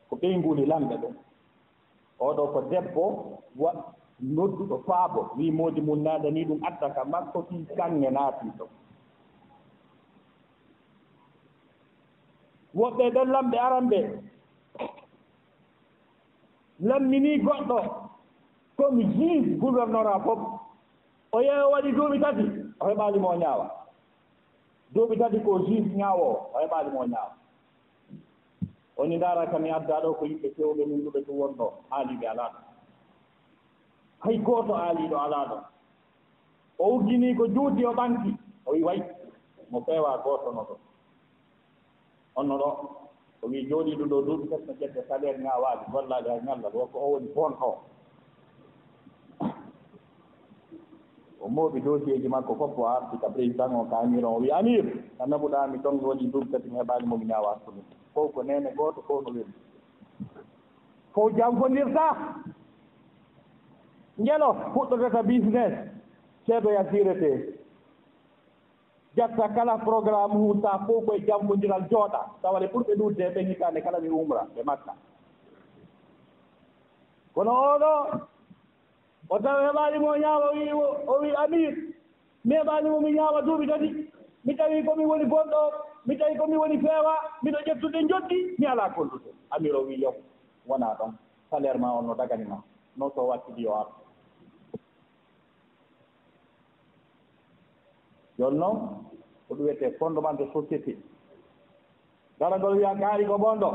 Ko 0.08 0.16
ɓey 0.20 0.36
nguuli 0.38 0.66
lamɓe 0.66 0.94
ɓen. 1.02 1.14
Oɗo 2.20 2.46
ko 2.52 2.60
debbo 2.70 3.04
wa 3.56 3.70
nodduɗo 4.20 4.76
faabo. 4.86 5.20
Wi 5.36 5.50
moodi 5.50 5.80
mum 5.80 6.02
naadani 6.02 6.44
ɗum 6.44 6.60
adda 6.68 6.90
ka 6.94 7.04
makko 7.04 7.42
fi 7.48 7.56
kanŋe 7.76 8.10
naati 8.10 8.46
ɗo. 8.58 8.66
Woɓɓe 12.74 13.10
ɓen 13.14 13.28
lamɓe 13.34 13.56
aran 13.58 13.88
ɓe. 13.90 14.00
lammini 16.80 17.38
goɗɗo. 17.44 17.78
Comme 18.76 19.02
juge 19.14 19.56
gouvernorat 19.60 20.22
fof 20.24 20.38
o 21.32 21.38
yeeyo 21.40 21.70
waɗi 21.70 21.92
duuɓi 21.92 22.20
tati 22.20 22.42
o 22.80 22.84
heɓanimo 22.88 23.28
o 23.28 23.36
ñaawa. 23.36 23.66
Duuɓi 24.94 25.18
tati 25.18 25.38
ko 25.44 25.58
juge 25.66 25.94
ñaawo 25.96 26.26
o 26.54 26.58
heɓanimo 26.62 27.00
o 27.00 27.06
ñaawa. 27.06 27.32
Oni 28.96 29.16
ndaara 29.16 29.46
kam 29.50 29.62
mi 29.62 29.70
addaa 29.70 30.00
ɗo 30.02 30.14
ko 30.18 30.24
yimɓe 30.26 30.48
fewɓe 30.56 30.86
min 30.86 31.04
ɗuɓe 31.04 31.24
tum 31.26 31.36
wonɗo 31.40 31.66
haaliɓe 31.90 32.26
alaa 32.28 32.48
ɗo. 32.52 32.58
Hay 34.24 34.38
gooto 34.38 34.74
aaliiɗo 34.74 35.16
alaa 35.18 35.44
ɗo. 35.50 35.56
O 36.78 36.94
uggini 36.96 37.34
ko 37.36 37.46
juuti 37.46 37.84
o 37.86 37.92
ɓanti 37.92 38.30
o 38.66 38.70
wi 38.72 38.82
way 38.82 39.00
mo 39.70 39.80
feewa 39.86 40.18
gooto 40.24 40.52
no 40.52 40.62
ɗo. 40.68 40.74
Onno 42.36 42.54
ɗo 42.58 42.70
o 43.44 43.48
wii 43.48 43.66
jooɗii 43.68 43.96
ɗum 43.96 44.08
ɗo 44.08 44.22
duuɓi 44.26 44.48
tati 44.50 44.66
no 44.66 44.72
ƴette 44.80 45.00
salaire 45.08 45.38
nga 45.40 45.58
waawi 45.62 45.84
gollaade 45.92 46.28
hay 46.30 46.40
ngallal 46.42 46.72
wonko 46.74 46.98
o 46.98 47.10
woni 47.12 47.28
boon 47.34 47.52
o 47.60 47.70
o 51.40 51.48
mooɓi 51.48 51.80
dossier 51.84 52.20
ji 52.22 52.28
makko 52.28 52.54
fof 52.54 52.78
o 52.78 52.86
arti 52.88 53.18
ka 53.18 53.28
président 53.30 53.72
o 53.80 53.84
kaamir 53.84 54.24
on 54.24 54.34
o 54.36 54.40
wi 54.40 54.50
amir 54.50 54.84
a 55.18 55.26
naɓuɗaami 55.26 55.82
ton 55.82 56.00
woni 56.02 56.26
duuɓi 56.32 56.50
tati 56.50 56.68
mi 56.70 56.78
heɓaani 56.78 57.06
momi 57.06 57.24
ñaawa 57.26 57.60
ko 57.64 57.70
min 57.72 57.84
fof 58.14 58.32
ko 58.34 58.42
nene 58.42 58.72
gooto 58.76 59.02
fof 59.02 59.22
no 59.26 59.32
weli 59.32 59.52
fof 61.12 61.32
jankondirtaa 61.36 62.16
ngelo 64.20 64.52
fuɗɗotata 64.72 65.22
business 65.22 65.72
seedo 66.46 66.70
yasirete 66.70 67.28
e 67.34 67.63
jatta 69.16 69.48
kala 69.54 69.78
programme 69.78 70.34
hu 70.34 70.60
fof 70.86 71.04
koye 71.06 71.20
jammodiral 71.26 71.82
jooɗa. 71.90 72.20
Tawale 72.42 72.66
ɓurɓe 72.72 72.94
ɗudde 72.98 73.34
ɓen 73.34 73.46
hitande 73.48 73.80
kala 73.82 74.00
mi 74.00 74.08
umra 74.08 74.46
ɓe 74.54 74.62
makka. 74.64 74.92
Kono 77.34 77.50
oɗo 77.50 77.92
o 79.30 79.38
taw 79.38 79.58
heɓaanimo 79.66 80.16
ñaawa 80.16 80.50
wi 80.52 80.72
o 80.72 81.14
wi 81.22 81.30
amir. 81.42 81.74
Meɓanimo 82.46 83.00
mi 83.00 83.12
ñaawa 83.12 83.42
duuɓi 83.42 83.66
tati. 83.68 83.88
Mi 84.44 84.54
tawi 84.56 84.84
komi 84.84 85.04
woni 85.06 85.24
gonɗo 85.24 85.60
mi 86.06 86.16
tawi 86.18 86.36
komi 86.36 86.56
woni 86.56 86.78
feewa 86.78 87.14
miɗo 87.42 87.58
ƴettude 87.66 87.98
joɗɗi 88.08 88.36
mi 88.58 88.66
alaa 88.66 88.90
kollude 88.94 89.30
amir 89.50 89.74
o 89.76 89.82
wi 89.86 90.00
yo 90.02 90.14
wonaa 90.68 90.94
ɗon. 90.98 91.12
Salaire 91.50 91.78
ma 91.78 91.92
on 91.98 92.02
no 92.06 92.14
daganima 92.14 92.62
non 92.96 93.10
so 93.14 93.22
wattidi 93.26 93.62
yo 93.62 93.74
arta 93.74 94.03
jooni 98.38 98.58
noon 98.58 98.76
ko 99.48 99.54
ɗum 99.54 99.64
wiyete 99.66 99.96
fondement 99.98 100.34
de 100.34 100.44
société. 100.52 100.96
Daragol 102.38 102.76
wiya 102.76 102.94
kaari 103.00 103.26
ko 103.26 103.36
ɓon 103.38 103.58
ɗo 103.60 103.70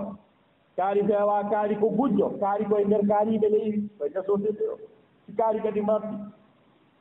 kaari 0.76 1.04
feewa 1.08 1.44
kaari 1.50 1.76
ko 1.80 1.90
gujjo 1.90 2.30
kaari 2.40 2.66
koye 2.66 2.86
ndeer 2.86 3.06
kaariiɓe 3.08 3.48
leydi 3.50 3.90
koye 3.98 4.10
nder 4.10 4.24
société 4.26 4.64
o. 4.74 4.78
Si 5.26 5.32
kaari 5.36 5.60
kadi 5.62 5.82
marti 5.82 6.16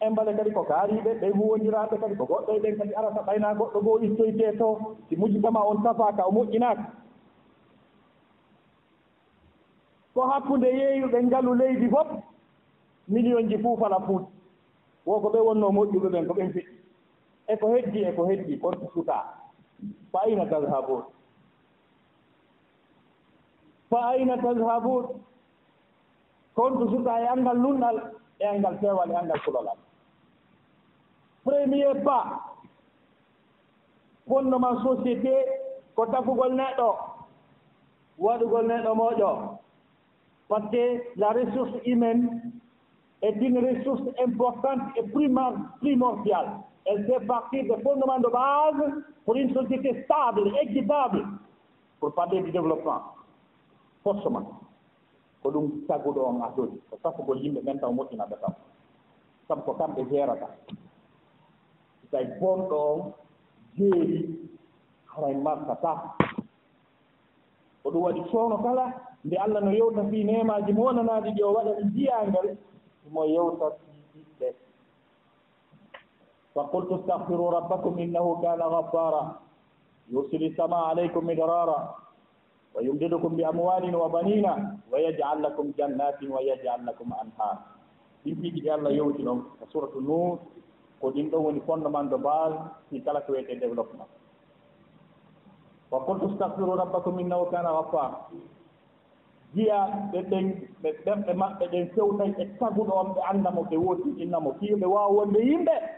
embale 0.01 0.37
kadi 0.37 0.51
ko 0.51 0.63
kaariiɓe 0.63 1.11
ɓe 1.21 1.29
huwoniraaɓe 1.37 1.97
kadi 2.01 2.15
ko 2.17 2.25
goɗɗo 2.25 2.53
e 2.57 2.61
ɓen 2.61 2.77
kadi 2.79 2.95
arata 2.95 3.21
ɓaynaa 3.27 3.55
goɗɗo 3.59 3.81
goo 3.85 3.99
istoytee 4.01 4.57
to 4.59 4.79
si 5.09 5.17
mujjitama 5.17 5.61
on 5.67 5.83
safaaka 5.83 6.27
o 6.29 6.31
moƴƴinaaka. 6.33 6.85
Ko 10.15 10.21
hakkunde 10.31 10.67
yeeyuɓe 10.79 11.19
ngalu 11.23 11.55
leydi 11.55 11.89
fof 11.91 12.09
million 13.09 13.49
ji 13.49 13.59
fuu 13.59 13.77
fala 13.77 13.99
fuuti 14.07 14.31
wo 15.07 15.21
ko 15.21 15.29
ɓe 15.31 15.39
wonnoo 15.47 15.73
moƴƴuɓe 15.73 16.09
ɓen 16.11 16.27
ko 16.27 16.35
ɓen 16.35 16.53
feƴƴi. 16.53 16.78
eko 17.49 17.73
heddi 17.75 18.05
eko 18.05 18.27
heddi 18.29 18.59
konto 18.61 18.91
suka. 18.95 19.19
Fa 20.13 20.19
ayna 20.27 20.47
tadhabun 20.47 21.03
fa 23.91 23.99
ayna 24.13 24.37
tadhabun 24.37 25.21
konto 26.55 26.89
suka 26.91 27.21
e 27.23 27.27
anngal 27.29 27.57
lunɗal 27.65 27.97
e 28.41 28.45
anngal 28.47 28.79
fewal 28.81 29.11
e 29.11 29.15
anngal 29.17 29.41
kulolal 29.45 29.79
premier 31.45 31.95
pas 32.05 32.27
fondement 34.29 34.77
société 34.85 35.35
ko 35.97 36.07
tafugol 36.07 36.53
neɗɗo. 36.55 36.91
Waɗugol 38.19 38.67
neɗɗo 38.67 38.95
mooƴo 38.95 39.31
par 40.49 40.63
ce 40.63 40.71
que 40.71 41.03
la 41.17 41.29
ressource 41.31 41.77
humaine 41.85 42.53
est 43.23 43.33
une 43.41 43.59
ressource 43.59 44.03
importante 44.25 44.81
et 44.97 45.03
primordiale. 45.83 46.51
elle 46.85 47.05
fait 47.07 47.27
partie 47.27 47.63
des 47.63 47.77
fondements 47.83 48.19
de 48.21 48.29
base 48.29 48.93
pour 49.25 49.35
une 49.37 49.53
société 49.53 50.03
stable, 50.05 50.53
équitable, 50.63 51.27
pour 52.01 52.15
parler 52.15 52.41
du 52.43 52.51
développement. 52.51 53.03
forcement 54.03 54.47
ko 55.43 55.51
ɗum 55.51 55.67
tagguɗo 55.87 56.21
on 56.27 56.43
adoni 56.43 56.79
ko 56.91 56.97
sakkugol 57.03 57.39
yimɓe 57.43 57.61
ɓen 57.67 57.79
taw 57.81 57.93
moƴƴinaɓe 57.93 58.37
taw. 58.41 58.53
Sabu 59.49 59.63
ko 59.63 59.73
kamɓe 59.75 60.03
jeerata 60.11 60.49
tawi 62.11 62.27
bonɗo 62.41 62.77
on 62.93 63.13
jeeri 63.77 64.19
haray 65.13 65.35
martata 65.35 65.93
ko 67.83 67.91
ɗum 67.91 68.03
waɗi 68.03 68.23
sowno 68.31 68.57
kala 68.65 68.85
nde 69.25 69.37
allah 69.37 69.61
no 69.65 69.71
yewta 69.71 70.03
fi 70.11 70.25
nemaji 70.25 70.73
mo 70.73 70.83
wonanaɗi 70.85 71.31
ɗi 71.37 71.43
o 71.43 71.53
waɗani 71.57 71.85
jiyangal 71.95 72.49
mo 73.13 73.23
yewta 73.25 73.67
fi 73.79 73.99
ɗiɗɗe 74.15 74.49
faqultu 76.59 76.99
istahfiru 76.99 77.51
rabbakum 77.55 77.95
innahu 78.03 78.43
kana 78.43 78.67
gaffara 78.67 79.23
yursilu 80.11 80.51
فقلت 80.51 80.59
استغفروا 80.59 81.23
midrara 81.23 81.79
wa 82.75 82.81
yumdidukum 82.83 83.37
bi 83.39 83.45
amwalin 83.47 83.95
wa 83.95 84.09
banina 84.11 84.53
wa 84.91 84.99
ويمددكم 84.99 85.39
lakum 85.43 85.67
jannatin 85.79 86.29
wa 86.35 86.41
لكم 86.43 86.83
lakum 86.87 87.09
anhar 87.15 87.57
ɗin 88.25 88.35
piiji 88.43 88.61
ɗi 88.67 88.71
allah 88.75 88.91
yewti 88.93 89.23
noon 89.23 89.39
e 89.63 89.65
ko 89.65 89.67
suratu 89.73 90.01
nour 90.03 90.39
ko 91.01 91.11
ɗin 91.15 91.31
ɗon 91.31 91.41
woni 91.45 91.61
fondement 91.63 92.11
de 92.11 92.17
base 92.19 92.59
si 92.91 93.01
kala 93.01 93.21
ko 93.23 93.33
wiyete 93.33 93.55
développement. 93.61 94.09
wa 95.91 95.99
qultu 96.05 96.35
stahfiru 96.35 96.75
rabbakum 96.77 97.19
innahu 97.21 97.47
kana 97.51 97.71
gaffara 97.73 98.19
jiya 99.55 100.11
ɓe 100.13 100.19
ɓen 100.31 100.47
ɓe 100.83 100.91
ɓerɗe 101.07 101.33
maɓɓe 101.35 101.65
ɗen 101.73 101.85
fewtay 101.95 102.31
e 102.43 102.45
taguɗo 102.59 102.93
on 103.01 103.09
ɓe 103.15 103.21
anndamo 103.31 103.63
ɓe 103.71 103.77
wooti 103.79 104.11
innamo 104.23 104.53
fii 104.61 104.75
ɓe 104.75 104.87
wonde 104.87 105.39
yimɓe. 105.41 105.98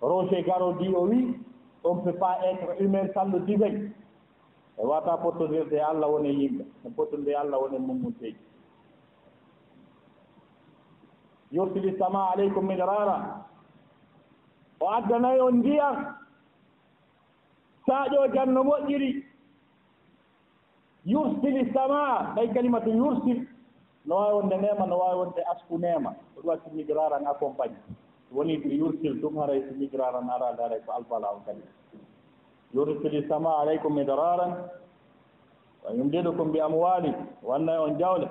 ronse 0.00 0.42
garodi 0.44 0.88
o 0.94 1.02
wi 1.08 1.38
on 1.84 1.96
peut 1.98 2.12
pas 2.18 2.38
être 2.44 2.80
humain 2.80 3.08
sallo 3.14 3.38
divin. 3.40 3.90
E 4.78 4.82
wata 4.86 5.16
pottodirde 5.16 5.72
e 5.76 5.80
allah 5.80 6.08
woni 6.10 6.28
yimɓe 6.30 6.62
e 6.62 6.66
no 6.84 6.90
pottode 6.90 7.34
allah 7.34 7.58
woni 7.60 7.78
mummuteji 7.78 8.36
yursili 11.50 11.98
sama 11.98 12.30
aleykum 12.32 12.66
midrara 12.66 13.44
o 14.80 14.86
addanayi 14.90 15.40
on 15.40 15.52
ndiyam 15.58 15.96
saaƴo 17.86 18.28
janno 18.34 18.62
moƴƴiri. 18.64 19.24
Yursili 21.06 21.72
sama 21.72 22.32
ɓay 22.36 22.48
kalimatu 22.54 22.90
yursil 22.90 23.46
no 24.06 24.14
wawi 24.16 24.34
wonde 24.34 24.56
nema 24.56 24.86
no 24.86 24.98
wawi 24.98 25.18
wonde 25.18 25.42
asku 25.52 25.78
nema 25.78 26.10
ko 26.34 26.40
ɗum 26.42 26.48
watti 26.48 26.70
migraran 26.70 27.26
accompagne. 27.26 27.76
woni 28.32 28.52
e 28.52 28.56
e 28.56 28.58
e 28.58 28.62
ko 28.62 28.68
yursil 28.68 29.20
ɗum 29.20 29.38
haray 29.38 29.60
so 29.68 29.74
mijraran 29.74 30.28
arade 30.30 30.60
haray 30.62 30.80
ko 30.86 30.92
albala 30.92 31.28
on 31.34 31.40
kadi. 31.46 31.62
Yursili 32.74 33.26
sama 33.28 33.58
aleykum 33.60 33.94
midraran 33.94 34.68
wa 35.84 35.90
yumdidukum 35.92 36.52
bi 36.52 36.60
amwali 36.60 37.14
wanna 37.42 37.80
on 37.82 37.98
jawle. 37.98 38.28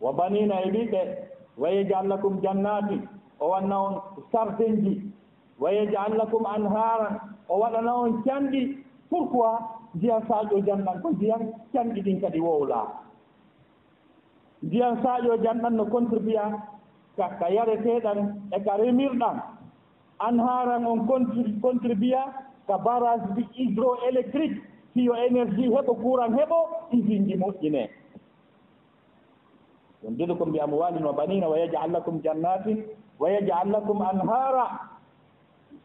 Wa 0.00 0.12
banina 0.12 0.60
e 0.62 0.70
ɓiɓɓe 0.70 1.00
wayejal 1.58 2.06
lakum 2.08 2.40
jannati 2.42 3.00
o 3.40 3.48
wanna 3.48 3.78
on 3.78 4.00
sardenji 4.32 5.10
wayejal 5.60 6.14
lakum 6.16 6.46
anharan 6.46 7.18
o 7.48 7.58
waɗana 7.58 7.94
on 7.94 8.22
canɗi. 8.24 8.78
Pourquoi? 9.10 9.58
Ndiyan 9.94 10.22
saaƴo 10.28 10.60
janɗan 10.66 11.02
ko 11.02 11.10
ndiyan 11.10 11.52
canɗi 11.72 12.00
ɗin 12.02 12.20
kadi 12.20 12.40
wowlaa. 12.40 12.88
Ndiyan 14.62 15.02
saaƴo 15.02 15.36
janɗan 15.42 15.74
no 15.76 15.84
contribuya 15.86 16.71
ka 17.16 17.46
yareteɗan 17.48 18.18
e 18.52 18.58
ka 18.64 18.76
remirɗan. 18.76 19.42
An 20.20 20.38
haran 20.38 20.86
on 20.86 21.06
contribuya 21.62 22.22
ka 22.66 22.78
barage 22.78 23.34
ji 23.36 23.42
hydroélectrique 23.56 24.62
fiyo 24.94 25.14
énergie 25.16 25.68
heɓo 25.74 25.94
courant 26.02 26.32
heɓo 26.38 26.56
usine 26.92 27.26
ji 27.26 27.34
moƴƴine. 27.36 27.88
Ɗum 30.02 30.14
ɗiɗo 30.16 30.34
ko 30.38 30.44
mbiyamo 30.46 30.76
walino 30.76 31.12
banina 31.12 31.48
wa 31.48 31.58
yajal 31.58 31.90
lakum 31.92 32.20
jannatin 32.22 32.84
wa 33.18 33.28
yajal 33.30 33.68
lakum 33.70 34.00
anhara 34.02 34.66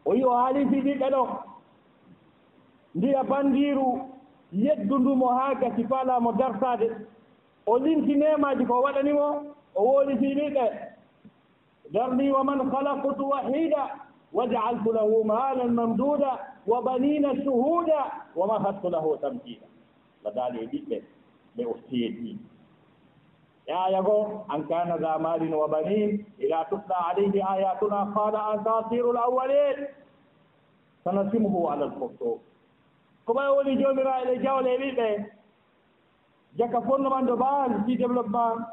o 0.04 0.14
yi 0.14 0.24
o 0.24 0.30
haalisi 0.30 0.80
ɗiɓɓe 0.82 1.10
ɗo. 1.10 1.22
Ndiya 2.94 3.22
bandiru 3.24 4.00
yeddundumo 4.52 5.26
haa 5.28 5.54
gasi 5.54 5.84
faalamo 5.84 6.32
dartade 6.32 6.90
o 7.66 7.78
limtinemaji 7.78 8.64
ko 8.66 8.82
waɗanimo 8.82 9.26
o 9.74 9.82
woolisi 9.84 10.34
ɗiɓɓe 10.34 10.64
ذرني 11.92 12.32
ومن 12.32 12.72
خلقت 12.72 13.20
وحيدا 13.20 13.84
وجعلت 14.32 14.86
له 14.86 15.22
مالا 15.22 15.64
ممدودا 15.66 16.32
وبنين 16.66 17.44
شهودا 17.44 18.02
ومهدت 18.36 18.84
له 18.84 19.16
تمهيدا. 19.22 19.66
لذلك 20.24 20.68
بيبه 20.70 21.02
لأفتيتي 21.56 22.36
يايغو 23.68 24.40
أن 24.54 24.64
كان 24.64 24.96
ذا 25.02 25.16
مال 25.16 25.54
وبنين 25.54 26.24
إذا 26.40 26.62
تتلى 26.62 26.94
عليه 27.08 27.52
آياتنا 27.54 28.00
قال 28.16 28.36
أساطير 28.36 29.10
الأولين. 29.10 29.86
سنسمه 31.04 31.70
على 31.70 31.84
الخطوب 31.84 32.38
كما 33.28 33.42
يولي 33.44 33.74
جومرا 33.82 34.18
إلى 34.22 34.34
جولة 34.44 34.76
بيبه 34.76 35.26
جاكا 36.56 36.80
فون 36.80 37.02
من 37.12 37.26
دبان 37.26 37.84
في 37.84 37.94
ديفلوبمان 37.96 38.64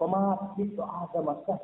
كما 0.00 0.20
تبت 0.58 0.78
آدم 0.80 1.26
سهل 1.46 1.58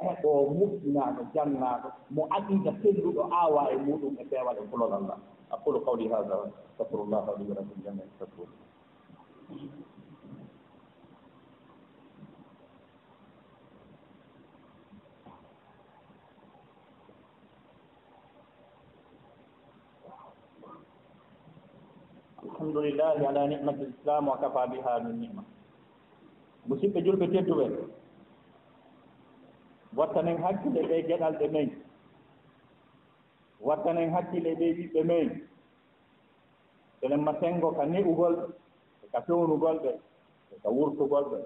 o 0.00 0.50
moftinaaɗo 0.58 1.22
jannaaɗo. 1.34 1.88
Mo 2.14 2.22
aqiida 2.36 2.72
selluɗo 2.82 3.22
aawa 3.38 3.62
e 3.72 3.76
muɗum 3.86 4.14
e 4.20 4.24
feewal 4.30 4.56
e 4.58 4.62
kulol 4.70 4.92
allah. 4.92 5.18
Aqulu 5.54 5.80
qawli 5.84 6.08
hada 6.08 6.34
wa 6.36 6.46
astahfirullah 6.70 7.24
li 7.38 7.44
walakum 7.48 7.78
jami 7.84 8.02
astahfiru 8.02 8.52
alhamdulillahi 22.56 23.26
ala 23.26 23.46
nicmati 23.48 23.84
l'islam 23.84 24.28
wa 24.28 24.36
kafa 24.38 24.66
biha 24.66 25.00
min 25.04 25.20
nicma 25.20 25.42
musidɓe 26.68 26.98
julɓe 27.04 27.26
tedduɓe. 27.32 27.66
wattanen 29.96 30.38
hakkille 30.44 30.80
ɓe 30.88 30.96
geɗalɗe 31.08 31.46
men. 31.54 31.68
Wattanen 33.66 34.10
hakkille 34.14 34.50
ɓe 34.58 34.66
yiɓɓe 34.78 35.00
men. 35.10 35.28
Enen 37.02 37.22
sengo 37.40 37.68
ka 37.76 37.84
ni'ugol 37.92 38.34
e 39.02 39.06
ka 39.12 39.20
fewnugol 39.26 39.76
ɓe 39.84 39.90
e 40.52 40.56
ka 40.62 40.68
wurtugol 40.76 41.24
ɓe. 41.32 41.38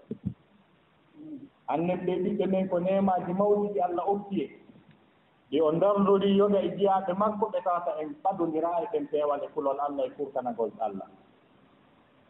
Annen 1.73 1.99
ɓe 2.07 2.13
ɓiɓɓe 2.25 2.45
men 2.53 2.69
ko 2.71 2.77
nemaji 2.87 3.33
mawɗiɗi 3.39 3.79
allah 3.87 4.05
okki 4.13 4.45
ɗi 5.51 5.59
o 5.61 5.71
darnori 5.81 6.31
yoga 6.39 6.59
e 6.63 6.69
jiyaɓe 6.77 7.13
makko 7.21 7.45
ɓe 7.53 7.59
tawata 7.65 7.91
en 8.03 8.09
ɓadondira 8.23 8.71
e 8.83 8.87
ɓen 8.93 9.05
peewal 9.11 9.43
e 9.45 9.49
kulol 9.55 9.79
allah 9.87 10.05
e 10.07 10.11
furtanagol 10.17 10.71
allah. 10.87 11.09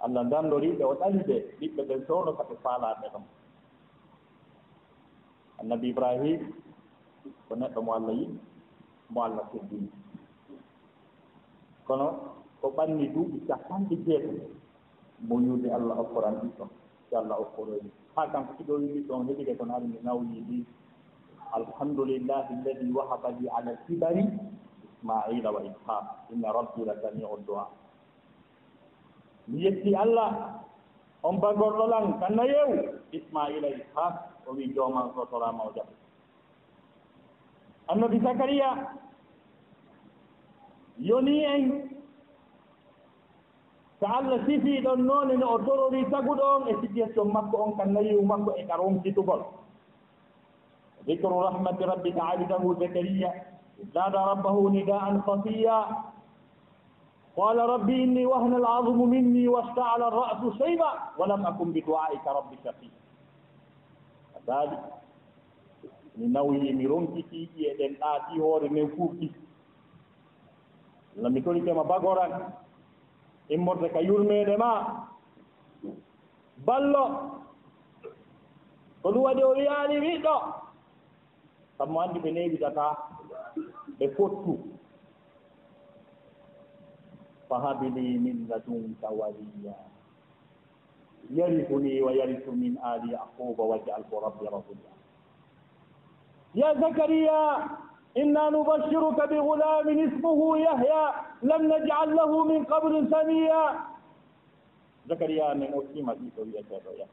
Allah 0.05 0.25
darnoriɓe 0.31 0.85
o 0.85 0.95
ɗali 1.01 1.21
ɓe 1.29 1.37
ɓiɓɓe 1.61 1.83
ɓen 1.89 2.01
sowno 2.07 2.33
kate 2.39 2.55
faalaɓe 2.64 3.07
ɗon. 3.12 3.25
annabi 5.61 5.86
ibrahim 5.92 6.40
ko 7.48 7.52
neɗɗo 7.61 7.80
mo 7.86 7.92
allah 7.98 8.14
yiɗi 8.20 8.38
mo 9.12 9.20
allah 9.26 9.44
teddini 9.52 9.88
kono 11.86 12.06
ko 12.61 12.66
ɓanni 12.76 13.04
duuɓi 13.14 13.36
capanɗe 13.48 13.94
jeeto 14.06 14.32
mo 15.28 15.34
yuude 15.40 15.68
allah 15.76 15.96
okkoran 16.02 16.34
ɗiɗɗo 16.40 16.64
si 17.08 17.12
allah 17.16 17.36
okkoroyni 17.44 17.90
haa 18.14 18.30
kanko 18.32 18.52
kiɗo 18.58 18.74
yiɗi 18.84 19.00
ɗon 19.08 19.26
heɓide 19.28 19.52
kono 19.58 19.72
haɗum 19.74 19.90
mi 19.92 19.98
nawyi 20.04 20.40
ɗi 20.48 20.58
alhamdulillahi 21.58 22.50
alladi 22.54 22.86
wahaba 22.94 23.28
li 23.38 23.48
ala 23.50 23.72
kibari 23.86 24.24
ismaila 25.00 25.48
wa 25.50 25.61
ishaq 25.66 26.04
inna 26.32 26.48
rabbi 26.52 26.84
la 26.84 26.94
samiu 27.02 27.36
du'a. 27.46 27.66
Mi 29.48 29.64
yetti 29.64 29.94
allah 29.96 30.61
on 31.22 31.40
bagorɗolan 31.40 32.20
kanno 32.20 32.44
yew 32.44 32.70
ismaila 33.12 33.68
ishaq. 33.68 34.14
o 34.47 34.53
wi 34.57 34.72
joomal 34.74 35.11
sotorama 35.14 35.64
o 35.68 35.72
jaɓa 35.76 35.93
annabi 37.93 38.18
zacaria 38.20 38.68
yoni 40.99 41.45
en 41.45 41.64
so 44.01 44.07
allah 44.07 44.38
sifi 44.47 44.80
ɗon 44.84 45.01
noon 45.07 45.30
ene 45.30 45.45
o 45.45 45.59
dorori 45.59 46.05
taguɗo 46.11 46.45
on 46.57 46.68
e 46.68 46.74
situation 46.80 47.28
makko 47.32 47.57
on 47.64 47.76
kan 47.76 47.93
nayiwu 47.93 48.22
makko 48.26 48.55
e 48.57 48.64
karom 48.66 49.01
situgol 49.03 49.43
dicru 51.07 51.41
rahmati 51.43 51.84
rabbika 51.84 52.22
abidahu 52.32 52.74
zacharia 52.80 53.32
nada 53.95 54.20
rabbahu 54.30 54.70
nidaan 54.70 55.22
khasiya 55.26 55.76
قال 57.36 57.57
ربي 57.59 58.05
إني 58.05 58.26
وهن 58.26 58.55
العظم 58.55 58.99
مني 59.09 59.49
واشتعل 59.49 60.03
الرأس 60.03 60.43
شيبا 60.59 60.93
ولم 61.18 61.47
أكن 61.47 61.72
بدعائك 61.72 62.26
رب 62.26 62.51
شقيا 62.64 62.91
saabi 64.47 64.76
mi 66.16 66.26
nawyi 66.34 66.72
mi 66.78 66.84
ronkitii 66.86 67.49
e 67.68 67.74
ɗen 67.78 67.93
ɗaati 68.01 68.38
hoore 68.41 68.68
nden 68.68 68.88
fuurti 68.97 69.28
allah 71.16 71.30
mi 71.32 71.41
tolikema 71.43 71.84
bagoran 71.84 72.32
immorde 73.51 73.88
ka 73.93 74.01
yurmeede 74.01 74.57
ma. 74.57 74.70
Ballo 76.66 77.05
ko 79.03 79.09
ɗum 79.12 79.22
waɗi 79.24 79.43
o 79.43 79.51
wiyaani 79.57 79.97
wiɗɗo. 80.05 80.34
Sabu 81.78 81.93
mo 81.93 82.01
anndi 82.01 82.18
ɓe 82.24 82.30
neewidata 82.32 82.84
ɓe 83.99 84.07
fottu. 84.16 84.53
Fahabili 87.49 88.18
min 88.24 88.38
ladunka 88.49 89.09
waliya 89.18 89.74
يرثني 91.31 92.03
ويرث 92.03 92.45
yaquba 92.47 92.95
آل 92.95 93.03
rabbi 93.14 93.61
واجعله 93.61 94.64
ya 96.55 96.74
zakariya 96.74 97.68
inna 98.14 98.51
nubashiruka 98.51 99.26
bigulamin 99.31 99.99
ismuhu 100.11 100.57
yahya 100.59 101.14
lam 101.47 101.62
najcal 101.70 102.11
lahu 102.11 102.43
min 102.45 102.66
qablin 102.66 103.07
samiya 103.07 103.87
zakariya 105.07 105.55
سميا 105.55 105.55
زكريا 105.55 105.55
من 105.55 105.70
أسيمة 105.78 106.18
wiyeteɗo 106.43 106.91
yah 106.99 107.09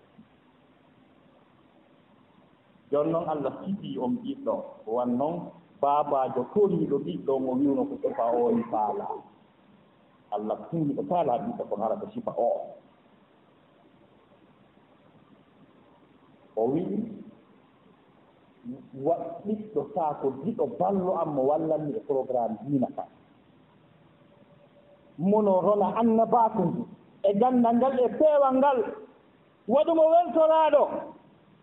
jon 2.92 3.12
noon 3.14 3.30
allah 3.30 3.54
siti 3.62 3.94
on 4.02 4.18
ɓiɗɗo 4.26 4.56
wan 4.90 5.18
noon 5.18 5.52
baabajo 5.82 6.42
toriiɗo 6.54 6.98
ɓiɗɗo 7.06 7.34
mo 7.44 7.52
wiwno 7.60 7.82
ko 7.90 7.96
sofa 8.02 8.24
o 8.34 8.50
e 8.60 8.64
faala. 8.72 9.06
Allah 10.36 10.58
tuumiɗo 10.70 11.04
faala 11.10 11.34
ɓiɗɗo 11.44 11.64
kon 11.70 11.82
hara 11.82 11.96
ko 12.02 12.06
sifa 12.14 12.32
o. 12.38 12.50
o 16.58 16.64
wii 16.74 16.98
wa 19.06 19.16
ɓiɗɗo 19.46 19.82
saako 19.96 20.28
diɗo 20.44 20.66
ballo 20.80 21.12
am 21.22 21.30
mo 21.36 21.42
wallanmi 21.50 21.92
e 21.98 22.00
programme 22.10 22.56
diina 22.66 22.88
ka. 22.96 23.04
Mono 25.18 25.62
rona 25.66 25.88
annabaku 26.00 26.62
ndu 26.70 26.82
e 27.24 27.34
gandal 27.40 27.76
ngal 27.78 27.96
e 28.00 28.08
peewal 28.20 28.56
ngal 28.60 28.78
waɗumo 29.74 30.04
weltoraaɗo 30.14 30.84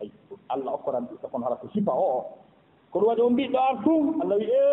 ay 0.00 0.08
allah 0.52 0.72
okkoran 0.76 1.04
ɓiɗɗo 1.08 1.26
kono 1.32 1.44
hara 1.44 1.56
ko 1.62 1.66
sifa 1.74 1.92
o 1.92 2.06
o 2.18 2.20
ko 2.90 2.96
ɗum 3.00 3.08
waɗi 3.08 3.22
o 3.26 3.30
mbiɗɗo 3.30 3.58
artum 3.70 4.04
allah 4.22 4.36
wi 4.40 4.46
e 4.46 4.64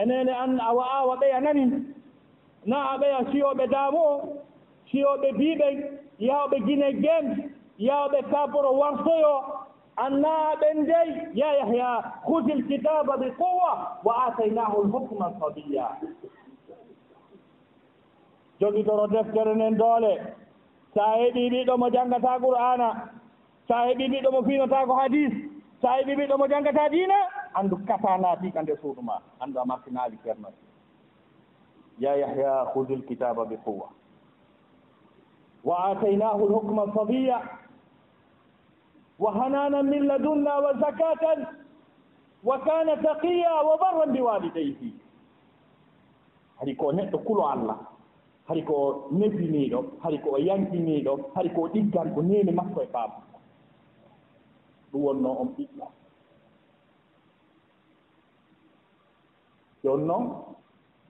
enene 0.00 0.32
an 0.42 0.58
awa 0.68 0.84
awa 0.98 1.14
ɓeya 1.20 1.40
nani? 1.40 1.64
Na 2.66 2.76
a 2.92 2.98
ɓeya 3.00 3.18
siyoɓe 3.32 3.64
daamo 3.72 4.00
o 4.12 4.14
siyoɓe 4.90 5.28
biiɓe 5.38 5.68
yahooɓe 6.26 6.56
gine 6.66 6.88
gem 7.02 7.26
yawɓe 7.86 8.18
kaboro 8.30 8.70
wartoyo 8.80 9.34
annaɓe 10.04 10.68
ndey 10.82 11.08
ya 11.40 11.48
yahya 11.58 11.88
huti 12.26 12.52
lkitaba 12.58 13.12
bi 13.20 13.28
quwa 13.38 13.72
wa 14.04 14.14
ataynahu 14.26 14.78
lhukma 14.90 15.26
sabiya 15.40 15.86
jogitoro 18.60 19.06
deftere 19.06 19.54
nen 19.54 19.76
doole. 19.78 20.14
Sa 20.94 21.02
heeɓi 21.16 21.42
ɓiɗɗo 21.52 21.74
mo 21.80 21.86
janngata 21.94 22.32
qur'ana 22.42 22.88
sa 23.68 23.76
heeɓi 23.86 24.04
ɓiɗɗo 24.12 24.28
mo 24.34 24.40
finata 24.46 24.86
ko 24.88 24.94
hadis 25.00 25.32
sa 25.82 25.88
heeɓi 25.96 26.12
ɓiɗɗo 26.18 26.34
mo 26.38 26.46
janngata 26.50 26.88
diina 26.92 27.14
anndu 27.58 27.76
kata 27.88 28.18
naatika 28.22 28.62
nde 28.62 28.74
suudu 28.82 29.02
ma 29.02 29.14
anndu 29.42 29.58
a 29.60 29.64
martinaali 29.64 30.16
kerno 30.24 30.48
ya 31.98 32.12
yahya 32.16 32.64
hudu 32.74 32.94
lkitaba 32.96 33.44
bi 33.48 33.56
quwa 33.64 33.88
wa 35.64 35.76
ataynahu 35.90 36.48
lhukma 36.48 36.84
sabiya 36.94 37.36
wa 39.20 39.32
hanana 39.32 39.82
min 39.82 40.06
ladunna 40.06 40.52
وحنانا 40.56 40.56
من 40.56 40.56
لدنا 40.56 40.58
وزكاة 40.58 41.46
وكان 42.44 42.88
تقيا 43.02 43.54
وبرا 43.60 44.04
بوالديه. 44.04 44.80
hari 46.60 46.76
ko 46.76 46.92
neɗɗo 46.92 47.18
kulo 47.24 47.42
allah 47.48 47.78
hari 48.48 48.62
ko 48.68 49.08
nebbiniiɗo 49.12 49.80
hari 50.02 50.18
ko 50.20 50.28
o 50.36 50.38
yankiniiɗo 50.38 51.12
hari 51.34 51.48
ko 51.56 51.60
ɗiggan 51.72 52.12
ko 52.14 52.20
nene 52.22 52.52
makko 52.52 52.82
e 52.82 52.86
baaba 52.92 53.16
ɗum 54.92 55.02
wonno 55.04 55.30
on 55.40 55.48
ɓiɗɗo 55.56 55.86
jooni 59.82 60.04
noon 60.04 60.24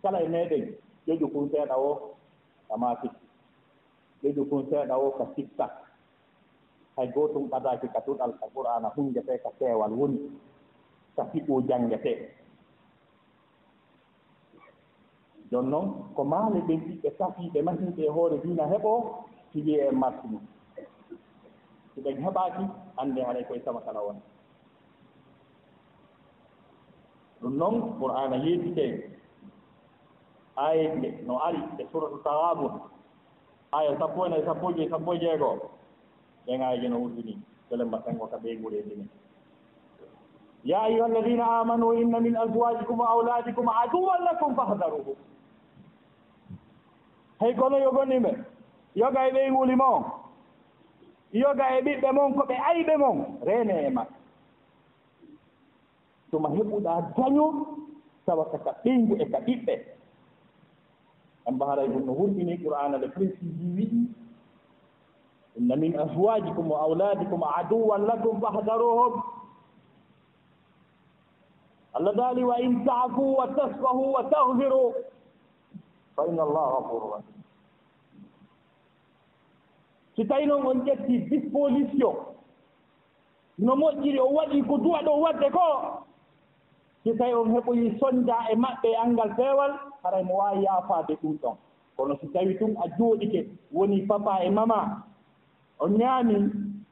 kala 0.03 0.19
e 0.23 0.29
meeɗen 0.29 0.65
ƴoƴu 1.07 1.27
kun 1.33 1.51
seeɗa 1.51 1.75
o 1.79 1.91
ka 2.69 2.77
maafik 2.77 3.13
ƴoƴu 4.23 4.43
kun 4.51 4.63
seeɗa 4.71 4.95
o 4.99 5.11
ka 5.19 5.25
siksak 5.35 5.90
hay 6.97 7.09
gootum 7.15 7.49
ɓadaaki 7.51 7.89
ka 7.93 8.01
tuɗal 8.07 8.33
ka 8.41 8.47
qur'ana 8.55 8.89
hunndete 8.97 9.39
ka 9.43 9.51
peewal 9.59 9.93
woni 9.93 10.19
ka 11.17 11.25
fiɓu 11.33 11.63
janngetee 11.69 12.19
jooni 15.51 15.71
noon 15.71 15.87
ko 16.17 16.25
maale 16.25 16.61
ɓen 16.69 16.81
ɓiɓɓe 16.87 17.11
safiiɓe 17.19 17.59
mahinɓe 17.63 18.03
e 18.07 18.11
hoore 18.17 18.37
diina 18.43 18.65
heɓoo 18.73 18.99
tigi 19.53 19.75
e 19.75 19.91
martini 19.91 20.39
so 21.95 22.01
ɓen 22.05 22.17
heɓaaki 22.25 22.65
annde 23.01 23.21
haɗay 23.27 23.45
koye 23.49 23.61
sama 23.65 23.81
kala 23.81 24.01
wona 24.07 24.21
ɗum 27.41 27.55
noon 27.59 27.77
qur'ana 28.01 28.37
yeesitee 28.45 28.93
aye 30.57 30.89
nde 30.97 31.09
no 31.27 31.35
ari 31.47 31.61
e 31.79 31.85
suratu 31.93 32.19
tawabun 32.25 32.73
aya 33.73 33.99
sappo 33.99 34.27
enayi 34.27 34.45
sappo 34.45 34.71
e 34.71 34.75
joyi 34.75 34.91
sappo 34.91 35.15
e 35.15 35.19
jeegoo. 35.19 35.57
ɗeŋaji 36.47 36.89
no 36.89 36.99
wurdini 37.03 37.35
tele 37.69 37.85
mbatten 37.85 38.19
ko 38.19 38.27
ka 38.27 38.37
ɓeygureedini 38.43 39.07
ya 40.65 40.83
ayuha 40.83 41.07
alladina 41.07 41.45
amanu 41.61 41.93
inna 41.93 42.21
min 42.21 42.37
azwajikum 42.37 42.99
wa 43.01 43.09
auladikum 43.11 43.69
aduwan 43.69 44.23
lakum 44.25 44.55
fahdaruhu 44.57 45.17
hay 47.41 47.55
kono 47.55 47.79
yogonime 47.79 48.33
yoga 48.95 49.21
e 49.29 49.31
ɓeyguli 49.33 49.51
nguulima 49.77 49.89
yoga 51.33 51.65
e 51.79 51.81
ɓiɓɓe 51.83 52.09
mon 52.13 52.35
ko 52.35 52.43
ɓe 52.49 52.55
ayɓe 52.69 52.95
mon 52.97 53.19
reene 53.47 53.75
e 53.87 53.91
maɓɓe 53.91 54.15
tuma 56.31 56.49
heɓuɗa 56.49 56.93
daño 57.17 57.47
tawa 58.27 58.45
kaka 58.51 58.71
ɓeygu 58.85 59.15
e 59.23 59.25
ka 59.33 59.39
ɓiɓɓe. 59.47 59.75
En 61.47 61.55
mbaharay 61.55 61.89
ɗum 61.89 62.05
no 62.07 62.13
hurɗini 62.15 62.59
qur'ana 62.63 62.99
le 62.99 63.09
précisi 63.09 63.65
wiɗi 63.77 64.01
inna 65.61 65.77
min 65.77 65.93
aswajikum 65.99 66.71
wa 66.71 66.81
auladikum 66.81 67.43
aduwan 67.45 68.07
lakum 68.09 68.41
fahdaruhum. 68.41 69.23
Allah 71.93 72.15
daali 72.17 72.45
wa 72.45 72.57
in 72.61 72.85
taafu 72.85 73.37
wa 73.37 73.47
tasfahu 73.49 74.13
wa 74.13 74.25
tahfiru 74.25 74.95
fa 76.17 76.27
inna 76.27 76.43
allaha 76.43 76.81
gafuru 76.81 77.11
rahim. 77.13 77.35
Si 80.17 80.25
tawi 80.25 80.47
noon 80.47 80.67
on 80.67 80.81
ƴetti 80.87 81.29
disposition 81.29 82.17
no 83.59 83.77
moƴƴiri 83.77 84.19
o 84.21 84.33
waɗi 84.33 84.63
ko 84.69 84.77
duwa 84.79 85.03
ɗo 85.05 85.21
wadde 85.21 85.51
ko 85.53 85.69
si 87.05 87.13
tawi 87.19 87.35
on 87.35 87.53
heɓoyi 87.53 87.99
sonda 88.01 88.47
e 88.51 88.57
maɓɓe 88.57 88.89
e 88.89 88.97
anngal 88.97 89.35
feewal 89.37 89.73
haray 90.03 90.23
mo 90.25 90.35
waawi 90.41 90.65
yaafaade 90.65 91.15
ɗum 91.23 91.37
ɗon. 91.43 91.57
Kono 91.97 92.17
si 92.21 92.27
tawi 92.33 92.55
ɗum 92.59 92.77
a 92.81 92.89
jooɗike 92.97 93.49
woni 93.73 94.07
papa 94.09 94.41
e 94.45 94.51
mama 94.51 95.05
o 95.83 95.87
ñaami 95.89 96.37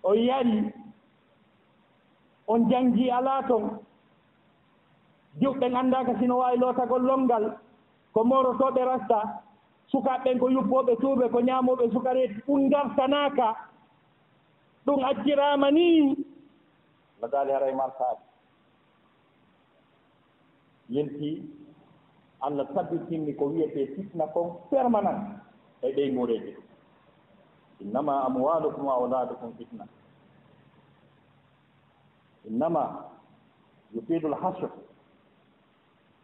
o 0.03 0.14
yari 0.14 0.72
on 2.53 2.61
jangi 2.70 3.11
alaa 3.11 3.43
ton. 3.49 3.64
Juɓɓe 5.41 5.66
anndaaka 5.80 6.12
sino 6.18 6.34
waawi 6.41 6.59
lootagol 6.61 7.03
lonngal 7.09 7.45
ko 8.14 8.20
morotooɓe 8.30 8.82
rasta 8.91 9.18
sukaaɓen 9.91 10.39
ko 10.41 10.47
yuppooɓe 10.55 10.93
tuuɓe 11.01 11.24
ko 11.32 11.39
ñaamooɓe 11.49 11.84
sukareeti 11.93 12.34
ɗum 12.47 12.61
ngartanaaka. 12.68 13.47
Ɗum 14.86 15.01
acciraama 15.11 15.68
ni. 15.70 15.86
No 17.20 17.26
daali 17.32 17.53
hara 17.53 17.66
e 17.70 17.74
yeltii 20.89 21.43
allah 22.41 22.66
tabbitinni 22.74 23.32
ko 23.36 23.45
wiyetee 23.53 23.86
fitna 23.95 24.26
kon 24.32 24.49
permanent 24.70 25.20
e 25.82 25.93
ɓey 25.97 26.11
mureeji 26.16 26.53
ɗum. 26.57 26.68
innama 27.81 28.24
amwalukum 28.26 28.85
wa 28.87 28.95
auladukum 28.95 29.53
fitna 29.59 29.87
innama 32.49 33.05
yufidu 33.95 34.29
lhasr 34.29 34.70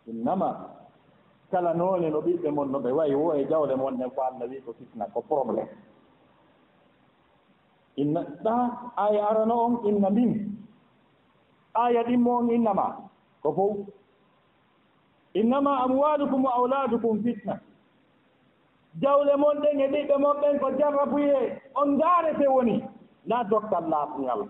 innama 0.07 0.71
kala 1.51 1.75
noone 1.75 2.11
no 2.11 2.21
ɓiɓɓe 2.21 2.49
mon 2.57 2.69
no 2.73 2.79
ɓe 2.85 2.91
wayi 2.99 3.15
wo 3.15 3.33
e 3.35 3.45
jawle 3.51 3.75
mon 3.77 3.95
nden 3.95 4.11
fo 4.15 4.21
allah 4.23 4.49
wi 4.51 4.61
ko 4.65 4.73
fitna 4.79 5.05
ko 5.13 5.21
probléme 5.23 5.69
inna 7.97 8.21
ɗa 8.45 8.55
aya 8.97 9.23
arano 9.31 9.55
on 9.65 9.75
inna 9.89 10.11
min 10.11 10.31
aya 11.75 12.03
ɗimmo 12.07 12.31
on 12.39 12.49
innama 12.51 12.87
ko 13.43 13.49
fof 13.57 13.77
innama 15.35 15.71
amwalukum 15.85 16.45
wa 16.45 16.53
auladukum 16.59 17.23
fitna 17.23 17.61
jawle 19.03 19.37
mon 19.37 19.57
ɗen 19.63 19.81
e 19.81 19.87
ɓiɓɓe 19.93 20.17
mon 20.19 20.37
ɓen 20.41 20.59
ko 20.61 20.67
jarrabuye 20.79 21.61
on 21.75 21.87
ndaarete 21.95 22.47
woni. 22.55 22.77
Na 23.27 23.43
dokkal 23.51 23.85
laaɓngal 23.91 24.41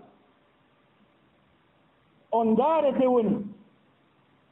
on 2.31 2.45
ndaarete 2.53 3.05
woni. 3.07 3.35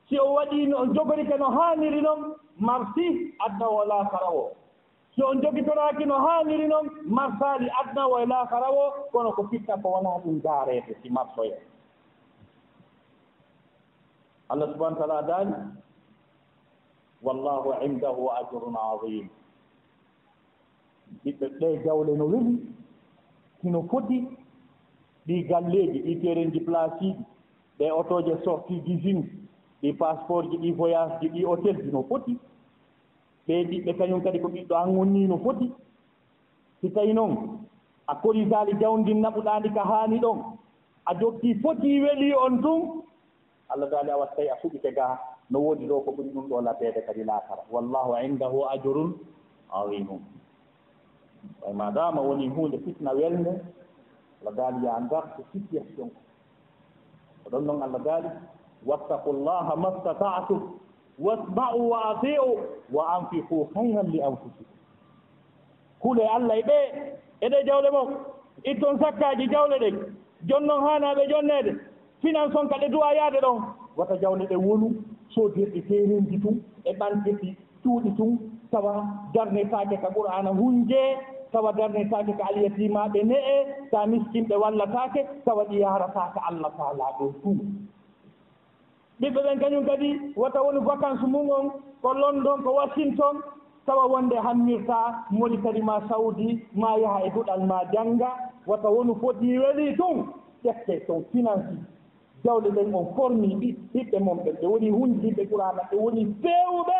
Si 0.09 0.19
o 0.19 0.33
waɗino 0.35 0.75
on 0.81 0.93
jogorike 0.95 1.37
no 1.39 1.49
haaniri 1.51 2.01
noon 2.01 2.35
marsi 2.59 3.33
adna 3.45 3.67
o 3.69 3.85
laakara 3.85 4.29
o 4.29 4.51
si 5.15 5.21
on 5.23 5.41
jogitoraaki 5.41 6.05
no 6.05 6.17
haaniri 6.17 6.67
noon 6.67 6.89
marsaali 7.05 7.69
adna 7.81 8.07
o 8.07 8.19
e 8.19 8.25
laakara 8.25 8.69
o 8.71 8.83
kono 9.11 9.31
ko 9.31 9.43
fitta 9.51 9.77
ko 9.81 9.87
wonaa 9.89 10.19
ɗum 10.23 10.41
daareete 10.41 10.93
si 11.01 11.09
marsoye 11.09 11.57
allah 14.49 14.67
subahana 14.73 14.97
taala 14.97 15.21
daani 15.27 15.55
wallahu 17.21 17.73
indahu 17.85 18.29
ajrun 18.31 18.75
adim 18.77 19.29
ɓiɓɓe 21.23 21.45
ɓe 21.59 21.67
jawle 21.85 22.13
no 22.17 22.25
weli 22.31 22.53
sino 23.61 23.79
foti 23.89 24.17
ɗi 25.27 25.35
galleeji 25.49 25.99
ɗi 26.05 26.13
terenji 26.21 26.59
place 26.59 26.89
placiɗi 26.99 27.15
ɗe 27.77 27.85
autoje 27.89 28.33
sorti 28.45 28.75
d'usine 28.85 29.23
ɗi 29.81 29.93
passeport 29.99 30.49
ji 30.51 30.57
ɗi 30.57 30.71
voyage 30.71 31.15
ji 31.21 31.27
ɗi 31.29 31.41
hôtel 31.45 31.77
ji 31.83 31.91
no 31.91 32.03
foti 32.09 32.37
ɓe 33.47 33.53
ɗiɓɓe 33.69 33.91
kañum 33.97 34.21
kadi 34.23 34.39
ko 34.39 34.47
ɓiɗɗo 34.47 34.75
angonni 34.75 35.27
no 35.27 35.37
foti 35.37 35.71
si 36.81 36.89
tawi 36.91 37.13
noon 37.13 37.33
a 38.07 38.15
korisali 38.15 38.73
jawndin 38.79 39.21
naɓuɗandi 39.21 39.69
ka 39.75 39.83
haani 39.83 40.19
ɗon 40.19 40.37
a 41.05 41.13
jokki 41.19 41.55
foti 41.61 42.01
weli 42.01 42.33
on 42.33 42.61
tun. 42.61 43.03
Allah 43.69 43.89
daali 43.89 44.09
a 44.11 44.17
wat 44.17 44.37
a 44.39 44.55
fuɗite 44.61 44.93
gaa 44.95 45.17
no 45.49 45.59
woodi 45.59 45.87
ɗo 45.87 46.01
ko 46.05 46.11
ɓuri 46.11 46.29
ɗum 46.29 46.47
ɗo 46.49 46.61
labeede 46.61 47.01
kadi 47.05 47.23
laakara 47.23 47.63
wallahu 47.71 48.13
indahu 48.25 48.65
ajurun 48.73 49.13
awimum 49.71 50.19
ay 51.67 51.73
ma 51.73 51.91
dama 51.91 52.21
woni 52.21 52.47
hunde 52.49 52.77
fitna 52.85 53.11
welde. 53.13 53.61
Allah 54.41 54.55
daali 54.55 54.85
ya 54.85 54.99
gartu 55.09 55.43
situation 55.53 56.09
ko 56.09 56.19
ko 57.43 57.49
ɗon 57.49 57.65
noon 57.65 57.81
allah 57.83 58.01
daali 58.03 58.27
wattaqu 58.85 59.29
wattaqullaha 59.29 59.75
mastatatum 59.75 60.61
wasma'u 61.19 61.89
wa 61.89 61.99
ati'u 62.11 62.49
wa 62.91 63.03
anfiqu 63.15 63.69
hayran 63.75 64.07
li 64.11 64.21
anfusikum. 64.21 64.77
Kuule 65.99 66.27
allah 66.27 66.57
e 66.59 66.63
ɓe 66.63 66.77
eɗe 67.45 67.63
jawle 67.65 67.89
mon 67.91 68.07
itton 68.63 68.99
sakkaji 68.99 69.47
jawle 69.51 69.79
ɗe 69.79 69.89
jon 70.47 70.63
e 70.63 70.67
noon 70.67 70.81
hanaɓe 70.83 71.27
jonnede 71.29 71.71
finan 72.21 72.51
sonka 72.51 72.75
ɗe 72.77 72.89
duwa 72.89 73.13
yaade 73.15 73.39
ɗon 73.41 73.61
wata 73.97 74.17
jawle 74.21 74.45
ɗe 74.47 74.55
wonu 74.55 74.91
sodirɗi 75.35 75.81
terenji 75.87 76.39
tun 76.41 76.61
e 76.83 76.91
ɓantirɗi 76.93 77.55
cuuɗi 77.83 78.11
tun 78.17 78.37
tawa 78.71 79.05
darne 79.33 79.65
faake 79.71 79.97
ka 80.01 80.09
ɓur'ana 80.09 80.49
hunje 80.49 81.17
tawa 81.53 81.71
darnetake 81.73 82.33
ko 82.37 82.43
alyatimaɓe 82.49 83.19
ne'e 83.23 83.55
sa 83.91 84.05
miskinɓe 84.05 84.55
wallatake 84.57 85.21
tawa 85.45 85.63
ɗi 85.69 85.79
yarataka 85.81 86.39
allah 86.49 86.71
taala 86.77 87.05
ɗo 87.19 87.25
fuu 87.41 87.55
ɓiɓɓe 89.21 89.39
ɓen 89.45 89.59
kañum 89.59 89.85
kadi 89.85 90.09
wata 90.35 90.61
woni 90.61 90.79
vacance 90.79 91.21
mum 91.27 91.49
on 91.49 91.65
ko 92.01 92.13
london 92.13 92.63
ko 92.63 92.73
washington 92.73 93.35
tawa 93.85 94.07
wonde 94.07 94.35
hammirta 94.35 95.25
moni 95.31 95.57
kadi 95.61 95.81
ma 95.81 96.01
sawdi 96.09 96.59
ma 96.75 96.95
yaha 96.97 97.21
e 97.25 97.29
duɗal 97.29 97.61
ma 97.67 97.83
jannga 97.93 98.29
wata 98.67 98.89
wonu 98.89 99.15
foti 99.21 99.57
weli 99.59 99.95
tun 99.97 100.27
ƴette 100.63 101.05
ton 101.07 101.23
finance 101.31 101.77
jawle 102.43 102.69
ɗen 102.71 102.93
on 102.95 103.13
formi 103.15 103.55
ɗi 103.55 103.69
ɓiɓɓe 103.93 104.19
mon 104.23 104.35
ɓen 104.43 104.55
ɓe 104.61 104.67
woni 104.67 104.89
hundiɓe 104.89 105.45
qurana 105.49 105.81
ɓe 105.91 105.95
woni 105.97 106.25
fewɓe 106.41 106.97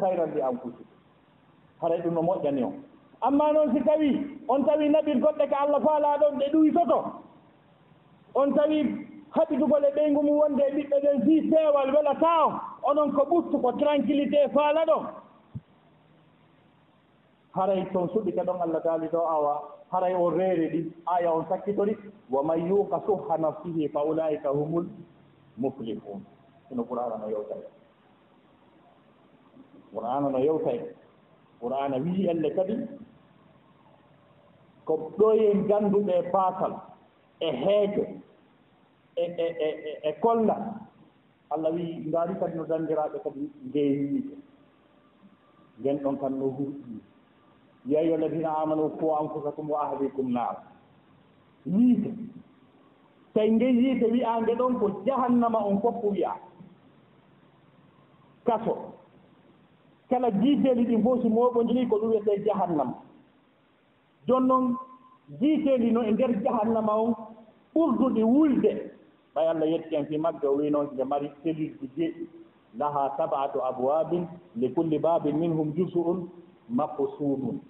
hayrandi 0.00 0.40
anfusiɓe 0.42 0.97
haray 1.82 2.00
ɗum 2.02 2.14
no 2.14 2.22
moƴƴani 2.22 2.62
on 2.64 2.74
amma 3.20 3.52
noon 3.52 3.74
si 3.74 3.80
tawi 3.84 4.10
on 4.48 4.64
tawi 4.64 4.88
naɓir 4.88 5.18
goɗɗe 5.20 5.48
ko 5.50 5.56
allah 5.60 5.80
faala 5.82 6.18
ɗon 6.20 6.38
ɗe 6.38 6.46
ɗuytoto 6.52 6.98
on 8.34 8.54
tawi 8.54 8.78
haɓitugol 9.30 9.84
e 9.84 9.90
ɓeygu 9.96 10.22
mum 10.22 10.38
wonde 10.38 10.60
e 10.62 10.70
ɓiɓɓe 10.74 10.96
ɓen 11.02 11.24
si 11.24 11.50
peewal 11.50 11.90
welata 11.94 12.46
on 12.46 12.54
onon 12.90 13.12
ko 13.12 13.22
ɓuttu 13.24 13.60
ko 13.62 13.72
tranquillité 13.72 14.48
faala 14.54 14.84
ɗon 14.86 15.06
haray 17.54 17.84
toon 17.92 18.08
suɓike 18.08 18.42
ɗon 18.46 18.60
allah 18.62 18.82
daali 18.84 19.08
ɗo 19.08 19.18
awa 19.26 19.62
haray 19.90 20.14
on 20.14 20.30
reere 20.30 20.68
ɗi 20.70 20.92
aya 21.06 21.32
on 21.32 21.44
sakkitori 21.48 21.96
wa 22.30 22.42
man 22.42 22.66
yuuka 22.68 23.00
suha 23.06 23.36
nafsihi 23.38 23.88
fa 23.92 24.04
ulaika 24.04 24.48
humul 24.50 24.86
muflihun 25.58 26.20
ino 26.70 26.84
qur'ana 26.84 27.16
no 27.18 27.28
yewtay. 27.28 27.62
Qur'ana 29.94 30.28
no 30.30 30.38
yewtay. 30.38 30.80
qur'ana 31.60 31.96
wii 32.04 32.26
elle 32.30 32.50
kadi 32.56 32.74
ko 34.84 34.94
ɗoyen 35.18 35.66
ganduɓe 35.68 36.14
baakal 36.32 36.72
e 37.40 37.48
heege 37.62 38.04
e 39.16 39.24
e, 39.44 39.46
e, 39.66 39.68
e 39.90 39.92
e 40.08 40.12
kolla. 40.22 40.56
Allah 41.50 41.72
wii 41.74 42.04
ngaari 42.08 42.34
kadi 42.40 42.56
no 42.56 42.64
danndiraaɓe 42.64 43.18
kadi 43.24 43.42
ndeewiiɓe 43.68 44.34
ngen 45.80 45.96
ɗon 46.02 46.16
tan 46.20 46.38
no 46.38 46.46
hurɗii 46.56 47.00
ya 47.86 47.98
ayuha 48.00 48.16
alladina 48.16 48.50
amanu 48.62 48.90
fo 48.98 49.16
anfusakum 49.16 49.70
wa 49.70 49.80
ahlikum 49.82 50.32
naara 50.32 50.62
yiite 51.66 52.10
tawi 53.34 53.50
nge 53.52 53.66
yiite 53.80 54.06
wiyaa 54.12 54.40
nde 54.40 54.52
ɗon 54.60 54.78
ko 54.80 54.86
jahannama 55.06 55.58
on 55.68 55.80
fof 55.80 56.04
wiyaa 56.04 56.36
kaso. 58.44 58.97
kala 60.10 60.30
jiiteeli 60.30 60.84
ɗi 60.88 60.96
fof 61.02 61.22
si 61.22 61.28
mooɓon 61.28 61.88
ko 61.90 61.96
ɗum 62.00 62.10
wiyete 62.10 62.44
jahannama 62.44 62.94
jooni 64.26 64.46
noon 64.48 64.76
jiiteeli 65.40 65.90
no 65.92 66.02
e 66.02 66.10
ndeer 66.12 66.32
jahannama 66.44 66.92
on 67.02 67.14
ɓurduɗi 67.74 68.22
wulde. 68.24 68.70
Ɓay 69.34 69.46
allah 69.48 69.68
yetti 69.70 69.94
en 69.96 70.06
fi 70.06 70.18
magge 70.18 70.44
o 70.46 70.56
wi 70.56 70.70
noon 70.70 70.86
nde 70.92 71.04
mari 71.04 71.30
selluji 71.42 71.88
jeeɗi. 71.96 72.26
Laha 72.78 73.14
sabatu 73.16 73.58
abwabin 73.64 74.26
li 74.56 74.68
kulli 74.74 74.98
babin 74.98 75.36
minhum 75.38 75.68
makko 75.68 76.28
maqsudun 76.68 77.60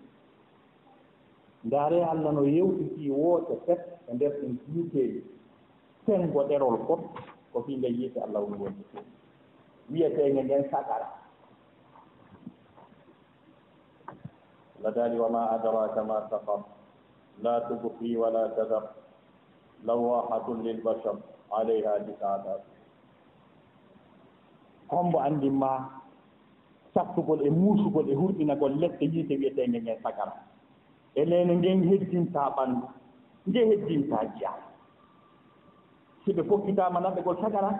ndaare 1.65 2.05
allah 2.05 2.33
no 2.33 2.43
yewtitii 2.47 3.11
woote 3.11 3.55
fet 3.67 3.81
e 4.11 4.15
ndeer 4.15 4.33
ɗum 4.41 4.57
jiiteeli 4.73 5.23
sengo 6.07 6.41
ɗerol 6.49 6.79
fof 6.87 7.01
ko 7.53 7.63
fii 7.63 7.77
nde 7.77 7.89
yiite 7.89 8.19
allah 8.21 8.43
woni 8.43 8.57
wonde 8.63 8.83
wiyeteenge 9.91 10.43
nden 10.43 10.65
sakara 10.71 11.18
لدال 14.85 15.21
وما 15.21 15.55
أدراك 15.55 15.99
ما 15.99 16.19
سقر. 16.31 16.61
لا 17.43 17.59
تبقي 17.59 18.17
ولا 18.17 18.47
تذر. 18.57 18.85
لواحة 19.85 20.47
للبشر 20.55 21.17
عليها 21.53 21.99
تسعة 21.99 22.45
hombo 24.89 25.21
andinma 25.21 25.91
sattugol 26.95 27.45
e 27.47 27.51
muusugol 27.51 28.09
e 28.09 28.15
hurɗinagol 28.17 28.73
leɗɗe 28.81 29.05
yiite 29.13 29.35
wiyeteenge 29.41 29.79
ngen 29.85 29.99
sagara 30.03 30.33
e 31.15 31.25
leyno 31.25 31.55
ngen 31.61 31.83
heddinta 31.89 32.43
ɓanndu 32.57 32.87
nge 33.49 33.61
heddinta 33.69 34.19
jiya 34.37 34.53
si 36.25 36.33
ɓe 36.33 36.43
fokkitama 36.49 37.01
naɓɓegol 37.01 37.37
sagara 37.41 37.71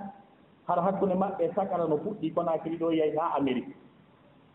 hara 0.69 0.83
hakkunde 0.83 1.15
maɓɓe 1.15 1.45
sagara 1.57 1.85
no 1.89 1.97
fuɗɗi 1.97 2.31
konakiri 2.35 2.77
ɗo 2.77 2.93
yeyi 2.93 3.17
haa 3.17 3.35
amérique 3.41 3.75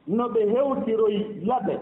no 0.07 0.29
ɓe 0.29 0.41
hewtiroyi 0.53 1.41
laɓe 1.49 1.73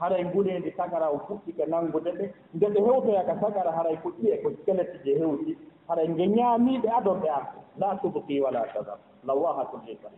haray 0.00 0.24
nguleende 0.24 0.70
sagara 0.76 1.08
o 1.10 1.18
fuɗɗi 1.26 1.52
ko 1.56 1.64
nanngude 1.68 2.10
ɓe 2.18 2.24
nde 2.54 2.66
ɓe 2.74 2.80
hewtoya 2.86 3.24
ka 3.26 3.34
sagara 3.40 3.72
haray 3.72 3.94
e 3.94 4.00
ko 4.02 4.08
ƴiye 4.10 4.42
ko 4.42 4.50
skeleti 4.62 4.98
je 5.04 5.18
hewti. 5.18 5.58
Haray 5.88 6.08
nge 6.08 6.26
ñaamiiɓe 6.26 6.88
adonɓe 6.98 7.28
an 7.28 7.44
la 7.78 7.98
subki 8.02 8.40
wala 8.40 8.66
sadar. 8.74 8.98
Lawahatul 9.26 9.80
hisar 9.86 10.10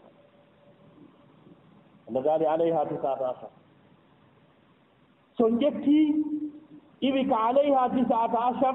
no 2.11 2.21
gaali 2.23 2.47
alayha 2.47 2.87
tisata 2.87 3.25
ashar 3.33 3.51
so 5.39 5.51
jettii 5.51 6.15
iwi 7.01 7.25
ka 7.31 7.37
alayha 7.49 7.89
tisata 7.95 8.39
achar 8.51 8.75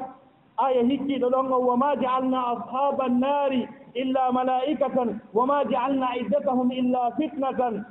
aya 0.57 0.81
e 0.81 0.87
hikkiiɗo 0.89 1.27
ɗon 1.33 1.51
o 1.53 1.59
wama 1.67 1.95
jaalna 2.03 2.39
ashaba 2.53 3.03
annari 3.05 3.67
illa 3.93 4.31
malaikatan 4.31 5.19
wama 5.33 5.63
jaalna 5.71 6.15
iddatahum 6.21 6.71
illa 6.71 7.11
fitnatan 7.17 7.85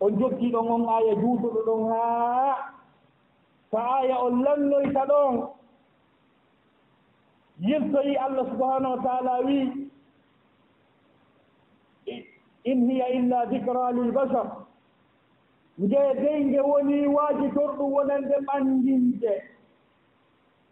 on 0.00 0.10
joggiiɗo 0.18 0.58
on 0.74 0.84
aya 0.88 1.14
juutuɗo 1.20 1.60
ɗon 1.66 1.82
haa 1.92 2.74
so 3.70 3.78
aya 3.78 4.16
on 4.18 4.42
lannoyta 4.44 5.02
ɗon. 5.06 5.48
Yirtoyi 7.60 8.16
allah 8.16 8.44
subahanahu 8.50 8.96
wa 8.96 9.02
taala 9.02 9.40
wii 9.46 9.90
in 12.64 12.90
hiya 12.90 13.06
illa 13.08 13.46
dicra 13.46 13.92
lilbasar 13.92 14.46
nde 15.78 15.98
dey 16.22 16.44
nge 16.44 16.60
woni 16.60 17.06
waaji 17.06 17.48
torɗum 17.54 17.92
wonande 17.92 18.34
ɓanndinde 18.46 19.32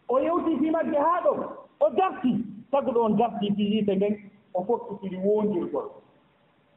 o 0.09 0.19
yewtiti 0.21 0.71
magge 0.71 0.97
haa 0.99 1.21
ɗo 1.25 1.33
o 1.81 1.91
darti. 1.91 2.33
Sago 2.71 2.91
ɗo 2.93 3.01
on 3.05 3.17
darti 3.17 3.53
fiyite 3.57 3.97
ngen 3.97 4.15
o 4.55 4.65
fokkitiri 4.65 5.17
wondirgol 5.25 5.89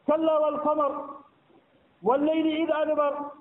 sallawal 0.08 0.60
kamar 0.64 0.92
walleyli 2.04 2.62
ida 2.64 2.76
adbar 2.78 3.32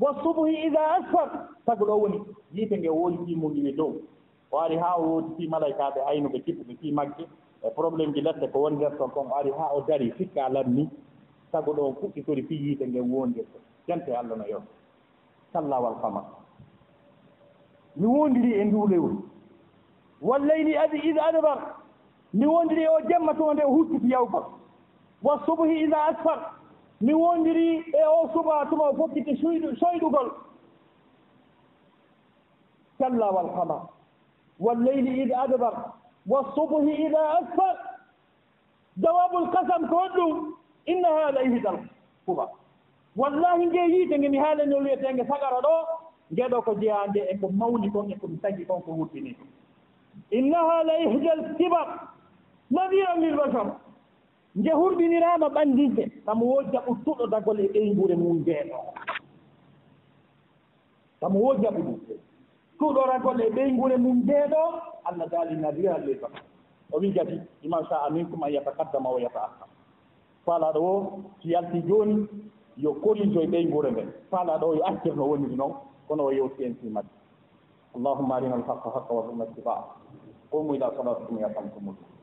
wa 0.00 0.10
subhi 0.22 0.66
ida 0.66 0.90
asfar. 0.96 1.48
Sago 1.66 1.84
ɗo 1.86 1.94
woni 2.00 2.18
yiite 2.52 2.78
nge 2.78 2.88
woodi 2.90 3.18
timmuɗi 3.26 3.68
e 3.68 3.72
dow. 3.72 3.92
O 4.52 4.58
ari 4.60 4.76
haa 4.76 4.96
o 4.98 5.02
woodi 5.02 5.48
malaykaaɓe 5.48 6.00
malaikaɓe 6.00 6.00
aynuɓe 6.10 6.38
kippuɓe 6.44 6.76
fi 6.80 6.92
magge. 6.92 7.24
E 7.62 7.70
probléme 7.70 8.12
ji 8.14 8.20
lette 8.20 8.46
ko 8.52 8.58
woni 8.60 8.76
nder 8.76 8.96
ton 8.98 9.10
kon 9.10 9.26
o 9.30 9.34
ari 9.36 9.50
haa 9.50 9.72
o 9.74 9.80
dari 9.88 10.12
sikka 10.18 10.48
lammi 10.48 10.88
sago 11.52 11.72
ɗo 11.72 11.94
fuɗɗitori 12.00 12.42
fi 12.48 12.54
yiite 12.54 12.86
ngen 12.88 13.10
wondir 13.12 13.44
jante 13.88 14.10
allah 14.16 14.36
no 14.38 14.44
yom 14.46 14.62
sallawal 15.52 15.94
fama 16.02 16.24
mi 17.96 18.06
wondiri 18.06 18.52
e 18.60 18.64
nduulewol 18.64 19.14
walleyli 20.22 20.76
adi 20.76 20.98
ida 21.08 21.22
adbar 21.26 21.58
mi 22.34 22.46
wondiri 22.46 22.82
e 22.82 22.88
o 22.88 23.00
jemma 23.08 23.34
to 23.34 23.54
nde 23.54 23.62
o 23.64 23.70
hucciti 23.70 24.10
yawgol. 24.10 24.44
Wa 25.22 25.40
subhi 25.46 25.82
ida 25.84 26.04
asfar. 26.04 26.38
mi 27.04 27.12
wondiri 27.12 27.68
e 27.92 28.02
o 28.08 28.28
suba 28.32 28.64
tuma 28.70 28.92
fokkiti 28.96 29.36
soyɗugol 29.80 30.28
kalla 32.98 33.30
walkamar 33.36 33.82
walleyli 34.60 35.22
ida 35.22 35.40
adbar. 35.42 35.74
Wassubuhi 36.26 36.92
ida 37.06 37.22
asfar. 37.38 37.76
Jawabul 38.96 39.50
kasam 39.52 39.88
ko 39.88 39.96
hoɗɗum 39.96 40.54
inna 40.86 41.08
hada 41.08 41.42
ihdal 41.42 41.78
kuba 42.26 42.48
wallahi 43.16 43.66
nge 43.66 43.80
yiite 43.92 44.18
nge 44.18 44.28
mi 44.28 44.38
haalanol 44.38 44.84
wiyetenge 44.84 45.24
sagara 45.28 45.60
ɗo 45.62 45.74
ngeɗo 46.32 46.62
ko 46.64 46.74
jeyande 46.80 47.20
e 47.32 47.38
ko 47.40 47.48
mawni 47.48 47.90
kon 47.92 48.10
e 48.10 48.16
komi 48.16 48.36
tagi 48.42 48.64
kon 48.66 48.80
ko 48.82 48.92
wurtini. 48.92 49.36
Innaha 50.30 50.84
la 50.84 50.98
ihdal 50.98 51.40
al 51.40 51.54
kibar. 51.56 51.88
Nadira 52.70 53.14
lil 53.18 53.36
bashar. 53.36 53.83
nde 54.54 54.70
hurɓinirama 54.70 55.48
ɓandinte 55.54 56.02
tamo 56.26 56.44
woodi 56.46 56.70
jaɓɓutuɗo 56.72 57.24
dagol 57.32 57.58
e 57.60 57.66
ɓeyngure 57.72 58.14
mum 58.16 58.36
ndeeno 58.40 58.78
tamo 61.20 61.38
woodi 61.44 61.66
ɓuɗu 61.76 61.92
tuɗo 62.78 63.00
ragol 63.10 63.40
e 63.40 63.50
ɓeyngure 63.56 63.96
mum 63.96 64.16
ndeeɗo 64.22 64.60
allah 65.08 65.26
daalina 65.30 65.70
riral 65.70 66.02
e 66.02 66.06
ley 66.06 66.14
baba 66.22 66.38
o 66.92 66.98
wi 67.00 67.10
gati 67.12 67.40
iman 67.62 67.84
sa 67.88 67.96
aminkum 68.06 68.42
an 68.42 68.52
yatakaddama 68.52 69.08
o 69.10 69.18
yata 69.18 69.40
akka 69.42 69.66
faalaɗo 70.46 70.80
o 70.80 71.20
si 71.42 71.50
yalti 71.52 71.82
jooni 71.88 72.28
yo 72.76 72.94
korrijo 73.02 73.40
e 73.42 73.46
ɓeyngure 73.46 73.90
nden 73.90 74.08
faalaɗo 74.30 74.66
o 74.68 74.74
yo 74.74 74.82
accirno 74.86 75.24
woniri 75.28 75.56
noon 75.56 75.72
kono 76.08 76.24
o 76.26 76.30
yewti 76.32 76.64
en 76.64 76.74
timadde 76.76 77.10
allahumma 77.96 78.36
arina 78.36 78.54
alhaqa 78.54 78.90
haqa 78.94 79.14
wa 79.14 79.26
rina 79.30 79.44
ittiba 79.44 79.74
qumu 80.50 80.74
ila 80.74 80.92
salatikum 80.96 81.38
yarhamkumullah 81.38 82.13